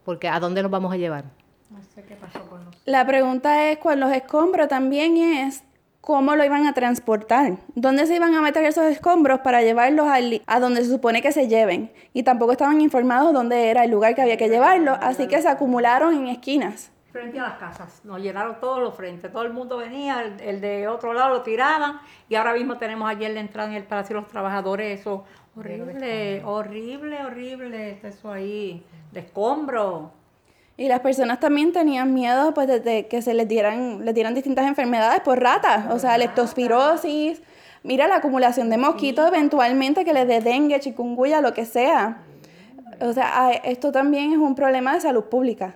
Porque 0.05 0.29
¿a 0.29 0.39
dónde 0.39 0.61
los 0.61 0.71
vamos 0.71 0.93
a 0.93 0.97
llevar? 0.97 1.25
No 1.69 1.79
sé 1.93 2.03
qué 2.03 2.15
pasó 2.15 2.39
con 2.47 2.59
nosotros. 2.59 2.81
La 2.85 3.05
pregunta 3.05 3.69
es, 3.71 3.79
con 3.79 3.99
los 3.99 4.11
escombros 4.13 4.69
también 4.69 5.17
es, 5.17 5.63
¿cómo 6.05 6.35
lo 6.35 6.45
iban 6.45 6.67
a 6.67 6.73
transportar? 6.73 7.53
¿Dónde 7.73 8.05
se 8.05 8.15
iban 8.15 8.35
a 8.35 8.41
meter 8.41 8.63
esos 8.63 8.85
escombros 8.85 9.39
para 9.39 9.61
llevarlos 9.63 10.07
al- 10.07 10.41
a 10.45 10.59
donde 10.59 10.83
se 10.83 10.89
supone 10.91 11.21
que 11.21 11.31
se 11.31 11.47
lleven? 11.47 11.91
Y 12.13 12.21
tampoco 12.23 12.51
estaban 12.51 12.79
informados 12.79 13.33
dónde 13.33 13.69
era 13.69 13.83
el 13.83 13.91
lugar 13.91 14.13
que 14.15 14.21
había 14.21 14.37
que 14.37 14.47
llevarlo, 14.47 14.93
así 15.01 15.27
que 15.27 15.41
se 15.41 15.49
acumularon 15.49 16.13
en 16.15 16.27
esquinas. 16.27 16.91
Frente 17.11 17.39
a 17.39 17.43
las 17.43 17.53
casas, 17.57 18.01
nos 18.03 18.19
llenaron 18.21 18.59
todos 18.59 18.79
los 18.81 18.93
frentes, 18.93 19.31
todo 19.31 19.43
el 19.43 19.53
mundo 19.53 19.77
venía, 19.77 20.21
el, 20.21 20.39
el 20.41 20.61
de 20.61 20.87
otro 20.87 21.13
lado 21.13 21.29
lo 21.29 21.41
tiraban 21.43 21.99
y 22.29 22.35
ahora 22.35 22.53
mismo 22.53 22.77
tenemos 22.77 23.09
ayer 23.09 23.31
la 23.31 23.39
entrada 23.39 23.69
en 23.69 23.75
el 23.75 23.83
Palacio 23.83 24.15
de 24.17 24.21
los 24.21 24.29
Trabajadores, 24.29 24.99
eso 24.99 25.23
horrible, 25.57 26.43
horrible, 26.45 27.23
horrible, 27.25 27.99
eso 28.03 28.31
ahí, 28.31 28.83
de 29.11 29.21
escombro. 29.21 30.11
Y 30.77 30.87
las 30.89 30.99
personas 30.99 31.39
también 31.39 31.71
tenían 31.71 32.13
miedo 32.13 32.53
pues 32.53 32.67
de, 32.67 32.79
de 32.81 33.07
que 33.07 33.21
se 33.21 33.33
les 33.33 33.47
dieran, 33.47 34.03
les 34.03 34.13
dieran 34.13 34.33
distintas 34.33 34.67
enfermedades 34.67 35.21
por 35.21 35.39
ratas, 35.39 35.93
o 35.93 35.99
sea, 35.99 36.17
leptospirosis, 36.17 37.41
mira 37.83 38.07
la 38.07 38.17
acumulación 38.17 38.69
de 38.69 38.77
mosquitos 38.77 39.27
eventualmente 39.27 40.03
que 40.03 40.13
les 40.13 40.27
dé 40.27 40.41
dengue, 40.41 40.79
chikungunya, 40.79 41.39
lo 41.39 41.53
que 41.53 41.65
sea. 41.65 42.17
O 42.99 43.13
sea, 43.13 43.51
esto 43.51 43.91
también 43.91 44.33
es 44.33 44.37
un 44.37 44.55
problema 44.55 44.93
de 44.93 45.01
salud 45.01 45.25
pública. 45.25 45.75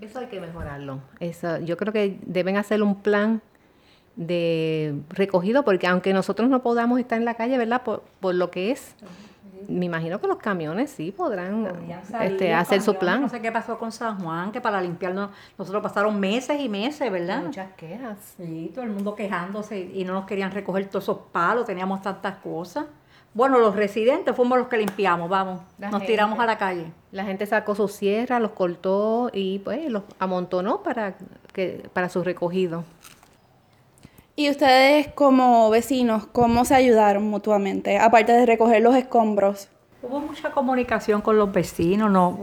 Eso 0.00 0.18
hay 0.18 0.26
que 0.26 0.40
mejorarlo. 0.40 1.00
Eso, 1.20 1.58
yo 1.58 1.76
creo 1.76 1.92
que 1.92 2.18
deben 2.24 2.56
hacer 2.56 2.82
un 2.82 2.96
plan 2.96 3.42
de 4.16 4.94
recogido, 5.10 5.64
porque 5.64 5.86
aunque 5.86 6.12
nosotros 6.12 6.48
no 6.48 6.62
podamos 6.62 6.98
estar 6.98 7.18
en 7.18 7.24
la 7.24 7.34
calle, 7.34 7.58
¿verdad? 7.58 7.82
Por, 7.82 8.02
por 8.20 8.34
lo 8.34 8.50
que 8.50 8.70
es, 8.70 8.94
me 9.68 9.86
imagino 9.86 10.20
que 10.20 10.26
los 10.26 10.38
camiones 10.38 10.90
sí 10.90 11.12
podrán 11.12 11.66
salir 12.04 12.32
este, 12.32 12.54
hacer 12.54 12.82
su 12.82 12.94
plan. 12.94 13.22
No 13.22 13.28
sé 13.28 13.40
qué 13.40 13.52
pasó 13.52 13.78
con 13.78 13.92
San 13.92 14.20
Juan, 14.20 14.52
que 14.52 14.60
para 14.60 14.80
limpiarnos, 14.80 15.30
nosotros 15.58 15.82
pasaron 15.82 16.18
meses 16.18 16.60
y 16.60 16.68
meses, 16.68 17.10
¿verdad? 17.10 17.42
Muchas 17.42 17.72
quejas. 17.74 18.18
Sí, 18.36 18.70
todo 18.74 18.84
el 18.84 18.90
mundo 18.90 19.14
quejándose 19.14 19.78
y 19.78 20.04
no 20.04 20.12
nos 20.14 20.26
querían 20.26 20.50
recoger 20.50 20.88
todos 20.88 21.04
esos 21.04 21.18
palos, 21.32 21.66
teníamos 21.66 22.02
tantas 22.02 22.36
cosas. 22.36 22.86
Bueno, 23.32 23.58
los 23.60 23.76
residentes 23.76 24.34
fuimos 24.34 24.58
los 24.58 24.66
que 24.66 24.76
limpiamos, 24.76 25.28
vamos, 25.28 25.60
La 25.78 25.88
nos 25.90 26.00
gente. 26.00 26.12
tiramos 26.12 26.38
a 26.40 26.46
la 26.46 26.58
calle. 26.58 26.92
La 27.12 27.24
gente 27.24 27.46
sacó 27.46 27.76
sus 27.76 27.92
sierras, 27.92 28.40
los 28.40 28.50
cortó 28.50 29.30
y 29.32 29.60
pues 29.60 29.88
los 29.88 30.02
amontonó 30.18 30.82
para, 30.82 31.14
que, 31.52 31.88
para 31.92 32.08
su 32.08 32.24
recogido. 32.24 32.84
Y 34.36 34.48
ustedes 34.48 35.08
como 35.08 35.68
vecinos, 35.70 36.26
¿cómo 36.26 36.64
se 36.64 36.74
ayudaron 36.74 37.28
mutuamente? 37.28 37.98
Aparte 37.98 38.32
de 38.32 38.46
recoger 38.46 38.82
los 38.82 38.94
escombros. 38.94 39.68
Hubo 40.02 40.20
mucha 40.20 40.50
comunicación 40.50 41.20
con 41.20 41.36
los 41.36 41.52
vecinos, 41.52 42.10
nos, 42.10 42.38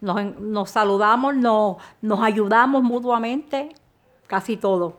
nos, 0.00 0.40
nos 0.40 0.70
saludamos, 0.70 1.36
nos, 1.36 1.76
nos 2.02 2.20
ayudamos 2.22 2.82
mutuamente, 2.82 3.68
casi 4.26 4.56
todo. 4.56 4.96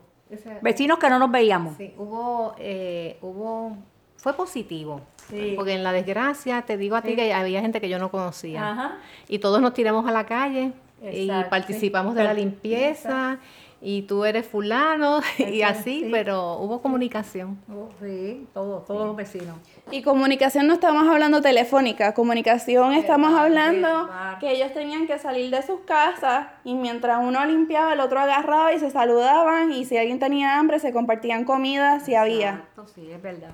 Vecinos 0.61 0.99
que 0.99 1.09
no 1.09 1.19
nos 1.19 1.31
veíamos. 1.31 1.75
Sí, 1.77 1.93
hubo, 1.97 2.53
eh, 2.59 3.17
hubo, 3.21 3.75
fue 4.15 4.33
positivo. 4.33 5.01
Sí. 5.29 5.53
Porque 5.55 5.73
en 5.73 5.83
la 5.83 5.91
desgracia, 5.91 6.61
te 6.61 6.77
digo 6.77 6.95
a 6.95 7.01
ti 7.01 7.15
que 7.15 7.33
había 7.33 7.61
gente 7.61 7.81
que 7.81 7.89
yo 7.89 7.99
no 7.99 8.11
conocía. 8.11 8.71
Ajá. 8.71 8.97
Y 9.27 9.39
todos 9.39 9.61
nos 9.61 9.73
tiramos 9.73 10.07
a 10.07 10.11
la 10.11 10.25
calle 10.25 10.71
y 11.01 11.29
participamos 11.49 12.13
sí. 12.13 12.19
de 12.19 12.23
la 12.23 12.33
limpieza. 12.33 13.39
Y 13.81 14.01
tú 14.01 14.25
eres 14.25 14.45
fulano 14.45 15.21
y 15.37 15.61
así, 15.61 16.01
sí. 16.01 16.09
pero 16.11 16.57
hubo 16.57 16.81
comunicación. 16.81 17.57
Oh, 17.73 17.87
Sí, 18.01 18.45
todos, 18.53 18.85
todos 18.85 19.07
los 19.07 19.15
vecinos. 19.15 19.55
Y 19.89 20.01
comunicación 20.01 20.67
no 20.67 20.73
estamos 20.73 21.07
hablando 21.07 21.41
telefónica, 21.41 22.13
comunicación 22.13 22.91
estamos 22.93 23.33
hablando 23.33 24.09
que 24.41 24.51
ellos 24.51 24.73
tenían 24.73 25.07
que 25.07 25.17
salir 25.17 25.49
de 25.49 25.61
sus 25.63 25.79
casas 25.81 26.47
y 26.65 26.75
mientras 26.75 27.19
uno 27.25 27.43
limpiaba, 27.45 27.93
el 27.93 28.01
otro 28.01 28.19
agarraba 28.19 28.73
y 28.73 28.79
se 28.79 28.91
saludaban 28.91 29.71
y 29.71 29.85
si 29.85 29.97
alguien 29.97 30.19
tenía 30.19 30.59
hambre 30.59 30.79
se 30.79 30.91
compartían 30.91 31.45
comida 31.45 32.01
si 32.01 32.15
había. 32.15 32.49
Exacto, 32.49 32.87
sí, 32.87 33.09
es 33.09 33.21
verdad. 33.21 33.51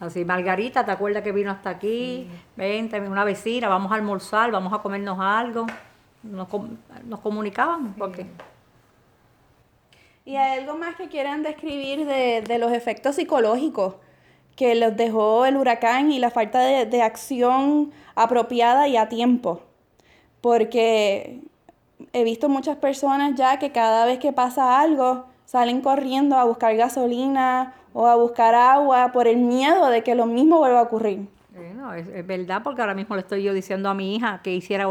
Así, 0.00 0.24
Margarita, 0.24 0.84
¿te 0.86 0.90
acuerdas 0.92 1.22
que 1.22 1.32
vino 1.32 1.50
hasta 1.50 1.68
aquí? 1.68 2.26
Vente, 2.56 2.98
una 3.00 3.24
vecina, 3.24 3.68
vamos 3.68 3.92
a 3.92 3.96
almorzar, 3.96 4.50
vamos 4.50 4.72
a 4.72 4.78
comernos 4.78 5.18
algo. 5.20 5.66
Nos, 6.22 6.48
com- 6.48 6.76
nos 7.04 7.20
comunicaban, 7.20 7.92
porque 7.98 8.26
¿Y 10.30 10.36
hay 10.36 10.60
algo 10.60 10.78
más 10.78 10.94
que 10.94 11.08
quieran 11.08 11.42
describir 11.42 12.06
de, 12.06 12.40
de 12.42 12.58
los 12.58 12.70
efectos 12.70 13.16
psicológicos 13.16 13.96
que 14.54 14.76
les 14.76 14.96
dejó 14.96 15.44
el 15.44 15.56
huracán 15.56 16.12
y 16.12 16.20
la 16.20 16.30
falta 16.30 16.60
de, 16.60 16.86
de 16.86 17.02
acción 17.02 17.90
apropiada 18.14 18.86
y 18.86 18.96
a 18.96 19.08
tiempo? 19.08 19.62
Porque 20.40 21.40
he 22.12 22.22
visto 22.22 22.48
muchas 22.48 22.76
personas 22.76 23.34
ya 23.34 23.58
que 23.58 23.72
cada 23.72 24.06
vez 24.06 24.20
que 24.20 24.32
pasa 24.32 24.78
algo 24.78 25.24
salen 25.46 25.80
corriendo 25.80 26.36
a 26.36 26.44
buscar 26.44 26.76
gasolina 26.76 27.74
o 27.92 28.06
a 28.06 28.14
buscar 28.14 28.54
agua 28.54 29.10
por 29.10 29.26
el 29.26 29.38
miedo 29.38 29.88
de 29.88 30.04
que 30.04 30.14
lo 30.14 30.26
mismo 30.26 30.58
vuelva 30.58 30.78
a 30.78 30.84
ocurrir. 30.84 31.26
Es 31.96 32.26
verdad, 32.26 32.62
porque 32.62 32.80
ahora 32.80 32.94
mismo 32.94 33.14
le 33.14 33.22
estoy 33.22 33.42
yo 33.42 33.52
diciendo 33.52 33.88
a 33.88 33.94
mi 33.94 34.16
hija 34.16 34.40
que 34.42 34.54
hiciera 34.54 34.86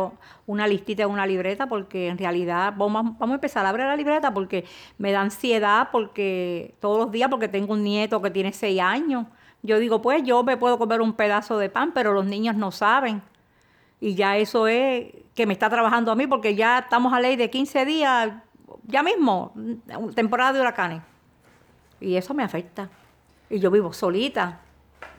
una 0.45 0.67
listita 0.67 1.03
en 1.03 1.09
una 1.09 1.25
libreta, 1.25 1.67
porque 1.67 2.07
en 2.07 2.17
realidad 2.17 2.73
vamos, 2.77 3.17
vamos 3.17 3.31
a 3.31 3.35
empezar 3.35 3.65
a 3.65 3.69
abrir 3.69 3.85
la 3.85 3.95
libreta 3.95 4.33
porque 4.33 4.65
me 4.97 5.11
da 5.11 5.21
ansiedad, 5.21 5.89
porque 5.91 6.75
todos 6.79 6.97
los 6.97 7.11
días, 7.11 7.29
porque 7.29 7.47
tengo 7.47 7.73
un 7.73 7.83
nieto 7.83 8.21
que 8.21 8.29
tiene 8.29 8.53
seis 8.53 8.79
años. 8.81 9.25
Yo 9.61 9.79
digo, 9.79 10.01
pues 10.01 10.23
yo 10.23 10.43
me 10.43 10.57
puedo 10.57 10.77
comer 10.77 11.01
un 11.01 11.13
pedazo 11.13 11.57
de 11.57 11.69
pan, 11.69 11.91
pero 11.93 12.13
los 12.13 12.25
niños 12.25 12.55
no 12.55 12.71
saben. 12.71 13.21
Y 13.99 14.15
ya 14.15 14.37
eso 14.37 14.67
es 14.67 15.11
que 15.35 15.45
me 15.45 15.53
está 15.53 15.69
trabajando 15.69 16.11
a 16.11 16.15
mí, 16.15 16.27
porque 16.27 16.55
ya 16.55 16.79
estamos 16.79 17.13
a 17.13 17.19
ley 17.19 17.35
de 17.35 17.49
15 17.49 17.85
días, 17.85 18.31
ya 18.85 19.03
mismo, 19.03 19.53
temporada 20.15 20.53
de 20.53 20.61
huracanes. 20.61 21.01
Y 21.99 22.15
eso 22.15 22.33
me 22.33 22.43
afecta. 22.43 22.89
Y 23.49 23.59
yo 23.59 23.71
vivo 23.71 23.91
solita. 23.91 24.61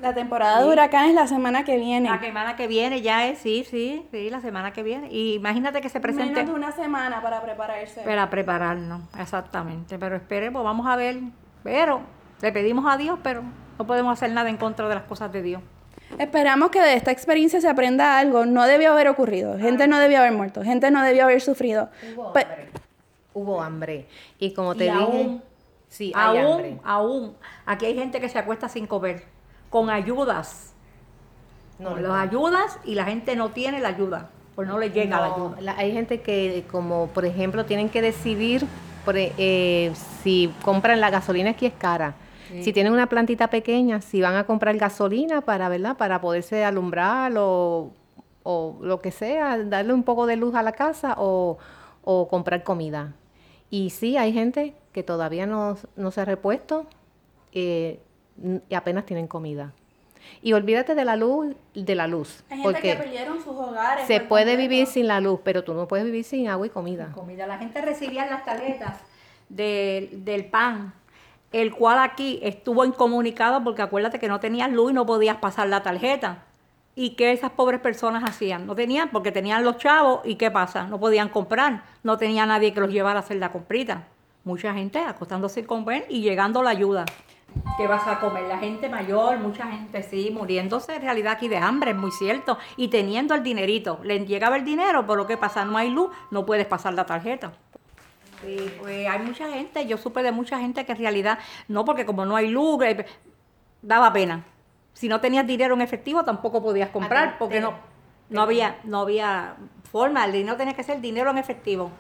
La 0.01 0.15
temporada 0.15 0.63
de 0.63 0.69
huracanes 0.69 1.15
la 1.15 1.27
semana 1.27 1.65
que 1.65 1.77
viene. 1.77 2.09
La 2.09 2.19
semana 2.21 2.57
que 2.57 2.67
viene 2.67 3.03
ya 3.03 3.27
es, 3.27 3.39
sí, 3.39 3.65
sí, 3.69 4.07
sí, 4.11 4.31
la 4.31 4.41
semana 4.41 4.73
que 4.73 4.83
viene. 4.83 5.09
Y 5.11 5.35
imagínate 5.35 5.81
que 5.81 5.89
se 5.91 6.01
presente 6.01 6.33
Menos 6.41 6.47
de 6.51 6.55
una 6.55 6.73
semana 6.73 7.21
para 7.23 7.43
prepararse. 7.43 8.01
para 8.01 8.31
prepararnos, 8.31 9.03
exactamente. 9.19 9.99
Pero 9.99 10.17
esperemos, 10.17 10.65
vamos 10.65 10.87
a 10.87 10.97
ver. 10.97 11.19
Pero 11.63 12.01
le 12.41 12.51
pedimos 12.53 12.87
a 12.91 12.97
Dios, 12.97 13.19
pero 13.23 13.43
no 13.79 13.87
podemos 13.87 14.13
hacer 14.13 14.33
nada 14.33 14.49
en 14.49 14.57
contra 14.57 14.89
de 14.89 14.95
las 14.95 15.05
cosas 15.05 15.31
de 15.33 15.43
Dios. 15.43 15.63
Esperamos 16.19 16.71
que 16.71 16.81
de 16.81 16.95
esta 16.95 17.11
experiencia 17.13 17.61
se 17.61 17.69
aprenda 17.69 18.19
algo. 18.19 18.47
No 18.47 18.65
debió 18.67 18.93
haber 18.93 19.07
ocurrido. 19.09 19.59
Gente 19.59 19.87
no 19.87 19.99
debió 19.99 20.19
haber 20.21 20.33
muerto. 20.33 20.63
Gente 20.65 20.91
no 20.91 21.03
debió 21.03 21.25
haber 21.25 21.41
sufrido. 21.41 21.91
Pe- 22.35 22.47
Hubo 23.35 23.63
hambre. 23.63 24.09
Y 24.39 24.53
como 24.55 24.75
te 24.75 24.87
Y 24.87 24.91
dije, 24.91 25.03
aún- 25.05 25.43
sí, 25.89 26.13
hay 26.17 26.39
aún, 26.39 26.53
hambre. 26.53 26.79
aún, 26.83 27.37
aquí 27.65 27.87
hay 27.87 27.95
gente 27.95 28.21
que 28.21 28.29
se 28.29 28.39
acuesta 28.41 28.69
sin 28.69 28.89
comer, 28.89 29.23
con 29.71 29.89
ayudas. 29.91 30.75
No, 31.79 31.93
con 31.93 32.03
las 32.03 32.13
ayudas 32.29 32.79
y 32.85 32.95
la 32.95 33.05
gente 33.07 33.37
no 33.37 33.51
tiene 33.51 33.81
la 33.81 33.89
ayuda, 33.89 34.29
pues 34.55 34.69
no 34.69 34.79
le 34.79 34.91
llega 34.91 35.19
la 35.19 35.35
ayuda. 35.35 35.61
la- 35.63 35.77
hay 35.79 35.93
gente 35.93 36.21
que, 36.21 36.65
como 36.71 37.07
por 37.09 37.25
ejemplo, 37.25 37.65
tienen 37.65 37.89
que 37.89 38.03
decidir 38.03 38.67
por, 39.07 39.17
e- 39.17 39.33
eh, 39.39 39.93
si 40.23 40.53
compran 40.63 41.01
la 41.01 41.09
gasolina 41.09 41.51
aquí 41.51 41.65
es 41.67 41.73
cara. 41.73 42.15
Si 42.63 42.73
tienen 42.73 42.93
una 42.93 43.07
plantita 43.07 43.47
pequeña, 43.49 44.01
si 44.01 44.21
van 44.21 44.35
a 44.35 44.45
comprar 44.45 44.77
gasolina 44.77 45.41
para, 45.41 45.69
¿verdad? 45.69 45.97
Para 45.97 46.21
poderse 46.21 46.65
alumbrar 46.65 47.33
o, 47.39 47.93
o 48.43 48.77
lo 48.83 49.01
que 49.01 49.13
sea, 49.13 49.57
darle 49.57 49.93
un 49.95 50.03
poco 50.03 50.27
de 50.27 50.35
luz 50.37 50.57
a 50.57 50.63
la 50.65 50.73
casa 50.73 51.15
o, 51.17 51.59
o 52.03 52.27
comprar 52.29 52.65
comida. 52.65 53.13
Y 53.71 53.91
sí, 53.91 54.17
hay 54.17 54.33
gente 54.33 54.75
que 54.93 55.05
todavía 55.05 55.47
no, 55.47 55.77
no 55.95 56.11
se 56.11 56.23
ha 56.23 56.25
repuesto 56.25 56.87
eh, 57.53 58.01
y 58.69 58.75
apenas 58.75 59.07
tienen 59.07 59.27
comida. 59.27 59.73
Y 60.43 60.53
olvídate 60.53 60.95
de 60.95 61.05
la 61.05 61.17
luz, 61.17 61.55
de 61.75 61.95
la 61.95 62.07
luz. 62.07 62.45
Hay 62.51 62.59
gente 62.59 62.63
porque 62.73 62.91
que 62.91 62.97
perdieron 62.97 63.39
sus 63.39 63.57
hogares. 63.57 64.07
se 64.07 64.21
puede 64.21 64.45
completo. 64.53 64.69
vivir 64.71 64.87
sin 64.87 65.07
la 65.09 65.21
luz, 65.21 65.41
pero 65.43 65.65
tú 65.65 65.75
no 65.75 65.89
puedes 65.89 66.05
vivir 66.05 66.25
sin 66.25 66.49
agua 66.49 66.67
y 66.67 66.71
comida. 66.71 67.11
comida. 67.13 67.47
La 67.47 67.59
gente 67.59 67.81
recibía 67.81 68.27
las 68.27 68.45
tarjetas 68.45 69.01
de- 69.49 70.11
del 70.13 70.45
pan, 70.47 70.93
el 71.53 71.75
cual 71.75 71.99
aquí 71.99 72.39
estuvo 72.43 72.85
incomunicado 72.85 73.65
porque 73.65 73.83
acuérdate 73.83 74.19
que 74.19 74.29
no 74.29 74.41
tenías 74.41 74.71
luz 74.71 74.91
y 74.91 74.95
no 74.95 75.07
podías 75.07 75.37
pasar 75.39 75.69
la 75.69 75.83
tarjeta. 75.83 76.45
¿Y 76.95 77.11
qué 77.17 77.33
esas 77.33 77.53
pobres 77.53 77.81
personas 77.81 78.23
hacían? 78.29 78.67
No 78.67 78.75
tenían, 78.75 79.11
porque 79.11 79.33
tenían 79.33 79.65
los 79.65 79.79
chavos 79.79 80.21
y 80.25 80.35
¿qué 80.35 80.51
pasa? 80.51 80.87
No 80.87 81.01
podían 81.01 81.29
comprar, 81.31 81.85
no 82.03 82.19
tenía 82.19 82.45
nadie 82.47 82.75
que 82.75 82.81
los 82.81 82.91
llevara 82.93 83.21
a 83.21 83.23
hacer 83.23 83.39
la 83.39 83.51
comprita. 83.53 84.07
Mucha 84.45 84.75
gente 84.75 84.99
acostándose 84.99 85.57
sin 85.57 85.65
comer 85.67 86.05
y 86.09 86.21
llegando 86.21 86.63
la 86.63 86.71
ayuda. 86.71 87.07
¿Qué 87.77 87.87
vas 87.87 88.07
a 88.07 88.21
comer? 88.21 88.45
La 88.45 88.59
gente 88.59 88.89
mayor, 88.89 89.39
mucha 89.39 89.67
gente 89.67 90.03
sí, 90.03 90.31
muriéndose 90.31 90.97
en 90.97 91.03
realidad 91.03 91.33
aquí 91.33 91.49
de 91.49 91.57
hambre, 91.57 91.93
es 91.93 91.97
muy 91.97 92.11
cierto. 92.11 92.59
Y 92.77 92.89
teniendo 92.89 93.35
el 93.35 93.43
dinerito. 93.43 94.01
Le 94.03 94.27
llegaba 94.27 94.57
el 94.57 94.65
dinero, 94.65 95.07
pero 95.07 95.27
¿qué 95.27 95.37
pasa? 95.37 95.65
No 95.65 95.79
hay 95.79 95.91
luz, 95.91 96.11
no 96.31 96.45
puedes 96.45 96.67
pasar 96.67 96.95
la 96.95 97.07
tarjeta. 97.07 97.53
Sí, 98.43 98.73
pues 98.79 99.09
hay 99.09 99.19
mucha 99.21 99.49
gente, 99.51 99.87
yo 99.87 99.99
supe 99.99 100.23
de 100.23 100.33
mucha 100.33 100.59
gente 100.59 100.85
que 100.87 100.93
en 100.93 100.99
realidad, 100.99 101.39
no, 101.69 101.85
porque 101.85 102.07
como 102.07 102.25
no 102.25 102.37
hay 102.37 102.49
luz, 102.49 102.83
eh, 102.85 103.05
daba 103.83 104.13
pena. 104.13 104.45
Si 104.95 105.09
no 105.09 105.21
tenías 105.21 105.47
dinero 105.47 105.75
en 105.75 105.83
efectivo, 105.83 106.25
tampoco 106.25 106.63
podías 106.63 106.89
comprar, 106.89 107.29
Ajá, 107.29 107.37
porque 107.39 107.61
no, 107.61 107.75
no 108.31 108.43
había, 108.43 108.79
no 108.85 109.01
había 109.01 109.57
forma, 109.91 110.25
el 110.25 110.33
dinero 110.33 110.57
tenía 110.57 110.75
que 110.75 110.85
ser 110.85 111.01
dinero 111.01 111.31
en 111.31 111.39
efectivo. 111.39 111.91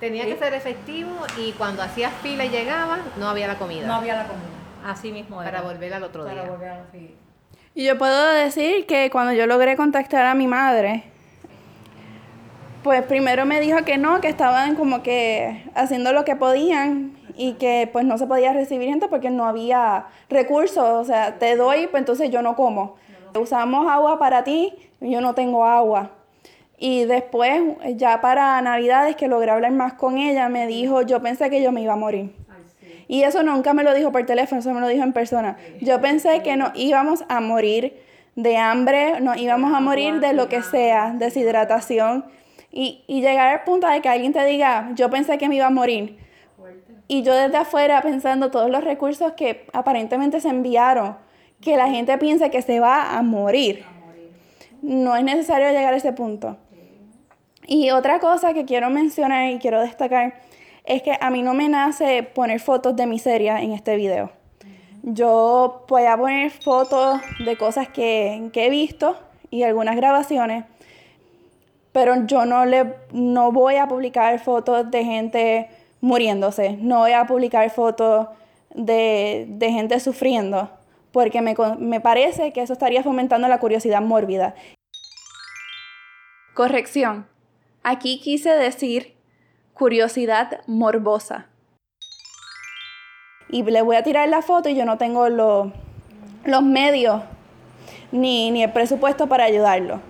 Tenía 0.00 0.24
que 0.24 0.36
ser 0.36 0.52
efectivo 0.54 1.10
y 1.38 1.52
cuando 1.52 1.82
hacías 1.82 2.12
fila 2.22 2.44
y 2.44 2.48
llegaba, 2.48 2.98
no 3.18 3.28
había 3.28 3.46
la 3.46 3.56
comida. 3.56 3.86
No 3.86 3.94
había 3.94 4.16
la 4.16 4.26
comida. 4.26 4.61
Así 4.84 5.12
mismo 5.12 5.40
era. 5.42 5.50
para 5.50 5.62
volver 5.62 5.94
al 5.94 6.02
otro 6.02 6.24
Para 6.24 6.42
día. 6.42 6.50
volver 6.50 6.68
a- 6.70 6.86
sí. 6.92 7.14
Y 7.74 7.84
yo 7.84 7.96
puedo 7.98 8.32
decir 8.32 8.86
que 8.86 9.10
cuando 9.10 9.32
yo 9.32 9.46
logré 9.46 9.76
contactar 9.76 10.26
a 10.26 10.34
mi 10.34 10.46
madre, 10.46 11.04
pues 12.82 13.02
primero 13.02 13.46
me 13.46 13.60
dijo 13.60 13.84
que 13.84 13.96
no, 13.96 14.20
que 14.20 14.28
estaban 14.28 14.74
como 14.74 15.02
que 15.02 15.64
haciendo 15.74 16.12
lo 16.12 16.24
que 16.24 16.34
podían 16.36 17.16
y 17.36 17.54
que 17.54 17.88
pues 17.92 18.04
no 18.04 18.18
se 18.18 18.26
podía 18.26 18.52
recibir 18.52 18.88
gente 18.88 19.08
porque 19.08 19.30
no 19.30 19.46
había 19.46 20.06
recursos, 20.28 20.84
o 20.84 21.04
sea, 21.04 21.38
te 21.38 21.56
doy, 21.56 21.86
pues 21.86 22.00
entonces 22.00 22.30
yo 22.30 22.42
no 22.42 22.56
como. 22.56 22.96
Usamos 23.38 23.90
agua 23.90 24.18
para 24.18 24.44
ti, 24.44 24.74
y 25.00 25.10
yo 25.10 25.20
no 25.22 25.34
tengo 25.34 25.64
agua. 25.64 26.10
Y 26.76 27.04
después, 27.04 27.62
ya 27.96 28.20
para 28.20 28.60
Navidades, 28.60 29.16
que 29.16 29.28
logré 29.28 29.50
hablar 29.52 29.70
más 29.72 29.94
con 29.94 30.18
ella, 30.18 30.48
me 30.50 30.66
dijo, 30.66 31.00
yo 31.02 31.22
pensé 31.22 31.48
que 31.48 31.62
yo 31.62 31.72
me 31.72 31.80
iba 31.80 31.94
a 31.94 31.96
morir. 31.96 32.34
Y 33.08 33.22
eso 33.22 33.42
nunca 33.42 33.74
me 33.74 33.82
lo 33.82 33.94
dijo 33.94 34.12
por 34.12 34.24
teléfono, 34.26 34.60
eso 34.60 34.72
me 34.72 34.80
lo 34.80 34.88
dijo 34.88 35.02
en 35.02 35.12
persona. 35.12 35.56
Yo 35.80 36.00
pensé 36.00 36.42
que 36.42 36.56
nos 36.56 36.70
íbamos 36.74 37.24
a 37.28 37.40
morir 37.40 38.00
de 38.36 38.56
hambre, 38.56 39.20
nos 39.20 39.36
íbamos 39.36 39.74
a 39.74 39.80
morir 39.80 40.20
de 40.20 40.32
lo 40.32 40.48
que 40.48 40.62
sea, 40.62 41.14
deshidratación. 41.16 42.24
Y, 42.70 43.04
y 43.06 43.20
llegar 43.20 43.48
al 43.48 43.64
punto 43.64 43.86
de 43.86 44.00
que 44.00 44.08
alguien 44.08 44.32
te 44.32 44.44
diga, 44.44 44.90
yo 44.94 45.10
pensé 45.10 45.36
que 45.36 45.48
me 45.48 45.56
iba 45.56 45.66
a 45.66 45.70
morir. 45.70 46.18
Y 47.08 47.22
yo 47.22 47.34
desde 47.34 47.58
afuera 47.58 48.00
pensando 48.00 48.50
todos 48.50 48.70
los 48.70 48.82
recursos 48.82 49.32
que 49.32 49.66
aparentemente 49.74 50.40
se 50.40 50.48
enviaron, 50.48 51.16
que 51.60 51.76
la 51.76 51.88
gente 51.88 52.16
piensa 52.16 52.48
que 52.48 52.62
se 52.62 52.80
va 52.80 53.16
a 53.16 53.22
morir. 53.22 53.84
No 54.80 55.14
es 55.16 55.22
necesario 55.22 55.68
llegar 55.68 55.92
a 55.92 55.96
ese 55.98 56.12
punto. 56.12 56.56
Y 57.66 57.90
otra 57.90 58.18
cosa 58.18 58.54
que 58.54 58.64
quiero 58.64 58.90
mencionar 58.90 59.50
y 59.50 59.58
quiero 59.58 59.80
destacar 59.80 60.34
es 60.84 61.02
que 61.02 61.16
a 61.20 61.30
mí 61.30 61.42
no 61.42 61.54
me 61.54 61.68
nace 61.68 62.22
poner 62.22 62.60
fotos 62.60 62.96
de 62.96 63.06
miseria 63.06 63.60
en 63.60 63.72
este 63.72 63.96
video. 63.96 64.30
Yo 65.02 65.84
voy 65.88 66.04
a 66.04 66.16
poner 66.16 66.50
fotos 66.50 67.20
de 67.44 67.56
cosas 67.56 67.88
que, 67.88 68.50
que 68.52 68.66
he 68.66 68.70
visto 68.70 69.16
y 69.50 69.64
algunas 69.64 69.96
grabaciones, 69.96 70.64
pero 71.92 72.26
yo 72.26 72.46
no, 72.46 72.64
le, 72.64 72.94
no 73.12 73.52
voy 73.52 73.76
a 73.76 73.88
publicar 73.88 74.38
fotos 74.38 74.90
de 74.90 75.04
gente 75.04 75.68
muriéndose, 76.00 76.76
no 76.80 77.00
voy 77.00 77.12
a 77.12 77.26
publicar 77.26 77.68
fotos 77.70 78.28
de, 78.74 79.46
de 79.48 79.70
gente 79.70 80.00
sufriendo, 80.00 80.70
porque 81.10 81.42
me, 81.42 81.54
me 81.78 82.00
parece 82.00 82.52
que 82.52 82.62
eso 82.62 82.72
estaría 82.72 83.02
fomentando 83.02 83.46
la 83.48 83.58
curiosidad 83.58 84.00
mórbida. 84.00 84.54
Corrección. 86.54 87.26
Aquí 87.82 88.20
quise 88.20 88.50
decir 88.50 89.14
curiosidad 89.82 90.60
morbosa. 90.68 91.46
Y 93.48 93.64
le 93.64 93.82
voy 93.82 93.96
a 93.96 94.04
tirar 94.04 94.28
la 94.28 94.40
foto 94.40 94.68
y 94.68 94.76
yo 94.76 94.84
no 94.84 94.96
tengo 94.96 95.28
los, 95.28 95.72
los 96.44 96.62
medios 96.62 97.20
ni, 98.12 98.52
ni 98.52 98.62
el 98.62 98.70
presupuesto 98.70 99.26
para 99.26 99.42
ayudarlo. 99.42 100.00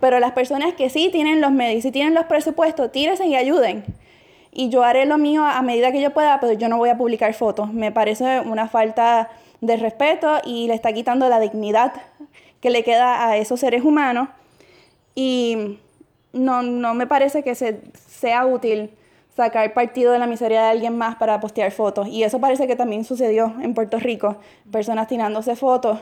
Pero 0.00 0.18
las 0.18 0.32
personas 0.32 0.74
que 0.74 0.90
sí 0.90 1.08
tienen 1.12 1.40
los 1.40 1.52
medios, 1.52 1.84
sí 1.84 1.92
tienen 1.92 2.14
los 2.14 2.24
presupuestos, 2.24 2.90
tírense 2.90 3.24
y 3.28 3.36
ayuden. 3.36 3.84
Y 4.50 4.70
yo 4.70 4.82
haré 4.82 5.06
lo 5.06 5.18
mío 5.18 5.44
a 5.44 5.62
medida 5.62 5.92
que 5.92 6.02
yo 6.02 6.10
pueda, 6.10 6.40
pero 6.40 6.54
yo 6.54 6.68
no 6.68 6.78
voy 6.78 6.88
a 6.88 6.98
publicar 6.98 7.32
fotos. 7.32 7.72
Me 7.72 7.92
parece 7.92 8.40
una 8.40 8.66
falta 8.66 9.30
de 9.60 9.76
respeto 9.76 10.40
y 10.44 10.66
le 10.66 10.74
está 10.74 10.92
quitando 10.92 11.28
la 11.28 11.38
dignidad 11.38 11.92
que 12.60 12.70
le 12.70 12.82
queda 12.82 13.28
a 13.28 13.36
esos 13.36 13.60
seres 13.60 13.84
humanos. 13.84 14.30
Y 15.14 15.78
no, 16.32 16.62
no 16.62 16.94
me 16.94 17.06
parece 17.06 17.44
que 17.44 17.54
se, 17.54 17.82
sea 17.94 18.46
útil 18.46 18.90
sacar 19.36 19.72
partido 19.72 20.12
de 20.12 20.18
la 20.18 20.26
miseria 20.26 20.62
de 20.62 20.68
alguien 20.68 20.96
más 20.96 21.16
para 21.16 21.40
postear 21.40 21.70
fotos. 21.72 22.08
Y 22.08 22.22
eso 22.22 22.40
parece 22.40 22.66
que 22.66 22.76
también 22.76 23.04
sucedió 23.04 23.54
en 23.60 23.74
Puerto 23.74 23.98
Rico. 23.98 24.36
Personas 24.70 25.08
tirándose 25.08 25.56
fotos 25.56 25.98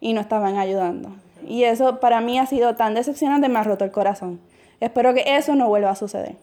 y 0.00 0.12
no 0.12 0.20
estaban 0.20 0.58
ayudando. 0.58 1.10
Y 1.46 1.64
eso 1.64 2.00
para 2.00 2.20
mí 2.20 2.38
ha 2.38 2.46
sido 2.46 2.76
tan 2.76 2.94
decepcionante, 2.94 3.48
me 3.48 3.58
ha 3.58 3.62
roto 3.62 3.84
el 3.84 3.90
corazón. 3.90 4.40
Espero 4.80 5.14
que 5.14 5.24
eso 5.26 5.54
no 5.54 5.68
vuelva 5.68 5.90
a 5.90 5.96
suceder. 5.96 6.36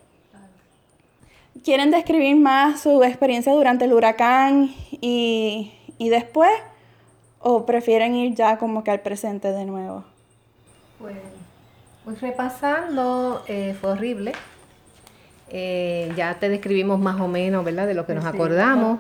¿Quieren 1.64 1.90
describir 1.90 2.36
más 2.36 2.82
su 2.82 3.04
experiencia 3.04 3.54
durante 3.54 3.86
el 3.86 3.94
huracán 3.94 4.72
y, 4.92 5.74
y 5.98 6.10
después? 6.10 6.52
¿O 7.40 7.66
prefieren 7.66 8.16
ir 8.16 8.36
ya 8.36 8.58
como 8.58 8.84
que 8.84 8.92
al 8.92 9.00
presente 9.00 9.52
de 9.52 9.66
nuevo? 9.66 10.04
Pues, 11.00 11.18
pues 12.04 12.22
repasando, 12.22 13.44
eh, 13.48 13.76
fue 13.80 13.92
horrible. 13.92 14.34
Eh, 15.50 16.12
ya 16.16 16.38
te 16.40 16.50
describimos 16.50 17.00
más 17.00 17.20
o 17.22 17.28
menos, 17.28 17.64
¿verdad? 17.64 17.88
De 17.88 17.94
lo 17.94 18.06
que 18.06 18.14
nos 18.16 18.26
acordamos. 18.26 19.00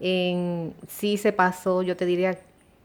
En, 0.00 0.74
sí 0.88 1.16
se 1.16 1.32
pasó, 1.32 1.82
yo 1.82 1.96
te 1.96 2.06
diría, 2.06 2.38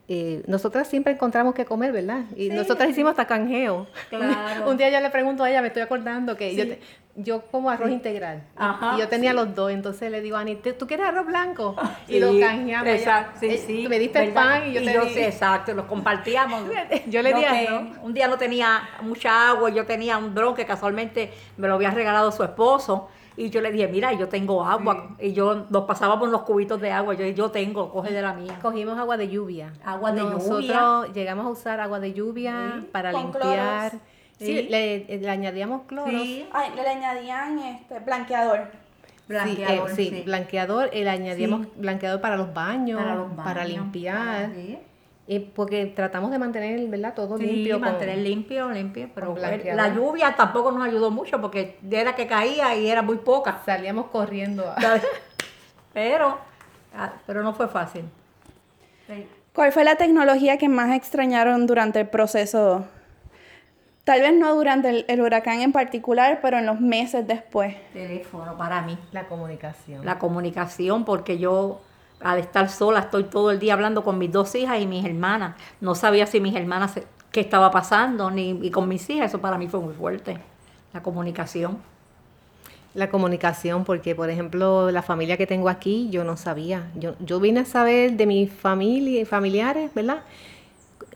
eh, 0.07 0.43
nosotras 0.47 0.87
siempre 0.87 1.13
encontramos 1.13 1.53
que 1.53 1.63
comer, 1.65 1.91
¿verdad? 1.91 2.23
Y 2.35 2.49
nosotras 2.49 2.89
hicimos 2.89 3.11
hasta 3.11 3.25
canjeo. 3.27 3.87
Claro. 4.09 4.67
Un 4.69 4.77
día 4.77 4.89
yo 4.89 4.99
le 4.99 5.09
pregunto 5.09 5.43
a 5.43 5.49
ella, 5.49 5.61
me 5.61 5.67
estoy 5.67 5.83
acordando 5.83 6.35
que 6.35 6.55
yo, 6.55 6.67
te- 6.67 6.79
yo 7.15 7.43
como 7.51 7.69
arroz 7.69 7.91
integral. 7.91 8.43
Ajá, 8.55 8.95
y 8.95 8.99
yo 8.99 9.07
tenía 9.07 9.31
sí. 9.31 9.35
los 9.35 9.53
dos, 9.53 9.71
entonces 9.71 10.09
le 10.11 10.21
digo 10.21 10.37
a 10.37 10.39
Ani, 10.41 10.55
¿tú 10.55 10.87
quieres 10.87 11.05
arroz 11.05 11.25
blanco? 11.27 11.75
Sí, 12.07 12.15
y 12.15 12.19
lo 12.19 12.39
canjeamos. 12.39 12.87
Exacto, 12.87 13.39
sí, 13.39 13.47
eh, 13.47 13.57
sí. 13.57 13.83
tú 13.83 13.89
me 13.89 13.99
diste 13.99 14.23
el 14.23 14.33
pan 14.33 14.67
y 14.69 14.73
yo 14.73 14.83
te 14.83 14.99
di. 14.99 15.13
sí, 15.13 15.19
exacto, 15.21 15.73
los 15.73 15.85
compartíamos. 15.85 16.63
Yo 17.07 17.21
le 17.21 17.33
di 17.33 17.43
arroz. 17.43 17.97
Un 18.01 18.13
día 18.13 18.27
no 18.27 18.37
tenía 18.37 18.89
mucha 19.01 19.49
agua, 19.49 19.69
yo 19.69 19.85
tenía 19.85 20.17
un 20.17 20.33
dron 20.33 20.55
que 20.55 20.65
casualmente 20.65 21.31
me 21.57 21.67
lo 21.67 21.75
había 21.75 21.91
regalado 21.91 22.31
su 22.31 22.43
esposo. 22.43 23.09
Y 23.35 23.49
yo 23.49 23.61
le 23.61 23.71
dije, 23.71 23.87
mira, 23.87 24.13
yo 24.13 24.27
tengo 24.29 24.63
agua. 24.63 25.15
Y 25.19 25.33
yo 25.33 25.65
nos 25.71 25.85
pasábamos 25.85 26.29
los 26.29 26.43
cubitos 26.43 26.79
de 26.79 26.91
agua. 26.91 27.15
Yo, 27.15 27.25
yo 27.25 27.49
tengo, 27.49 27.91
coge 27.91 28.13
de 28.13 28.21
la 28.21 28.33
mía. 28.33 28.59
Cogimos 28.61 28.95
agua 28.99 29.17
de 29.17 29.27
lluvia. 29.27 29.73
Agua 29.83 30.11
de 30.11 30.21
Nosotros 30.21 30.61
lluvia. 30.61 31.13
llegamos 31.13 31.45
a 31.47 31.49
usar 31.49 31.79
agua 31.79 31.99
de 31.99 32.13
lluvia 32.13 32.73
Sí, 32.79 32.89
para 32.91 33.11
con 33.11 33.21
limpiar. 33.23 33.89
cloros. 33.89 34.07
Sí, 34.45 34.57
Sí. 34.57 34.67
Le, 34.69 35.17
le 35.19 35.29
añadíamos 35.29 35.83
cloro. 35.87 36.09
Sí, 36.09 36.47
Ay, 36.51 36.71
le 36.75 36.87
añadían 36.87 37.59
este 37.59 37.99
blanqueador. 37.99 38.67
blanqueador. 39.27 39.89
sí, 39.91 40.07
eh, 40.07 40.15
sí, 40.17 40.21
blanqueador, 40.25 40.89
eh, 40.93 41.03
le 41.03 41.09
añadíamos 41.09 41.65
Sí. 41.67 41.71
blanqueador 41.77 42.19
para 42.21 42.35
los 42.35 42.53
baños, 42.53 43.01
para 43.01 43.15
los 43.15 43.31
para 43.33 43.61
baños, 43.61 43.77
limpiar, 43.77 44.49
para- 44.51 45.39
porque 45.55 45.85
tratamos 45.85 46.31
de 46.31 46.37
mantener, 46.39 46.85
¿verdad? 46.89 47.13
Todo 47.13 47.37
Sí, 47.37 47.45
limpio. 47.45 47.75
con- 47.75 47.81
mantener 47.83 48.17
limpio, 48.17 48.69
limpio, 48.69 49.09
pero 49.15 49.33
la 49.37 49.87
lluvia 49.95 50.35
tampoco 50.35 50.71
nos 50.73 50.85
ayudó 50.85 51.09
mucho 51.11 51.39
porque 51.39 51.77
era 51.89 52.13
que 52.15 52.27
caía 52.27 52.75
y 52.75 52.89
era 52.89 53.01
muy 53.01 53.15
poca. 53.17 53.61
Salíamos 53.65 54.07
corriendo. 54.07 54.67
a- 54.67 54.99
Pero, 55.93 56.37
ah, 56.95 57.13
pero 57.25 57.41
no 57.43 57.53
fue 57.53 57.67
fácil. 57.69 58.03
¿Cuál 59.53 59.71
fue 59.71 59.83
la 59.83 59.95
tecnología 59.95 60.57
que 60.57 60.67
más 60.67 60.95
extrañaron 60.95 61.67
durante 61.67 61.99
el 62.01 62.07
proceso? 62.07 62.85
Tal 64.03 64.19
vez 64.19 64.33
no 64.37 64.53
durante 64.55 64.89
el, 64.89 65.05
el 65.07 65.21
huracán 65.21 65.61
en 65.61 65.71
particular, 65.71 66.39
pero 66.41 66.57
en 66.57 66.65
los 66.65 66.81
meses 66.81 67.25
después. 67.25 67.75
Teléfono 67.93 68.57
para 68.57 68.81
mí. 68.81 68.97
La 69.13 69.27
comunicación. 69.27 70.03
La 70.05 70.19
comunicación, 70.19 71.05
porque 71.05 71.37
yo 71.37 71.79
al 72.19 72.39
estar 72.39 72.69
sola 72.69 72.99
estoy 72.99 73.23
todo 73.25 73.51
el 73.51 73.59
día 73.59 73.73
hablando 73.73 74.03
con 74.03 74.17
mis 74.17 74.31
dos 74.31 74.53
hijas 74.55 74.81
y 74.81 74.87
mis 74.87 75.05
hermanas. 75.05 75.55
No 75.79 75.95
sabía 75.95 76.25
si 76.25 76.41
mis 76.41 76.55
hermanas 76.55 76.91
se- 76.91 77.07
qué 77.31 77.39
estaba 77.39 77.71
pasando, 77.71 78.29
ni 78.29 78.49
y 78.61 78.71
con 78.71 78.89
mis 78.89 79.09
hijas. 79.09 79.27
Eso 79.29 79.39
para 79.39 79.57
mí 79.57 79.67
fue 79.67 79.79
muy 79.79 79.93
fuerte. 79.93 80.37
La 80.93 81.01
comunicación. 81.01 81.77
La 82.95 83.09
comunicación, 83.09 83.85
porque 83.85 84.15
por 84.15 84.29
ejemplo, 84.29 84.91
la 84.91 85.01
familia 85.01 85.37
que 85.37 85.47
tengo 85.47 85.69
aquí, 85.69 86.09
yo 86.11 86.23
no 86.25 86.35
sabía. 86.37 86.91
Yo, 86.95 87.15
yo 87.19 87.39
vine 87.39 87.61
a 87.61 87.65
saber 87.65 88.13
de 88.17 88.25
mi 88.27 88.47
familia 88.47 89.25
familiares, 89.25 89.91
¿verdad? 89.95 90.23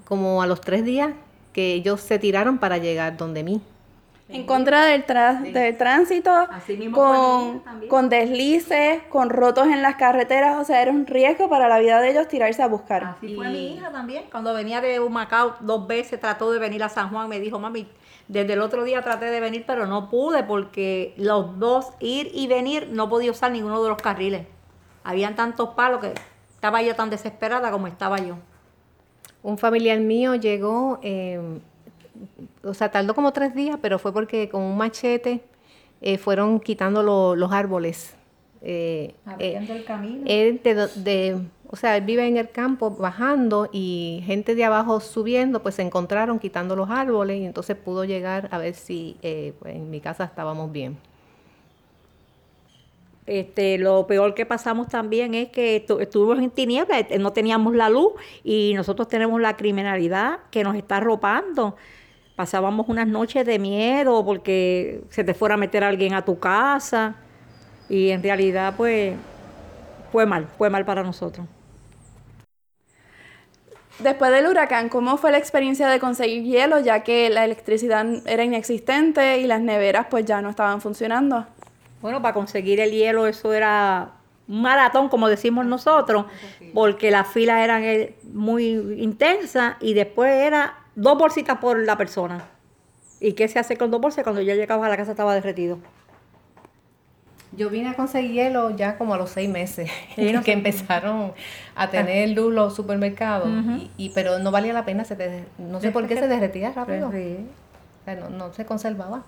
Como 0.05 0.41
a 0.41 0.47
los 0.47 0.61
tres 0.61 0.83
días 0.85 1.11
que 1.57 1.73
ellos 1.73 2.01
se 2.01 2.19
tiraron 2.19 2.59
para 2.59 2.77
llegar 2.77 3.17
donde 3.17 3.43
mí. 3.43 3.59
En 4.29 4.45
contra 4.45 4.85
del, 4.85 5.07
tra- 5.07 5.41
del 5.41 5.75
tránsito, 5.75 6.31
con, 6.91 7.63
con 7.87 8.09
deslices, 8.09 9.01
con 9.09 9.31
rotos 9.31 9.65
en 9.65 9.81
las 9.81 9.95
carreteras, 9.95 10.59
o 10.61 10.63
sea, 10.65 10.83
era 10.83 10.91
un 10.91 11.07
riesgo 11.07 11.49
para 11.49 11.67
la 11.67 11.79
vida 11.79 11.99
de 11.99 12.11
ellos 12.11 12.27
tirarse 12.27 12.61
a 12.61 12.67
buscar. 12.67 13.03
Así 13.05 13.33
fue 13.35 13.47
Y- 13.47 13.51
mi 13.53 13.73
hija 13.73 13.89
también. 13.91 14.25
Cuando 14.29 14.53
venía 14.53 14.81
de 14.81 14.99
Humacao 14.99 15.55
dos 15.61 15.87
veces 15.87 16.19
trató 16.19 16.51
de 16.51 16.59
venir 16.59 16.83
a 16.83 16.89
San 16.89 17.09
Juan. 17.09 17.27
Me 17.27 17.39
dijo, 17.39 17.57
mami, 17.57 17.87
desde 18.27 18.53
el 18.53 18.61
otro 18.61 18.83
día 18.83 19.01
traté 19.01 19.25
de 19.31 19.39
venir, 19.39 19.63
pero 19.65 19.87
no 19.87 20.11
pude 20.11 20.43
porque 20.43 21.15
los 21.17 21.57
dos, 21.57 21.87
ir 21.99 22.29
y 22.35 22.45
venir, 22.45 22.89
no 22.91 23.09
podía 23.09 23.31
usar 23.31 23.51
ninguno 23.51 23.81
de 23.81 23.89
los 23.89 23.97
carriles. 23.99 24.45
Habían 25.03 25.35
tantos 25.35 25.69
palos 25.69 26.01
que 26.01 26.13
estaba 26.53 26.81
ella 26.81 26.95
tan 26.95 27.09
desesperada 27.09 27.71
como 27.71 27.87
estaba 27.87 28.17
yo. 28.19 28.35
Un 29.47 29.57
familiar 29.57 29.97
mío 30.01 30.35
llegó, 30.35 30.99
eh, 31.01 31.39
o 32.65 32.73
sea, 32.73 32.91
tardó 32.91 33.15
como 33.15 33.31
tres 33.31 33.55
días, 33.55 33.77
pero 33.81 33.97
fue 33.97 34.11
porque 34.11 34.49
con 34.49 34.61
un 34.61 34.75
machete 34.77 35.39
eh, 36.01 36.17
fueron 36.17 36.59
quitando 36.59 37.01
lo- 37.01 37.33
los 37.33 37.49
árboles. 37.53 38.13
Eh, 38.61 39.13
Abriendo 39.25 39.73
eh, 39.73 39.77
el 39.77 39.83
camino. 39.85 40.23
él 40.25 40.59
de, 40.61 40.73
do- 40.73 40.89
de- 40.95 41.41
o 41.69 41.77
sea, 41.77 41.95
él 41.95 42.03
vive 42.03 42.27
en 42.27 42.35
el 42.35 42.49
campo 42.49 42.91
bajando 42.91 43.69
y 43.71 44.21
gente 44.25 44.53
de 44.53 44.65
abajo 44.65 44.99
subiendo, 44.99 45.63
pues 45.63 45.75
se 45.75 45.81
encontraron 45.81 46.39
quitando 46.39 46.75
los 46.75 46.89
árboles 46.89 47.39
y 47.39 47.45
entonces 47.45 47.77
pudo 47.77 48.03
llegar 48.03 48.49
a 48.51 48.57
ver 48.57 48.73
si 48.73 49.15
eh, 49.21 49.53
pues, 49.59 49.75
en 49.77 49.89
mi 49.89 50.01
casa 50.01 50.25
estábamos 50.25 50.73
bien. 50.73 50.97
Este, 53.27 53.77
lo 53.77 54.07
peor 54.07 54.33
que 54.35 54.45
pasamos 54.45 54.87
también 54.87 55.35
es 55.35 55.49
que 55.49 55.85
estu- 55.85 56.01
estuvimos 56.01 56.39
en 56.39 56.49
tinieblas, 56.51 57.05
eh, 57.09 57.19
no 57.19 57.33
teníamos 57.33 57.75
la 57.75 57.89
luz 57.89 58.13
y 58.43 58.73
nosotros 58.75 59.07
tenemos 59.09 59.41
la 59.41 59.57
criminalidad 59.57 60.39
que 60.51 60.63
nos 60.63 60.75
está 60.75 60.97
arropando. 60.97 61.75
Pasábamos 62.35 62.87
unas 62.89 63.07
noches 63.07 63.45
de 63.45 63.59
miedo 63.59 64.25
porque 64.25 65.03
se 65.09 65.23
te 65.25 65.33
fuera 65.33 65.55
a 65.55 65.57
meter 65.57 65.83
alguien 65.83 66.13
a 66.13 66.23
tu 66.25 66.39
casa 66.39 67.15
y 67.89 68.09
en 68.11 68.23
realidad 68.23 68.75
pues 68.77 69.15
fue 70.11 70.25
mal, 70.25 70.47
fue 70.57 70.69
mal 70.69 70.85
para 70.85 71.03
nosotros. 71.03 71.47
Después 73.99 74.31
del 74.31 74.47
huracán, 74.47 74.89
¿cómo 74.89 75.17
fue 75.17 75.31
la 75.31 75.37
experiencia 75.39 75.87
de 75.87 75.99
conseguir 75.99 76.43
hielo, 76.43 76.79
ya 76.79 77.03
que 77.03 77.29
la 77.29 77.45
electricidad 77.45 78.05
era 78.27 78.43
inexistente 78.43 79.39
y 79.39 79.47
las 79.47 79.61
neveras 79.61 80.07
pues 80.09 80.25
ya 80.25 80.41
no 80.41 80.49
estaban 80.49 80.81
funcionando? 80.81 81.47
Bueno, 82.01 82.21
para 82.21 82.33
conseguir 82.33 82.79
el 82.79 82.91
hielo 82.91 83.27
eso 83.27 83.53
era 83.53 84.11
un 84.47 84.61
maratón, 84.61 85.09
como 85.09 85.27
decimos 85.29 85.65
nosotros, 85.65 86.25
porque 86.73 87.11
las 87.11 87.27
filas 87.27 87.63
eran 87.63 87.83
eh, 87.83 88.15
muy 88.31 88.71
intensas 88.99 89.75
y 89.81 89.93
después 89.93 90.31
era 90.31 90.75
dos 90.95 91.17
bolsitas 91.17 91.57
por 91.57 91.77
la 91.79 91.97
persona. 91.97 92.45
¿Y 93.19 93.33
qué 93.33 93.47
se 93.47 93.57
hace 93.59 93.77
con 93.77 93.89
dos 93.91 93.99
bolsas? 93.99 94.23
Cuando 94.23 94.41
ya 94.41 94.53
llegabas 94.55 94.85
a 94.85 94.89
la 94.89 94.97
casa 94.97 95.11
estaba 95.11 95.33
derretido. 95.33 95.79
Yo 97.53 97.69
vine 97.69 97.89
a 97.89 97.93
conseguir 97.95 98.31
hielo 98.33 98.69
ya 98.75 98.97
como 98.97 99.13
a 99.13 99.17
los 99.17 99.29
seis 99.31 99.49
meses, 99.49 99.89
que 100.43 100.51
empezaron 100.51 101.31
a 101.75 101.89
tener 101.89 102.29
luz 102.29 102.53
los 102.53 102.75
supermercados, 102.75 103.47
y, 103.79 103.91
y- 103.97 104.09
pero 104.09 104.37
no 104.39 104.51
valía 104.51 104.73
la 104.73 104.85
pena, 104.85 105.05
se 105.05 105.15
te- 105.15 105.45
no 105.57 105.79
sé 105.79 105.91
por 105.91 106.07
qué 106.07 106.15
se 106.17 106.27
derretía 106.27 106.71
rápido, 106.73 107.11
Sí. 107.11 107.37
O 108.01 108.05
sea, 108.05 108.15
no, 108.15 108.29
no 108.29 108.53
se 108.53 108.65
conservaba. 108.65 109.23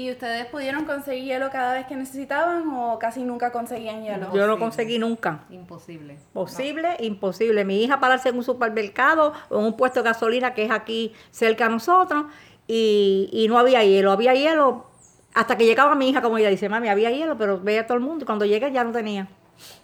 ¿Y 0.00 0.10
ustedes 0.10 0.46
pudieron 0.46 0.86
conseguir 0.86 1.24
hielo 1.24 1.50
cada 1.50 1.74
vez 1.74 1.84
que 1.84 1.94
necesitaban 1.94 2.66
o 2.70 2.98
casi 2.98 3.22
nunca 3.22 3.52
conseguían 3.52 4.02
hielo? 4.02 4.34
Yo 4.34 4.46
no 4.46 4.58
conseguí 4.58 4.98
nunca. 4.98 5.40
Imposible. 5.50 6.16
Posible, 6.32 6.96
imposible. 7.00 7.66
Mi 7.66 7.84
hija 7.84 8.00
pararse 8.00 8.30
en 8.30 8.38
un 8.38 8.42
supermercado 8.42 9.34
o 9.50 9.58
en 9.58 9.66
un 9.66 9.76
puesto 9.76 10.02
de 10.02 10.08
gasolina 10.08 10.54
que 10.54 10.64
es 10.64 10.70
aquí 10.70 11.12
cerca 11.30 11.66
a 11.66 11.68
nosotros 11.68 12.24
y, 12.66 13.28
y 13.30 13.46
no 13.48 13.58
había 13.58 13.84
hielo. 13.84 14.10
Había 14.10 14.32
hielo 14.32 14.86
hasta 15.34 15.58
que 15.58 15.66
llegaba 15.66 15.94
mi 15.94 16.08
hija, 16.08 16.22
como 16.22 16.38
ella 16.38 16.48
dice, 16.48 16.70
mami, 16.70 16.88
había 16.88 17.10
hielo, 17.10 17.36
pero 17.36 17.60
veía 17.60 17.86
todo 17.86 17.98
el 17.98 18.02
mundo 18.02 18.22
y 18.22 18.26
cuando 18.26 18.46
llegué 18.46 18.72
ya 18.72 18.82
no 18.82 18.92
tenía. 18.92 19.28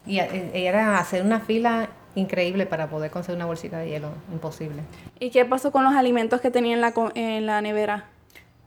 Y 0.07 0.19
eh, 0.19 0.51
era 0.55 0.99
hacer 0.99 1.27
una 1.27 1.41
fila 1.41 1.91
increíble 2.15 2.65
para 2.65 2.89
poder 2.89 3.11
conseguir 3.11 3.37
una 3.37 3.45
bolsita 3.45 3.81
de 3.81 3.91
hielo, 3.91 4.09
imposible. 4.33 4.81
¿Y 5.21 5.29
qué 5.29 5.45
pasó 5.45 5.73
con 5.73 5.85
los 5.85 5.93
alimentos 5.93 6.41
que 6.41 6.51
tenían 6.51 6.77
en 6.77 6.81
la, 6.81 6.95
en 7.15 7.45
la 7.45 7.61
nevera? 7.61 8.16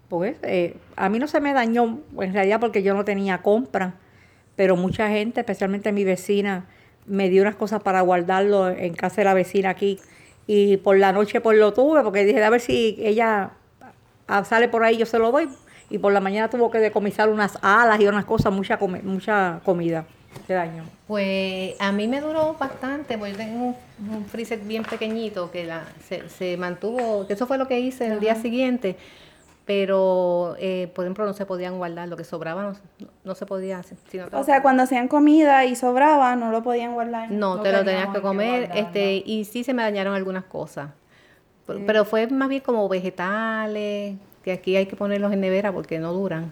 Pues 0.10 0.38
eh, 0.43 0.76
a 0.95 1.07
mí 1.10 1.20
no 1.20 1.28
se 1.28 1.39
me 1.39 1.53
dañó 1.53 1.99
en 2.20 2.34
realidad 2.34 2.60
porque 2.60 2.82
yo 2.84 2.93
no 2.95 3.05
tenía 3.05 3.39
compra, 3.43 3.93
pero 4.55 4.76
mucha 4.76 5.07
gente, 5.10 5.41
especialmente 5.41 5.91
mi 5.91 6.03
vecina, 6.03 6.66
me 7.05 7.30
dio 7.30 7.43
unas 7.43 7.55
cosas 7.55 7.82
para 7.84 8.01
guardarlo 8.01 8.70
en 8.70 8.93
casa 8.93 9.18
de 9.18 9.26
la 9.26 9.34
vecina 9.34 9.70
aquí 9.70 9.99
y 10.47 10.78
por 10.78 10.97
la 10.97 11.12
noche 11.12 11.41
pues 11.41 11.57
lo 11.57 11.74
tuve 11.74 12.01
porque 12.03 12.26
dije 12.26 12.43
a 12.43 12.49
ver 12.49 12.60
si 12.62 12.97
ella 12.99 13.51
ah, 14.28 14.43
sale 14.45 14.68
por 14.68 14.84
ahí 14.84 14.97
yo 14.97 15.05
se 15.05 15.20
lo 15.20 15.32
doy 15.32 15.47
y 15.91 15.97
por 15.99 16.12
la 16.14 16.20
mañana 16.22 16.49
tuvo 16.49 16.70
que 16.72 16.80
decomisar 16.80 17.30
unas 17.30 17.57
alas 17.62 17.99
y 17.99 18.07
unas 18.07 18.26
cosas, 18.26 18.51
mucha, 18.53 18.80
comi- 18.80 19.01
mucha 19.03 19.60
comida. 19.66 20.05
Se 20.45 20.53
dañó. 20.53 20.84
Pues 21.07 21.76
a 21.80 21.91
mí 21.91 22.07
me 22.07 22.22
duró 22.22 22.55
bastante, 22.60 23.18
porque 23.18 23.32
yo 23.32 23.38
tengo 23.38 23.66
un, 23.66 23.76
un 24.12 24.26
freezer 24.26 24.60
bien 24.60 24.84
pequeñito 24.84 25.49
que 25.49 25.66
la, 25.66 25.84
se, 26.07 26.30
se 26.30 26.57
mantuvo, 26.57 27.26
que 27.26 27.34
eso 27.34 27.47
fue 27.47 27.57
lo 27.57 27.68
que 27.68 27.80
hice 27.80 28.05
el 28.07 28.20
día 28.20 28.36
siguiente, 28.36 28.95
pero 29.70 30.55
eh, 30.57 30.89
por 30.95 31.05
ejemplo 31.05 31.28
no 31.28 31.34
se 31.34 31.45
podían 31.45 31.78
guardar, 31.78 32.07
lo 32.07 32.17
que 32.17 32.24
sobraba 32.24 32.63
no, 32.63 33.05
no 33.24 33.36
se 33.36 33.45
podía 33.45 33.78
hacer. 33.78 33.99
si 34.09 34.17
no 34.17 34.26
te 34.28 34.36
O 34.36 34.43
sea, 34.43 34.63
cuando 34.63 34.82
hacían 34.82 35.07
comida 35.07 35.63
y 35.65 35.76
sobraba, 35.76 36.36
no 36.36 36.49
lo 36.51 36.63
podían 36.63 36.95
guardar. 36.95 37.30
no, 37.30 37.57
no 37.57 37.61
te 37.61 37.72
lo 37.72 37.86
tenías 37.86 38.07
que 38.07 38.13
que 38.13 38.22
comer, 38.22 38.72
este, 38.74 39.22
y 39.24 39.45
sí 39.45 39.63
se 39.63 39.76
me 39.76 39.84
dañaron 39.84 40.15
algunas 40.15 40.45
cosas. 40.45 40.89
Pero, 41.67 41.82
pero 41.86 42.03
fue 42.05 42.26
más 42.26 42.49
bien 42.49 42.63
como 42.63 42.89
vegetales, 42.89 44.15
que 44.43 44.53
aquí 44.53 44.76
hay 44.76 44.88
que 44.88 44.95
ponerlos 44.95 45.32
en 45.34 45.41
nevera 45.41 45.72
porque 45.72 45.99
no 45.99 46.13
duran. 46.13 46.51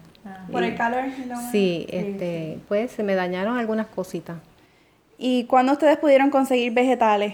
Por 0.52 0.62
Y- 0.64 0.68
el 0.68 0.76
calor. 0.76 1.06
Sí, 1.52 1.88
este, 1.90 2.60
pues 2.68 2.92
se 2.92 3.02
me 3.02 3.16
dañaron 3.16 3.58
algunas 3.58 3.88
cositas. 3.88 4.38
¿Y 5.18 5.46
cuándo 5.46 5.72
ustedes 5.72 5.98
pudieron 5.98 6.30
conseguir 6.30 6.72
vegetales? 6.72 7.34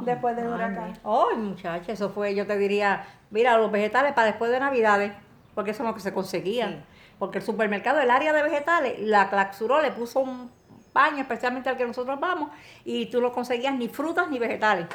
Después 0.00 0.34
del 0.34 0.48
huracán. 0.48 0.94
Ay, 1.04 1.36
muchacha, 1.36 1.92
eso 1.92 2.10
fue, 2.10 2.34
yo 2.34 2.44
te 2.44 2.56
diría, 2.58 3.04
mira, 3.30 3.56
los 3.58 3.70
vegetales 3.70 4.12
para 4.12 4.28
después 4.28 4.50
de 4.50 4.60
Navidades, 4.60 5.12
porque 5.54 5.72
eso 5.72 5.82
es 5.82 5.88
lo 5.88 5.94
que 5.94 6.00
se 6.00 6.12
conseguía. 6.12 6.68
Sí. 6.68 6.76
Porque 7.18 7.38
el 7.38 7.44
supermercado, 7.44 8.00
el 8.00 8.10
área 8.10 8.32
de 8.32 8.42
vegetales, 8.42 9.00
la 9.00 9.28
Claxuró 9.28 9.82
le 9.82 9.90
puso 9.90 10.20
un 10.20 10.50
paño, 10.92 11.20
especialmente 11.20 11.68
al 11.68 11.76
que 11.76 11.86
nosotros 11.86 12.18
vamos, 12.20 12.50
y 12.84 13.06
tú 13.06 13.20
no 13.20 13.32
conseguías 13.32 13.74
ni 13.74 13.88
frutas 13.88 14.28
ni 14.30 14.38
vegetales. 14.38 14.86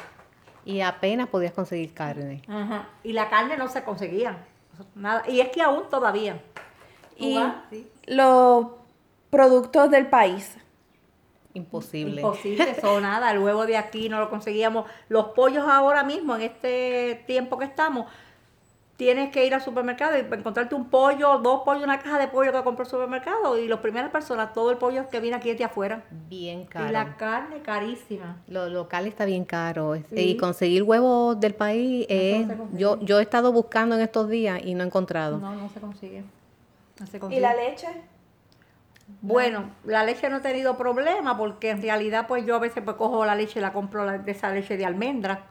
Y 0.64 0.80
apenas 0.80 1.28
podías 1.28 1.52
conseguir 1.52 1.92
carne. 1.92 2.42
Y 3.02 3.12
la 3.12 3.28
carne 3.28 3.56
no 3.56 3.68
se 3.68 3.84
conseguía. 3.84 4.38
Nada. 4.94 5.22
Y 5.28 5.40
es 5.40 5.50
que 5.50 5.60
aún 5.60 5.88
todavía. 5.90 6.40
Y 7.16 7.38
sí. 7.70 7.90
los 8.06 8.66
productos 9.30 9.90
del 9.90 10.06
país. 10.06 10.56
Imposible. 11.52 12.20
Imposible, 12.20 12.70
eso 12.70 13.00
nada, 13.02 13.30
el 13.30 13.38
huevo 13.38 13.66
de 13.66 13.76
aquí 13.76 14.08
no 14.08 14.18
lo 14.18 14.30
conseguíamos. 14.30 14.90
Los 15.08 15.26
pollos 15.26 15.64
ahora 15.68 16.02
mismo, 16.02 16.34
en 16.34 16.42
este 16.42 17.22
tiempo 17.26 17.58
que 17.58 17.66
estamos, 17.66 18.10
tienes 18.96 19.30
que 19.30 19.44
ir 19.44 19.52
al 19.54 19.60
supermercado 19.60 20.16
y 20.16 20.20
encontrarte 20.20 20.74
un 20.74 20.88
pollo, 20.88 21.38
dos 21.38 21.62
pollos, 21.64 21.82
una 21.82 21.98
caja 21.98 22.18
de 22.18 22.28
pollo 22.28 22.52
que 22.52 22.62
compró 22.62 22.84
el 22.84 22.90
supermercado 22.90 23.58
y 23.58 23.66
las 23.66 23.80
primeras 23.80 24.10
personas, 24.10 24.52
todo 24.52 24.70
el 24.70 24.76
pollo 24.76 25.08
que 25.08 25.18
viene 25.20 25.36
aquí 25.36 25.50
es 25.50 25.58
de 25.58 25.64
afuera. 25.64 26.04
Bien 26.28 26.64
caro. 26.66 26.88
Y 26.88 26.92
la 26.92 27.16
carne 27.16 27.60
carísima. 27.62 28.36
Lo 28.46 28.68
local 28.68 29.06
está 29.06 29.24
bien 29.24 29.44
caro. 29.44 29.96
Sí. 29.96 30.04
Y 30.14 30.36
conseguir 30.36 30.84
huevos 30.84 31.38
del 31.40 31.54
país 31.54 32.06
es... 32.08 32.46
se 32.46 32.56
consigue. 32.56 32.78
Yo, 32.80 33.00
yo 33.00 33.18
he 33.18 33.22
estado 33.22 33.52
buscando 33.52 33.96
en 33.96 34.02
estos 34.02 34.28
días 34.28 34.60
y 34.64 34.74
no 34.74 34.84
he 34.84 34.86
encontrado. 34.86 35.38
No, 35.38 35.54
no 35.54 35.68
se 35.70 35.80
consigue. 35.80 36.22
No 37.00 37.06
se 37.06 37.16
¿Y 37.16 37.20
consigue. 37.20 37.40
la 37.42 37.54
leche? 37.54 37.88
Bueno, 39.20 39.70
la 39.84 40.02
leche 40.04 40.30
no 40.30 40.36
he 40.38 40.40
tenido 40.40 40.78
problema 40.78 41.36
porque 41.36 41.70
en 41.70 41.82
realidad 41.82 42.26
pues 42.26 42.46
yo 42.46 42.56
a 42.56 42.58
veces 42.58 42.82
pues 42.84 42.96
cojo 42.96 43.24
la 43.26 43.34
leche 43.34 43.58
y 43.58 43.62
la 43.62 43.72
compro 43.72 44.04
la- 44.04 44.18
de 44.18 44.30
esa 44.32 44.50
leche 44.50 44.76
de 44.76 44.86
almendra. 44.86 45.46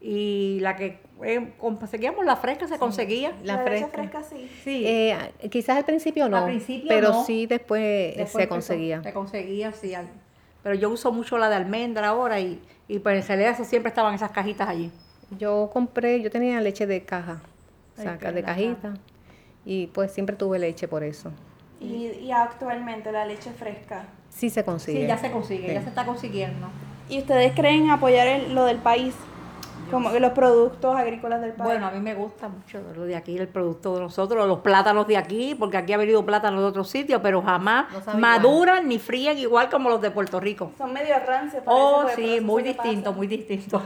Y 0.00 0.58
la 0.60 0.76
que 0.76 0.98
eh, 1.22 1.52
conseguíamos 1.58 2.24
la 2.24 2.36
fresca 2.36 2.66
se 2.66 2.78
conseguía. 2.78 3.32
La 3.44 3.62
leche 3.62 3.86
fresca. 3.86 3.88
fresca 3.88 4.22
sí. 4.22 4.50
Sí. 4.64 4.82
Eh, 4.86 5.16
quizás 5.50 5.76
al 5.76 5.84
principio 5.84 6.28
no, 6.28 6.38
Al 6.38 6.44
principio 6.44 6.88
pero 6.88 7.10
no. 7.10 7.24
sí 7.24 7.46
después, 7.46 8.16
Después 8.16 8.44
se 8.44 8.48
conseguía. 8.48 9.02
Se 9.02 9.12
conseguía, 9.12 9.72
sí. 9.72 9.92
Pero 10.62 10.74
yo 10.74 10.88
uso 10.90 11.12
mucho 11.12 11.36
la 11.38 11.48
de 11.50 11.56
almendra 11.56 12.08
ahora 12.08 12.40
y, 12.40 12.60
y 12.88 12.98
pues 12.98 13.22
en 13.22 13.28
realidad 13.28 13.52
eso 13.52 13.64
siempre 13.64 13.90
estaban 13.90 14.14
esas 14.14 14.30
cajitas 14.30 14.68
allí. 14.68 14.90
Yo 15.38 15.70
compré, 15.72 16.20
yo 16.22 16.30
tenía 16.30 16.60
leche 16.60 16.86
de 16.86 17.02
caja, 17.04 17.42
Ay, 17.98 18.32
de 18.32 18.42
cajita. 18.42 18.94
Y 19.66 19.88
pues 19.88 20.12
siempre 20.12 20.34
tuve 20.36 20.58
leche 20.58 20.88
por 20.88 21.02
eso. 21.04 21.30
Y, 21.80 22.06
y 22.22 22.32
actualmente 22.32 23.12
la 23.12 23.26
leche 23.26 23.50
fresca. 23.52 24.06
Sí 24.30 24.48
se 24.50 24.64
consigue. 24.64 25.02
Sí, 25.02 25.06
ya 25.06 25.18
se 25.18 25.30
consigue, 25.30 25.68
Sí. 25.68 25.74
ya 25.74 25.82
se 25.82 25.88
está 25.88 26.04
consiguiendo. 26.06 26.68
¿Y 27.08 27.18
ustedes 27.18 27.52
creen 27.54 27.90
apoyar 27.90 28.26
el- 28.26 28.54
lo 28.54 28.64
del 28.64 28.78
país? 28.78 29.14
Como 29.90 30.12
que 30.12 30.20
los 30.20 30.32
productos 30.32 30.96
agrícolas 30.96 31.40
del 31.40 31.52
país. 31.52 31.64
Bueno, 31.64 31.86
a 31.86 31.90
mí 31.90 32.00
me 32.00 32.14
gusta 32.14 32.48
mucho 32.48 32.80
lo 32.94 33.04
de 33.04 33.16
aquí, 33.16 33.36
el 33.36 33.48
producto 33.48 33.94
de 33.94 34.00
nosotros, 34.00 34.46
los 34.46 34.60
plátanos 34.60 35.06
de 35.06 35.16
aquí, 35.16 35.54
porque 35.58 35.76
aquí 35.76 35.92
ha 35.92 35.96
venido 35.96 36.24
plátanos 36.24 36.60
de 36.60 36.66
otros 36.66 36.88
sitios, 36.88 37.20
pero 37.22 37.42
jamás 37.42 37.86
No 38.06 38.18
maduran 38.18 38.88
ni 38.88 38.98
fríen 38.98 39.38
igual 39.38 39.68
como 39.70 39.88
los 39.90 40.00
de 40.00 40.10
Puerto 40.10 40.40
Rico. 40.40 40.72
Son 40.78 40.92
medio 40.92 41.14
rancios. 41.26 41.62
Oh, 41.66 42.04
sí, 42.14 42.40
muy 42.40 42.62
distinto, 42.62 43.12
muy 43.12 43.26
distinto. 43.26 43.82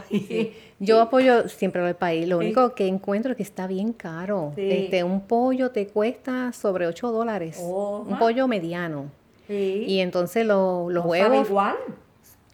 Yo 0.80 1.00
apoyo 1.00 1.48
siempre 1.48 1.80
lo 1.80 1.86
del 1.86 1.96
país. 1.96 2.26
Lo 2.28 2.38
Sí. 2.40 2.46
único 2.46 2.74
que 2.74 2.86
encuentro 2.86 3.30
es 3.30 3.36
que 3.36 3.42
está 3.44 3.66
bien 3.66 3.92
caro. 3.92 4.52
Sí. 4.56 4.70
Este, 4.70 5.04
un 5.04 5.20
pollo 5.22 5.70
te 5.70 5.86
cuesta 5.86 6.52
sobre 6.52 6.86
8 6.86 7.10
dólares. 7.12 7.58
Oh, 7.62 8.04
un 8.06 8.18
pollo 8.18 8.48
mediano. 8.48 9.06
Sí. 9.46 9.84
Y 9.86 10.00
entonces 10.00 10.44
lo- 10.46 10.88
los 10.90 11.04
No 11.04 11.10
sabe 11.12 11.28
huevos, 11.30 11.48
igual. 11.48 11.76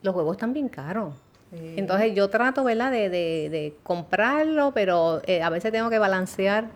los 0.03 0.15
huevos 0.15 0.37
están 0.37 0.53
bien 0.53 0.69
caros. 0.69 1.15
Sí. 1.51 1.75
Entonces 1.77 2.15
yo 2.15 2.31
trato, 2.31 2.63
¿verdad?, 2.65 2.91
de, 2.93 3.09
de, 3.09 3.49
de 3.51 3.77
comprarlo, 3.83 4.73
pero 4.73 5.21
eh, 5.27 5.43
a 5.43 5.51
veces 5.51 5.73
tengo 5.73 5.91
que 5.91 5.99
balancear 5.99 6.67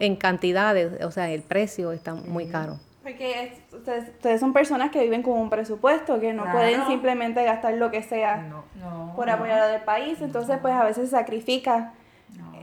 en 0.00 0.16
cantidades, 0.16 1.02
o 1.04 1.10
sea, 1.10 1.30
el 1.30 1.42
precio 1.42 1.92
está 1.92 2.14
muy 2.14 2.46
caro. 2.46 2.78
Porque 3.02 3.44
es- 3.44 3.74
ustedes, 3.74 4.10
ustedes 4.10 4.38
son 4.40 4.52
personas 4.52 4.90
que 4.90 5.00
viven 5.02 5.22
con 5.22 5.34
un 5.38 5.48
presupuesto, 5.50 6.20
que 6.20 6.32
no 6.32 6.42
Claro. 6.42 6.58
pueden 6.58 6.86
simplemente 6.86 7.42
gastar 7.44 7.74
lo 7.74 7.90
que 7.90 8.02
sea 8.02 8.36
No, 8.36 9.12
por 9.16 9.28
apoyar 9.30 9.60
lo 9.60 9.68
del 9.68 9.82
país. 9.82 10.20
Entonces, 10.20 10.58
pues 10.60 10.74
a 10.74 10.84
veces 10.84 11.08
se 11.10 11.16
sacrifica 11.16 11.94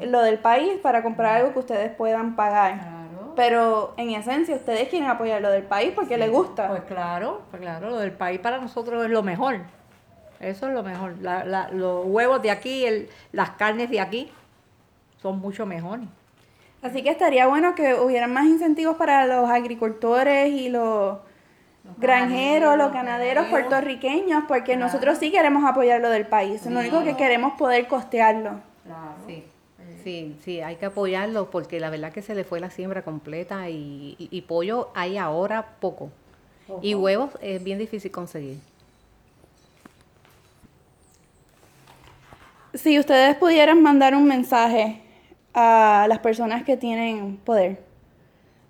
lo 0.01 0.21
del 0.21 0.37
país 0.39 0.77
para 0.81 1.03
comprar 1.03 1.37
algo 1.37 1.51
que 1.53 1.59
ustedes 1.59 1.91
puedan 1.95 2.35
pagar. 2.35 2.75
Claro. 2.79 3.33
Pero 3.35 3.93
en 3.97 4.11
esencia, 4.11 4.55
ustedes 4.55 4.87
quieren 4.89 5.09
apoyar 5.09 5.41
lo 5.41 5.49
del 5.49 5.63
país 5.63 5.91
porque 5.95 6.17
les 6.17 6.31
gusta. 6.31 6.67
Pues 6.69 6.83
claro, 6.83 7.41
pues 7.51 7.61
claro, 7.61 7.89
lo 7.89 7.97
del 7.97 8.11
país 8.13 8.39
para 8.39 8.59
nosotros 8.59 9.03
es 9.03 9.09
lo 9.11 9.23
mejor. 9.23 9.57
Eso 10.39 10.67
es 10.67 10.73
lo 10.73 10.83
mejor. 10.83 11.15
La- 11.21 11.43
la- 11.43 11.69
los 11.71 12.05
huevos 12.05 12.41
de 12.41 12.51
aquí, 12.51 12.85
el- 12.85 13.09
las 13.31 13.51
carnes 13.51 13.89
de 13.89 13.99
aquí 13.99 14.29
son 15.21 15.39
mucho 15.39 15.65
mejores. 15.65 16.07
Así 16.81 17.03
que 17.03 17.09
estaría 17.09 17.45
bueno 17.47 17.75
que 17.75 17.93
hubieran 17.95 18.31
más 18.31 18.45
incentivos 18.45 18.95
para 18.95 19.25
los 19.27 19.49
agricultores 19.49 20.49
y 20.53 20.69
los, 20.69 21.17
granjeros, 21.97 22.77
los 22.77 22.93
ganaderos 22.93 23.45
puertorriqueños, 23.51 24.43
porque 24.47 24.77
nosotros 24.77 25.17
sí 25.17 25.31
queremos 25.31 25.63
apoyar 25.65 25.99
lo 25.99 26.09
del 26.09 26.25
país. 26.25 26.65
Lo 26.65 26.79
único 26.79 27.03
que 27.03 27.17
queremos 27.17 27.53
es 27.53 27.59
poder 27.59 27.87
costearlo. 27.87 28.51
Sí, 29.27 29.43
sí, 30.03 30.37
sí, 30.45 30.61
hay 30.61 30.77
que 30.77 30.85
apoyarlo 30.85 31.51
porque 31.51 31.79
la 31.81 31.89
verdad 31.89 32.13
que 32.13 32.21
se 32.21 32.33
le 32.33 32.45
fue 32.45 32.61
la 32.61 32.69
siembra 32.69 33.01
completa 33.01 33.69
y, 33.69 34.15
y- 34.17 34.29
y 34.31 34.41
pollo 34.43 34.89
hay 34.95 35.17
ahora 35.17 35.65
poco. 35.81 36.09
Y 36.81 36.93
huevos 36.93 37.31
es 37.41 37.61
bien 37.63 37.77
difícil 37.79 38.11
conseguir. 38.11 38.59
Si 42.75 42.99
ustedes 42.99 43.35
pudieran 43.35 43.81
mandar 43.81 44.13
un 44.13 44.25
mensaje 44.25 45.01
a 45.55 46.05
las 46.07 46.19
personas 46.19 46.63
que 46.63 46.77
tienen 46.77 47.37
poder, 47.37 47.83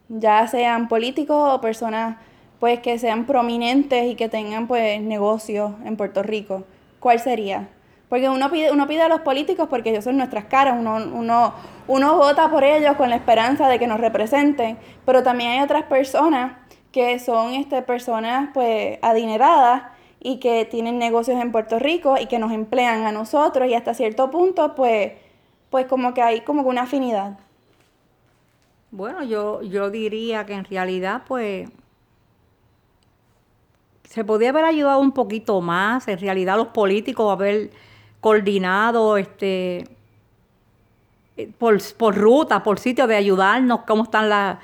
ya 0.08 0.48
sean 0.48 0.88
políticos 0.88 1.36
o 1.54 1.60
personas 1.60 2.16
pues 2.62 2.80
que 2.80 2.98
sean 2.98 3.26
prominentes 3.26 4.06
y 4.06 4.16
que 4.16 4.30
tengan 4.30 4.68
pues 4.68 5.02
negocios 5.02 5.74
en 5.84 5.98
Puerto 5.98 6.24
Rico, 6.24 6.64
¿cuál 7.02 7.20
sería? 7.20 7.68
Porque 8.08 8.30
uno 8.30 8.50
pide, 8.50 8.72
uno 8.72 8.88
pide 8.88 9.02
a 9.02 9.10
los 9.10 9.20
políticos 9.20 9.68
porque 9.70 9.90
ellos 9.90 10.06
son 10.06 10.16
nuestras 10.16 10.46
caras, 10.46 10.76
uno, 10.80 10.96
uno, 10.96 11.54
uno 11.88 12.16
vota 12.16 12.50
por 12.50 12.64
ellos 12.64 12.96
con 12.96 13.10
la 13.10 13.18
esperanza 13.18 13.68
de 13.68 13.80
que 13.80 13.88
nos 13.88 14.00
representen, 14.00 14.78
pero 15.06 15.24
también 15.24 15.52
hay 15.52 15.60
otras 15.62 15.84
personas 15.84 16.54
que 16.94 17.20
son 17.20 17.54
este, 17.54 17.82
personas 17.82 18.50
pues 18.54 18.98
adineradas 19.02 19.84
y 20.22 20.40
que 20.40 20.66
tienen 20.66 21.00
negocios 21.00 21.42
en 21.42 21.52
Puerto 21.52 21.80
Rico 21.80 22.16
y 22.20 22.28
que 22.28 22.40
nos 22.40 22.52
emplean 22.52 23.06
a 23.06 23.12
nosotros 23.12 23.70
y 23.70 23.74
hasta 23.74 23.94
cierto 23.94 24.30
punto 24.30 24.76
pues, 24.76 25.14
pues 25.70 25.86
como 25.86 26.14
que 26.14 26.22
hay 26.22 26.42
como 26.42 26.62
una 26.64 26.84
afinidad. 26.84 27.40
Bueno, 28.92 29.24
yo, 29.24 29.62
yo 29.62 29.90
diría 29.90 30.46
que 30.46 30.54
en 30.54 30.66
realidad 30.66 31.24
pues 31.28 31.70
se 34.04 34.24
podía 34.24 34.50
haber 34.50 34.66
ayudado 34.66 35.00
un 35.00 35.12
poquito 35.12 35.62
más, 35.62 36.08
en 36.08 36.20
realidad 36.20 36.58
los 36.58 36.70
políticos 36.70 37.32
haber 37.32 37.70
coordinado 38.20 39.18
este 39.18 39.86
por, 41.58 41.78
por 41.94 42.18
ruta, 42.18 42.64
por 42.64 42.80
sitio 42.80 43.08
de 43.08 43.16
ayudarnos, 43.16 43.82
cómo 43.88 44.04
están 44.04 44.28
la, 44.30 44.60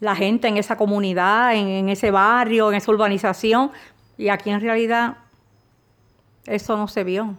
la 0.00 0.16
gente 0.16 0.48
en 0.48 0.56
esa 0.56 0.76
comunidad, 0.76 1.54
en, 1.54 1.88
ese 1.88 2.10
barrio, 2.10 2.70
en 2.70 2.76
esa 2.76 2.90
urbanización. 2.90 3.70
Y 4.18 4.28
aquí 4.28 4.50
en 4.50 4.60
realidad 4.60 5.16
eso 6.46 6.76
no 6.76 6.88
se 6.88 7.04
vio. 7.04 7.34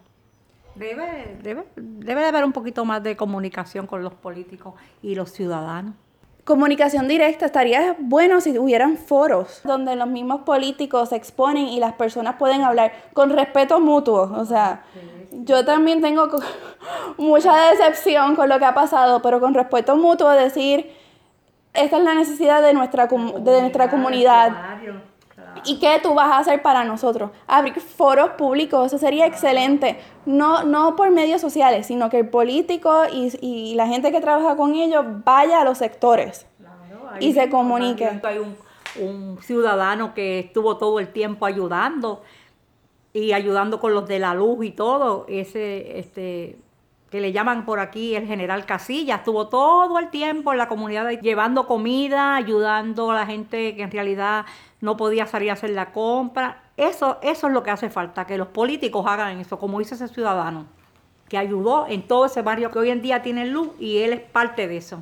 Debe, 0.75 1.37
debe, 1.41 1.63
debe 1.75 2.21
de 2.21 2.27
haber 2.27 2.45
un 2.45 2.51
poquito 2.51 2.85
más 2.85 3.01
de 3.01 3.15
comunicación 3.15 3.87
con 3.87 4.03
los 4.03 4.13
políticos 4.13 4.75
y 5.01 5.15
los 5.15 5.31
ciudadanos. 5.31 5.95
Comunicación 6.43 7.09
directa, 7.09 7.45
estaría 7.45 7.97
bueno 7.99 8.39
si 8.39 8.57
hubieran 8.57 8.95
foros 8.95 9.59
donde 9.65 9.97
los 9.97 10.07
mismos 10.07 10.43
políticos 10.43 11.09
se 11.09 11.17
exponen 11.17 11.67
y 11.67 11.79
las 11.79 11.93
personas 11.93 12.35
pueden 12.35 12.61
hablar 12.61 12.93
con 13.13 13.31
respeto 13.31 13.81
mutuo. 13.81 14.31
O 14.33 14.45
sea, 14.45 14.83
yo 15.31 15.65
también 15.65 15.99
tengo 15.99 16.29
mucha 17.17 17.53
decepción 17.71 18.35
con 18.35 18.47
lo 18.47 18.59
que 18.59 18.65
ha 18.65 18.73
pasado, 18.73 19.21
pero 19.21 19.41
con 19.41 19.53
respeto 19.53 19.97
mutuo 19.97 20.29
decir, 20.29 20.89
esta 21.73 21.97
es 21.97 22.03
la 22.03 22.13
necesidad 22.13 22.61
de 22.61 22.73
nuestra, 22.73 23.07
de 23.07 23.61
nuestra 23.61 23.89
comunidad. 23.89 24.79
¿Y 25.67 25.79
qué 25.79 25.99
tú 26.01 26.13
vas 26.13 26.31
a 26.31 26.37
hacer 26.39 26.61
para 26.61 26.83
nosotros? 26.83 27.31
Abrir 27.45 27.79
foros 27.79 28.31
públicos, 28.31 28.87
eso 28.87 28.97
sería 28.97 29.25
excelente. 29.25 29.99
No, 30.25 30.63
no 30.63 30.95
por 30.95 31.11
medios 31.11 31.41
sociales, 31.41 31.87
sino 31.87 32.09
que 32.09 32.19
el 32.19 32.29
político 32.29 33.03
y, 33.11 33.31
y 33.41 33.75
la 33.75 33.87
gente 33.87 34.11
que 34.11 34.21
trabaja 34.21 34.55
con 34.55 34.73
ellos 34.75 35.05
vaya 35.25 35.61
a 35.61 35.63
los 35.65 35.77
sectores 35.77 36.47
y 37.19 37.33
se 37.33 37.49
comunique. 37.49 38.19
Hay 38.23 38.37
un, 38.37 38.55
un 38.99 39.39
ciudadano 39.41 40.13
que 40.13 40.39
estuvo 40.39 40.77
todo 40.77 40.99
el 40.99 41.09
tiempo 41.09 41.45
ayudando 41.45 42.21
y 43.13 43.33
ayudando 43.33 43.79
con 43.79 43.93
los 43.93 44.07
de 44.07 44.19
la 44.19 44.33
luz 44.33 44.65
y 44.65 44.71
todo. 44.71 45.25
Ese, 45.27 45.99
este, 45.99 46.57
que 47.09 47.21
le 47.21 47.31
llaman 47.31 47.65
por 47.65 47.79
aquí 47.79 48.15
el 48.15 48.27
general 48.27 48.65
Casillas, 48.65 49.19
estuvo 49.19 49.47
todo 49.47 49.97
el 49.99 50.09
tiempo 50.09 50.51
en 50.51 50.57
la 50.57 50.67
comunidad 50.67 51.09
llevando 51.21 51.65
comida, 51.65 52.35
ayudando 52.35 53.11
a 53.11 53.15
la 53.15 53.25
gente 53.25 53.75
que 53.75 53.83
en 53.83 53.91
realidad 53.91 54.45
no 54.81 54.97
podía 54.97 55.25
salir 55.25 55.49
a 55.49 55.53
hacer 55.53 55.71
la 55.71 55.91
compra. 55.91 56.61
Eso, 56.77 57.17
eso 57.21 57.47
es 57.47 57.53
lo 57.53 57.63
que 57.63 57.71
hace 57.71 57.89
falta, 57.89 58.25
que 58.25 58.37
los 58.37 58.49
políticos 58.49 59.05
hagan 59.07 59.39
eso, 59.39 59.57
como 59.57 59.79
dice 59.79 59.95
ese 59.95 60.07
ciudadano, 60.07 60.65
que 61.27 61.37
ayudó 61.37 61.87
en 61.87 62.07
todo 62.07 62.25
ese 62.25 62.41
barrio 62.41 62.71
que 62.71 62.79
hoy 62.79 62.89
en 62.89 63.01
día 63.01 63.21
tiene 63.21 63.45
luz 63.45 63.69
y 63.79 63.97
él 63.99 64.13
es 64.13 64.21
parte 64.21 64.67
de 64.67 64.77
eso. 64.77 65.01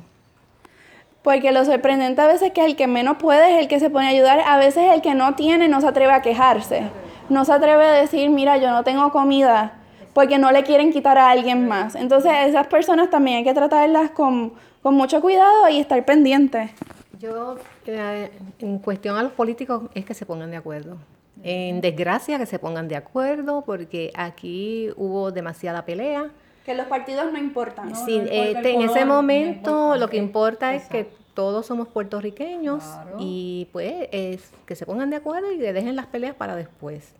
Porque 1.22 1.50
lo 1.52 1.64
sorprendente 1.64 2.20
a 2.20 2.26
veces 2.26 2.42
es 2.48 2.52
que 2.52 2.64
el 2.64 2.76
que 2.76 2.86
menos 2.86 3.16
puede 3.16 3.54
es 3.54 3.60
el 3.60 3.68
que 3.68 3.80
se 3.80 3.90
pone 3.90 4.06
a 4.06 4.10
ayudar, 4.10 4.40
a 4.40 4.58
veces 4.58 4.92
el 4.92 5.02
que 5.02 5.14
no 5.14 5.34
tiene 5.34 5.68
no 5.68 5.80
se 5.80 5.88
atreve 5.88 6.12
a 6.12 6.22
quejarse, 6.22 6.88
no 7.28 7.44
se 7.44 7.52
atreve 7.52 7.84
a 7.84 7.92
decir, 7.92 8.30
mira, 8.30 8.56
yo 8.58 8.70
no 8.70 8.84
tengo 8.84 9.10
comida, 9.10 9.74
porque 10.14 10.38
no 10.38 10.52
le 10.52 10.62
quieren 10.62 10.92
quitar 10.92 11.18
a 11.18 11.30
alguien 11.30 11.66
más. 11.68 11.94
Entonces 11.94 12.32
esas 12.46 12.68
personas 12.68 13.10
también 13.10 13.38
hay 13.38 13.44
que 13.44 13.54
tratarlas 13.54 14.12
con, 14.12 14.54
con 14.82 14.94
mucho 14.94 15.20
cuidado 15.20 15.68
y 15.68 15.80
estar 15.80 16.02
pendientes. 16.04 16.70
Yo, 17.18 17.56
en 17.88 18.78
cuestión 18.78 19.16
a 19.16 19.22
los 19.22 19.32
políticos, 19.32 19.84
es 19.94 20.04
que 20.04 20.14
se 20.14 20.26
pongan 20.26 20.50
de 20.50 20.56
acuerdo. 20.56 20.96
En 21.42 21.80
desgracia, 21.80 22.38
que 22.38 22.46
se 22.46 22.58
pongan 22.58 22.88
de 22.88 22.96
acuerdo, 22.96 23.62
porque 23.64 24.10
aquí 24.14 24.90
hubo 24.96 25.30
demasiada 25.30 25.84
pelea. 25.84 26.30
Que 26.64 26.74
los 26.74 26.86
partidos 26.86 27.32
no 27.32 27.38
importan. 27.38 27.94
sí, 27.94 28.20
este, 28.30 28.72
en 28.72 28.82
ese 28.82 29.04
momento 29.04 29.96
lo 29.96 30.08
que 30.08 30.16
importa 30.16 30.74
es 30.74 30.88
que 30.88 31.08
todos 31.34 31.66
somos 31.66 31.86
puertorriqueños 31.88 32.82
y 33.18 33.68
pues 33.70 34.08
es 34.10 34.50
que 34.64 34.74
se 34.74 34.86
pongan 34.86 35.10
de 35.10 35.16
acuerdo 35.16 35.52
y 35.52 35.58
que 35.58 35.72
dejen 35.72 35.94
las 35.94 36.06
peleas 36.06 36.34
para 36.34 36.56
después. 36.56 37.14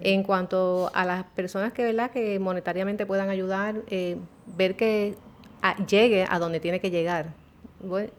En 0.00 0.22
cuanto 0.22 0.90
a 0.94 1.04
las 1.04 1.24
personas 1.24 1.72
que, 1.72 1.84
¿verdad? 1.84 2.10
que 2.10 2.38
monetariamente 2.38 3.06
puedan 3.06 3.28
ayudar, 3.28 3.82
eh, 3.88 4.16
ver 4.46 4.76
que 4.76 5.16
llegue 5.88 6.26
a 6.28 6.38
donde 6.38 6.60
tiene 6.60 6.80
que 6.80 6.90
llegar. 6.90 7.26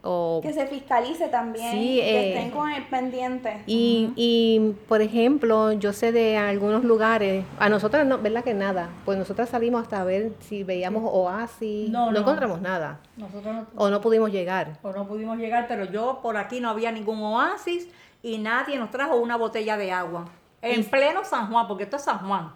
O, 0.03 0.39
que 0.41 0.53
se 0.53 0.67
fiscalice 0.67 1.27
también, 1.29 1.71
que 1.71 1.99
eh, 1.99 2.33
estén 2.35 2.51
con 2.51 2.69
el 2.69 2.83
pendiente. 2.85 3.63
Y, 3.65 4.11
y, 4.15 4.75
por 4.87 5.01
ejemplo, 5.01 5.71
yo 5.73 5.93
sé 5.93 6.11
de 6.11 6.37
algunos 6.37 6.83
lugares, 6.83 7.43
a 7.59 7.67
nosotros 7.67 8.05
no, 8.05 8.19
¿verdad 8.19 8.43
que 8.43 8.53
nada? 8.53 8.89
Pues 9.03 9.17
nosotros 9.17 9.49
salimos 9.49 9.81
hasta 9.81 10.03
ver 10.03 10.31
si 10.41 10.63
veíamos 10.63 11.03
oasis, 11.05 11.89
no, 11.89 12.11
no, 12.11 12.19
encontramos 12.19 12.61
nada. 12.61 12.99
Nosotros 13.17 13.65
o 13.75 13.89
no 13.89 13.99
pudimos 13.99 14.31
llegar. 14.31 14.77
O 14.83 14.91
no 14.91 15.07
pudimos 15.07 15.37
llegar, 15.37 15.67
pero 15.67 15.85
yo 15.85 16.19
por 16.21 16.37
aquí 16.37 16.59
no 16.59 16.69
había 16.69 16.91
ningún 16.91 17.19
oasis 17.21 17.87
y 18.21 18.37
nadie 18.37 18.77
nos 18.77 18.91
trajo 18.91 19.15
una 19.15 19.37
botella 19.37 19.75
de 19.75 19.91
agua. 19.91 20.25
En 20.61 20.85
pleno 20.85 21.23
San 21.23 21.51
Juan, 21.51 21.67
porque 21.67 21.83
esto 21.83 21.97
es 21.97 22.03
San 22.03 22.19
Juan. 22.19 22.51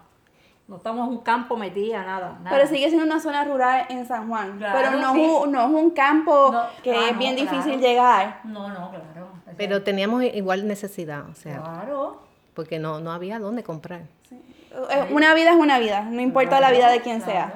No 0.72 0.78
estamos 0.78 1.06
en 1.06 1.12
un 1.12 1.20
campo 1.20 1.54
metida, 1.58 2.02
nada, 2.02 2.38
Pero 2.48 2.66
sigue 2.66 2.88
siendo 2.88 3.04
una 3.04 3.20
zona 3.20 3.44
rural 3.44 3.84
en 3.90 4.06
San 4.06 4.26
Juan. 4.26 4.58
pero 4.58 4.92
no, 4.92 5.14
es 5.14 5.44
un, 5.44 5.52
no, 5.52 5.66
es 5.66 5.68
un 5.68 5.90
campo 5.90 6.50
que 6.82 6.94
ah, 6.94 7.10
es 7.10 7.18
bien 7.18 7.36
difícil 7.36 7.78
llegar. 7.78 8.40
No, 8.44 8.70
no, 8.70 8.88
claro. 8.88 9.28
Pero 9.58 9.82
teníamos 9.82 10.24
igual 10.24 10.66
necesidad, 10.66 11.28
o 11.28 11.34
sea. 11.34 11.58
Claro. 11.58 12.22
Porque 12.54 12.78
no, 12.78 13.00
no 13.00 13.12
había 13.12 13.38
dónde 13.38 13.62
comprar. 13.62 14.00
Eh, 14.30 15.08
una 15.10 15.34
vida 15.34 15.50
es 15.50 15.56
una 15.56 15.78
vida, 15.78 16.04
no 16.04 16.22
importa 16.22 16.58
la 16.58 16.70
vida 16.70 16.90
de 16.90 17.02
quien 17.02 17.20
sea. 17.20 17.52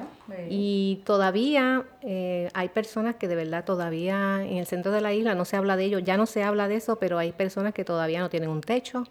Y 0.47 1.01
todavía 1.03 1.85
eh, 2.03 2.51
hay 2.53 2.69
personas 2.69 3.15
que 3.15 3.27
de 3.27 3.35
verdad 3.35 3.65
todavía 3.65 4.43
en 4.43 4.57
el 4.57 4.67
centro 4.67 4.91
de 4.91 5.01
la 5.01 5.13
isla 5.13 5.33
no 5.33 5.45
se 5.45 5.55
habla 5.55 5.75
de 5.75 5.85
ello, 5.85 5.97
ya 5.97 6.17
no 6.17 6.27
se 6.27 6.43
habla 6.43 6.67
de 6.67 6.75
eso, 6.75 6.99
pero 6.99 7.17
hay 7.17 7.31
personas 7.31 7.73
que 7.73 7.83
todavía 7.83 8.19
no 8.19 8.29
tienen 8.29 8.51
un 8.51 8.61
techo, 8.61 9.05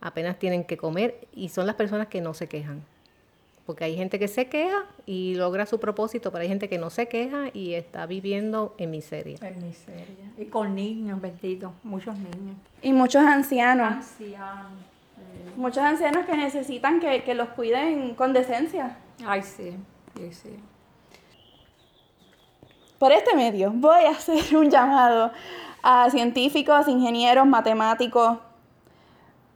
apenas 0.00 0.38
tienen 0.38 0.64
que 0.64 0.78
comer 0.78 1.28
y 1.34 1.50
son 1.50 1.66
las 1.66 1.76
personas 1.76 2.06
que 2.06 2.22
no 2.22 2.32
se 2.32 2.48
quejan. 2.48 2.82
Porque 3.66 3.84
hay 3.84 3.96
gente 3.96 4.18
que 4.18 4.26
se 4.26 4.46
queja 4.48 4.84
y 5.06 5.34
logra 5.36 5.66
su 5.66 5.78
propósito, 5.78 6.32
pero 6.32 6.42
hay 6.42 6.48
gente 6.48 6.68
que 6.68 6.78
no 6.78 6.90
se 6.90 7.06
queja 7.06 7.44
y 7.52 7.74
está 7.74 8.06
viviendo 8.06 8.74
en 8.78 8.90
miseria. 8.90 9.38
En 9.40 9.64
miseria. 9.64 10.32
Y 10.36 10.46
con 10.46 10.74
niños, 10.74 11.20
benditos, 11.20 11.72
muchos 11.84 12.16
niños. 12.16 12.56
Y 12.82 12.92
muchos 12.92 13.22
ancianos. 13.22 13.92
Ancianos. 13.92 14.92
Muchos 15.56 15.82
ancianos 15.82 16.26
que 16.26 16.36
necesitan 16.36 16.98
que, 16.98 17.22
que, 17.22 17.34
los 17.34 17.50
cuiden 17.50 18.14
con 18.14 18.32
decencia. 18.32 18.96
Ay, 19.24 19.42
sí, 19.42 19.76
sí, 20.16 20.32
sí. 20.32 20.56
Por 22.98 23.12
este 23.12 23.34
medio 23.36 23.70
voy 23.72 24.04
a 24.04 24.10
hacer 24.10 24.56
un 24.56 24.70
llamado 24.70 25.30
a 25.82 26.08
científicos, 26.10 26.88
ingenieros, 26.88 27.46
matemáticos, 27.46 28.38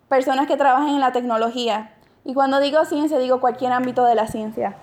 personas 0.08 0.46
que 0.46 0.56
trabajan 0.56 0.90
en 0.90 1.00
la 1.00 1.12
tecnología. 1.12 1.95
Y 2.26 2.34
cuando 2.34 2.58
digo 2.58 2.84
ciencia, 2.84 3.20
digo 3.20 3.40
cualquier 3.40 3.70
ámbito 3.70 4.04
de 4.04 4.16
la 4.16 4.26
ciencia. 4.26 4.76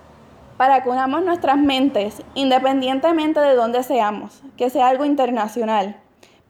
Para 0.56 0.82
que 0.82 0.88
unamos 0.88 1.22
nuestras 1.22 1.58
mentes, 1.58 2.22
independientemente 2.34 3.38
de 3.38 3.54
dónde 3.54 3.82
seamos, 3.82 4.42
que 4.56 4.70
sea 4.70 4.88
algo 4.88 5.04
internacional, 5.04 5.96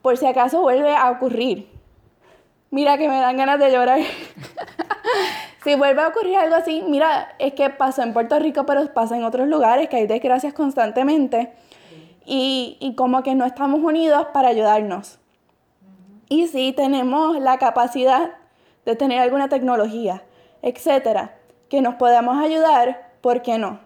por 0.01 0.15
si 0.15 0.25
acaso 0.25 0.61
vuelve 0.61 0.95
a 0.95 1.11
ocurrir. 1.11 1.69
Mira 2.71 2.97
que 2.97 3.09
me 3.09 3.19
dan 3.19 3.35
ganas 3.35 3.59
de 3.59 3.71
llorar. 3.71 3.99
si 5.65 5.75
vuelve 5.75 6.01
a 6.01 6.07
ocurrir 6.07 6.37
algo 6.37 6.55
así, 6.55 6.81
mira, 6.87 7.35
es 7.39 7.53
que 7.55 7.69
pasó 7.69 8.01
en 8.01 8.13
Puerto 8.13 8.39
Rico, 8.39 8.65
pero 8.65 8.85
pasa 8.93 9.17
en 9.17 9.25
otros 9.25 9.49
lugares, 9.49 9.89
que 9.89 9.97
hay 9.97 10.07
desgracias 10.07 10.53
constantemente. 10.53 11.51
Y, 12.25 12.77
y 12.79 12.95
como 12.95 13.21
que 13.21 13.35
no 13.35 13.45
estamos 13.45 13.81
unidos 13.81 14.27
para 14.33 14.47
ayudarnos. 14.47 15.19
Y 16.29 16.47
sí 16.47 16.71
tenemos 16.71 17.37
la 17.37 17.57
capacidad 17.57 18.31
de 18.85 18.95
tener 18.95 19.19
alguna 19.19 19.49
tecnología, 19.49 20.23
etcétera, 20.65 21.35
que 21.69 21.79
nos 21.79 21.95
podamos 21.95 22.43
ayudar, 22.43 23.11
¿por 23.21 23.43
qué 23.43 23.59
no? 23.59 23.79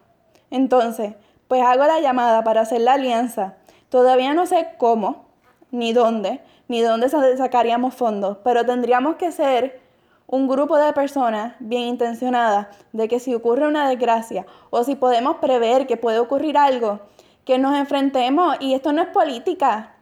Entonces, 0.50 1.14
pues 1.50 1.62
hago 1.62 1.84
la 1.84 2.00
llamada 2.00 2.42
para 2.46 2.62
hacer 2.62 2.80
la 2.80 2.94
alianza. 2.94 3.56
Todavía 3.90 4.34
no 4.34 4.46
sé 4.46 4.70
cómo, 4.78 5.26
ni 5.72 5.92
dónde, 5.92 6.40
ni 6.70 6.80
dónde 6.80 7.10
sacaríamos 7.10 7.96
fondos, 7.96 8.38
pero 8.46 8.66
tendríamos 8.66 9.18
que 9.18 9.34
ser 9.34 9.82
un 10.26 10.48
grupo 10.48 10.78
de 10.78 10.94
personas 10.94 11.56
bien 11.60 11.84
intencionadas 11.84 12.68
de 12.94 13.10
que 13.10 13.20
si 13.20 13.36
ocurre 13.36 13.68
una 13.68 13.90
desgracia 13.90 14.46
o 14.70 14.84
si 14.86 14.96
podemos 14.96 15.36
prever 15.38 15.86
que 15.86 15.98
puede 15.98 16.20
ocurrir 16.20 16.58
algo, 16.58 17.02
que 17.44 17.58
nos 17.58 17.76
enfrentemos, 17.78 18.56
y 18.62 18.74
esto 18.74 18.94
no 18.94 19.02
es 19.02 19.10
política, 19.10 19.96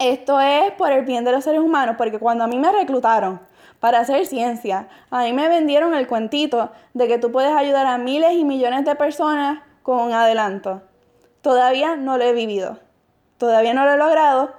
esto 0.00 0.40
es 0.40 0.72
por 0.72 0.90
el 0.90 1.04
bien 1.04 1.24
de 1.24 1.30
los 1.30 1.44
seres 1.44 1.60
humanos, 1.60 1.94
porque 1.96 2.18
cuando 2.18 2.42
a 2.42 2.48
mí 2.48 2.58
me 2.58 2.72
reclutaron 2.72 3.46
para 3.80 4.00
hacer 4.00 4.26
ciencia. 4.26 4.88
A 5.10 5.22
mí 5.22 5.32
me 5.32 5.48
vendieron 5.48 5.94
el 5.94 6.06
cuentito 6.06 6.70
de 6.94 7.08
que 7.08 7.18
tú 7.18 7.30
puedes 7.30 7.52
ayudar 7.52 7.86
a 7.86 7.98
miles 7.98 8.32
y 8.32 8.44
millones 8.44 8.84
de 8.84 8.94
personas 8.94 9.62
con 9.82 10.00
un 10.00 10.12
adelanto. 10.12 10.82
Todavía 11.42 11.96
no 11.96 12.18
lo 12.18 12.24
he 12.24 12.32
vivido, 12.32 12.78
todavía 13.38 13.74
no 13.74 13.84
lo 13.84 13.92
he 13.92 13.96
logrado, 13.96 14.52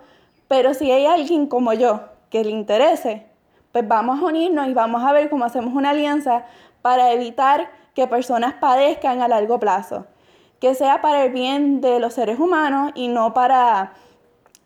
pero 0.47 0.73
si 0.73 0.91
hay 0.91 1.05
alguien 1.05 1.47
como 1.47 1.73
yo 1.73 2.01
que 2.29 2.43
le 2.43 2.51
interese, 2.51 3.27
pues 3.71 3.87
vamos 3.87 4.21
a 4.21 4.25
unirnos 4.25 4.67
y 4.67 4.73
vamos 4.73 5.03
a 5.03 5.11
ver 5.11 5.29
cómo 5.29 5.45
hacemos 5.45 5.73
una 5.73 5.91
alianza 5.91 6.45
para 6.81 7.11
evitar 7.11 7.69
que 7.93 8.07
personas 8.07 8.53
padezcan 8.55 9.21
a 9.21 9.27
largo 9.27 9.59
plazo, 9.59 10.05
que 10.59 10.73
sea 10.73 11.01
para 11.01 11.25
el 11.25 11.31
bien 11.31 11.81
de 11.81 11.99
los 11.99 12.13
seres 12.13 12.39
humanos 12.39 12.91
y 12.95 13.09
no 13.09 13.33
para 13.33 13.93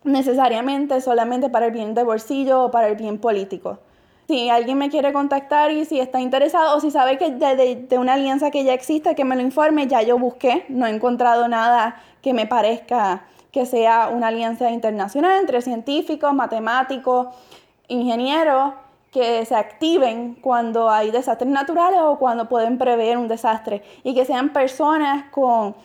necesariamente 0.04 1.00
solamente 1.00 1.48
para 1.48 1.66
el 1.66 1.72
bien 1.72 1.94
de 1.94 2.04
bolsillo 2.04 2.64
o 2.64 2.70
para 2.70 2.88
el 2.88 2.96
bien 2.96 3.18
político. 3.18 3.78
Si 4.26 4.48
alguien 4.48 4.78
me 4.78 4.88
quiere 4.88 5.12
contactar 5.12 5.70
y 5.70 5.84
si 5.84 6.00
está 6.00 6.20
interesado 6.20 6.76
o 6.76 6.80
si 6.80 6.90
sabe 6.90 7.18
que 7.18 7.30
de, 7.30 7.98
una 7.98 8.14
alianza 8.14 8.50
que 8.50 8.64
ya 8.64 8.72
existe, 8.72 9.14
que 9.14 9.24
me 9.24 9.36
lo 9.36 9.42
informe, 9.42 9.86
ya 9.86 10.02
yo 10.02 10.18
busqué, 10.18 10.64
no 10.68 10.86
he 10.86 10.90
encontrado 10.90 11.46
nada 11.46 11.96
que 12.22 12.32
me 12.32 12.46
parezca 12.46 13.26
que 13.52 13.66
sea 13.66 14.08
una 14.08 14.28
alianza 14.28 14.70
internacional 14.70 15.38
entre 15.40 15.60
científicos, 15.60 16.32
matemáticos, 16.34 17.28
ingenieros, 17.88 18.72
que 19.12 19.44
se 19.44 19.54
activen 19.54 20.34
cuando 20.40 20.90
hay 20.90 21.12
desastres 21.12 21.48
naturales 21.48 22.00
o 22.02 22.18
cuando 22.18 22.48
pueden 22.48 22.78
prever 22.78 23.16
un 23.16 23.28
desastre. 23.28 23.84
Y 24.02 24.12
que 24.12 24.24
sean 24.24 24.52
personas 24.52 25.30
con, 25.30 25.76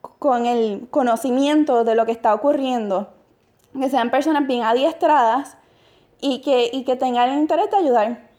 con 0.00 0.46
el 0.46 0.88
conocimiento 0.90 1.84
de 1.84 1.94
lo 1.94 2.06
que 2.06 2.12
está 2.12 2.32
ocurriendo, 2.32 3.08
que 3.78 3.90
sean 3.90 4.10
personas 4.10 4.46
bien 4.46 4.62
adiestradas 4.62 5.58
y 6.20 6.40
que, 6.40 6.70
y 6.72 6.84
que 6.84 6.96
tengan 6.96 7.30
el 7.30 7.38
interés 7.38 7.70
de 7.70 7.76
ayudar. 7.76 8.30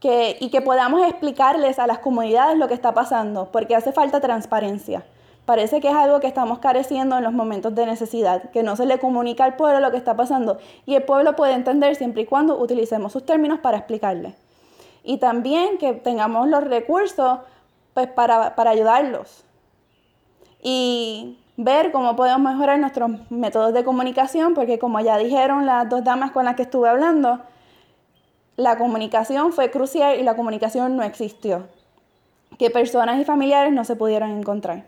Que, 0.00 0.36
y 0.40 0.50
que 0.50 0.60
podamos 0.60 1.06
explicarles 1.06 1.78
a 1.78 1.86
las 1.86 1.98
comunidades 1.98 2.58
lo 2.58 2.66
que 2.66 2.74
está 2.74 2.92
pasando, 2.92 3.50
porque 3.52 3.76
hace 3.76 3.92
falta 3.92 4.20
transparencia. 4.20 5.04
Parece 5.44 5.80
que 5.80 5.88
es 5.88 5.94
algo 5.94 6.20
que 6.20 6.28
estamos 6.28 6.60
careciendo 6.60 7.18
en 7.18 7.24
los 7.24 7.32
momentos 7.32 7.74
de 7.74 7.84
necesidad, 7.84 8.50
que 8.50 8.62
no 8.62 8.76
se 8.76 8.86
le 8.86 8.98
comunica 8.98 9.44
al 9.44 9.56
pueblo 9.56 9.80
lo 9.80 9.90
que 9.90 9.96
está 9.96 10.16
pasando 10.16 10.58
y 10.86 10.94
el 10.94 11.02
pueblo 11.02 11.34
puede 11.34 11.54
entender 11.54 11.96
siempre 11.96 12.22
y 12.22 12.26
cuando 12.26 12.58
utilicemos 12.58 13.12
sus 13.12 13.26
términos 13.26 13.58
para 13.58 13.78
explicarle. 13.78 14.36
Y 15.02 15.18
también 15.18 15.78
que 15.78 15.94
tengamos 15.94 16.46
los 16.48 16.62
recursos 16.62 17.40
pues, 17.92 18.06
para, 18.06 18.54
para 18.54 18.70
ayudarlos. 18.70 19.44
Y 20.62 21.38
ver 21.64 21.92
cómo 21.92 22.16
podemos 22.16 22.52
mejorar 22.52 22.78
nuestros 22.78 23.10
métodos 23.30 23.72
de 23.74 23.84
comunicación, 23.84 24.54
porque 24.54 24.78
como 24.78 25.00
ya 25.00 25.16
dijeron 25.18 25.66
las 25.66 25.88
dos 25.88 26.04
damas 26.04 26.30
con 26.30 26.44
las 26.44 26.56
que 26.56 26.62
estuve 26.62 26.88
hablando, 26.88 27.40
la 28.56 28.76
comunicación 28.76 29.52
fue 29.52 29.70
crucial 29.70 30.18
y 30.18 30.22
la 30.22 30.36
comunicación 30.36 30.96
no 30.96 31.02
existió. 31.02 31.68
Que 32.58 32.70
personas 32.70 33.18
y 33.20 33.24
familiares 33.24 33.72
no 33.72 33.84
se 33.84 33.96
pudieron 33.96 34.30
encontrar. 34.30 34.84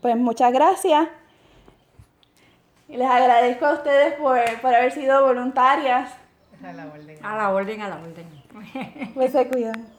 Pues 0.00 0.16
muchas 0.16 0.52
gracias. 0.52 1.08
Y 2.88 2.96
les 2.96 3.08
agradezco 3.08 3.66
a 3.66 3.74
ustedes 3.74 4.14
por, 4.14 4.38
por 4.60 4.74
haber 4.74 4.92
sido 4.92 5.24
voluntarias. 5.24 6.10
A 6.64 6.72
la 6.72 6.86
orden. 6.86 7.24
A 7.24 7.36
la 7.36 7.50
orden, 7.50 7.82
a 7.82 7.88
la 7.88 7.96
orden. 7.96 8.26
Pues 9.14 9.32
se 9.32 9.46
cuidan. 9.48 9.95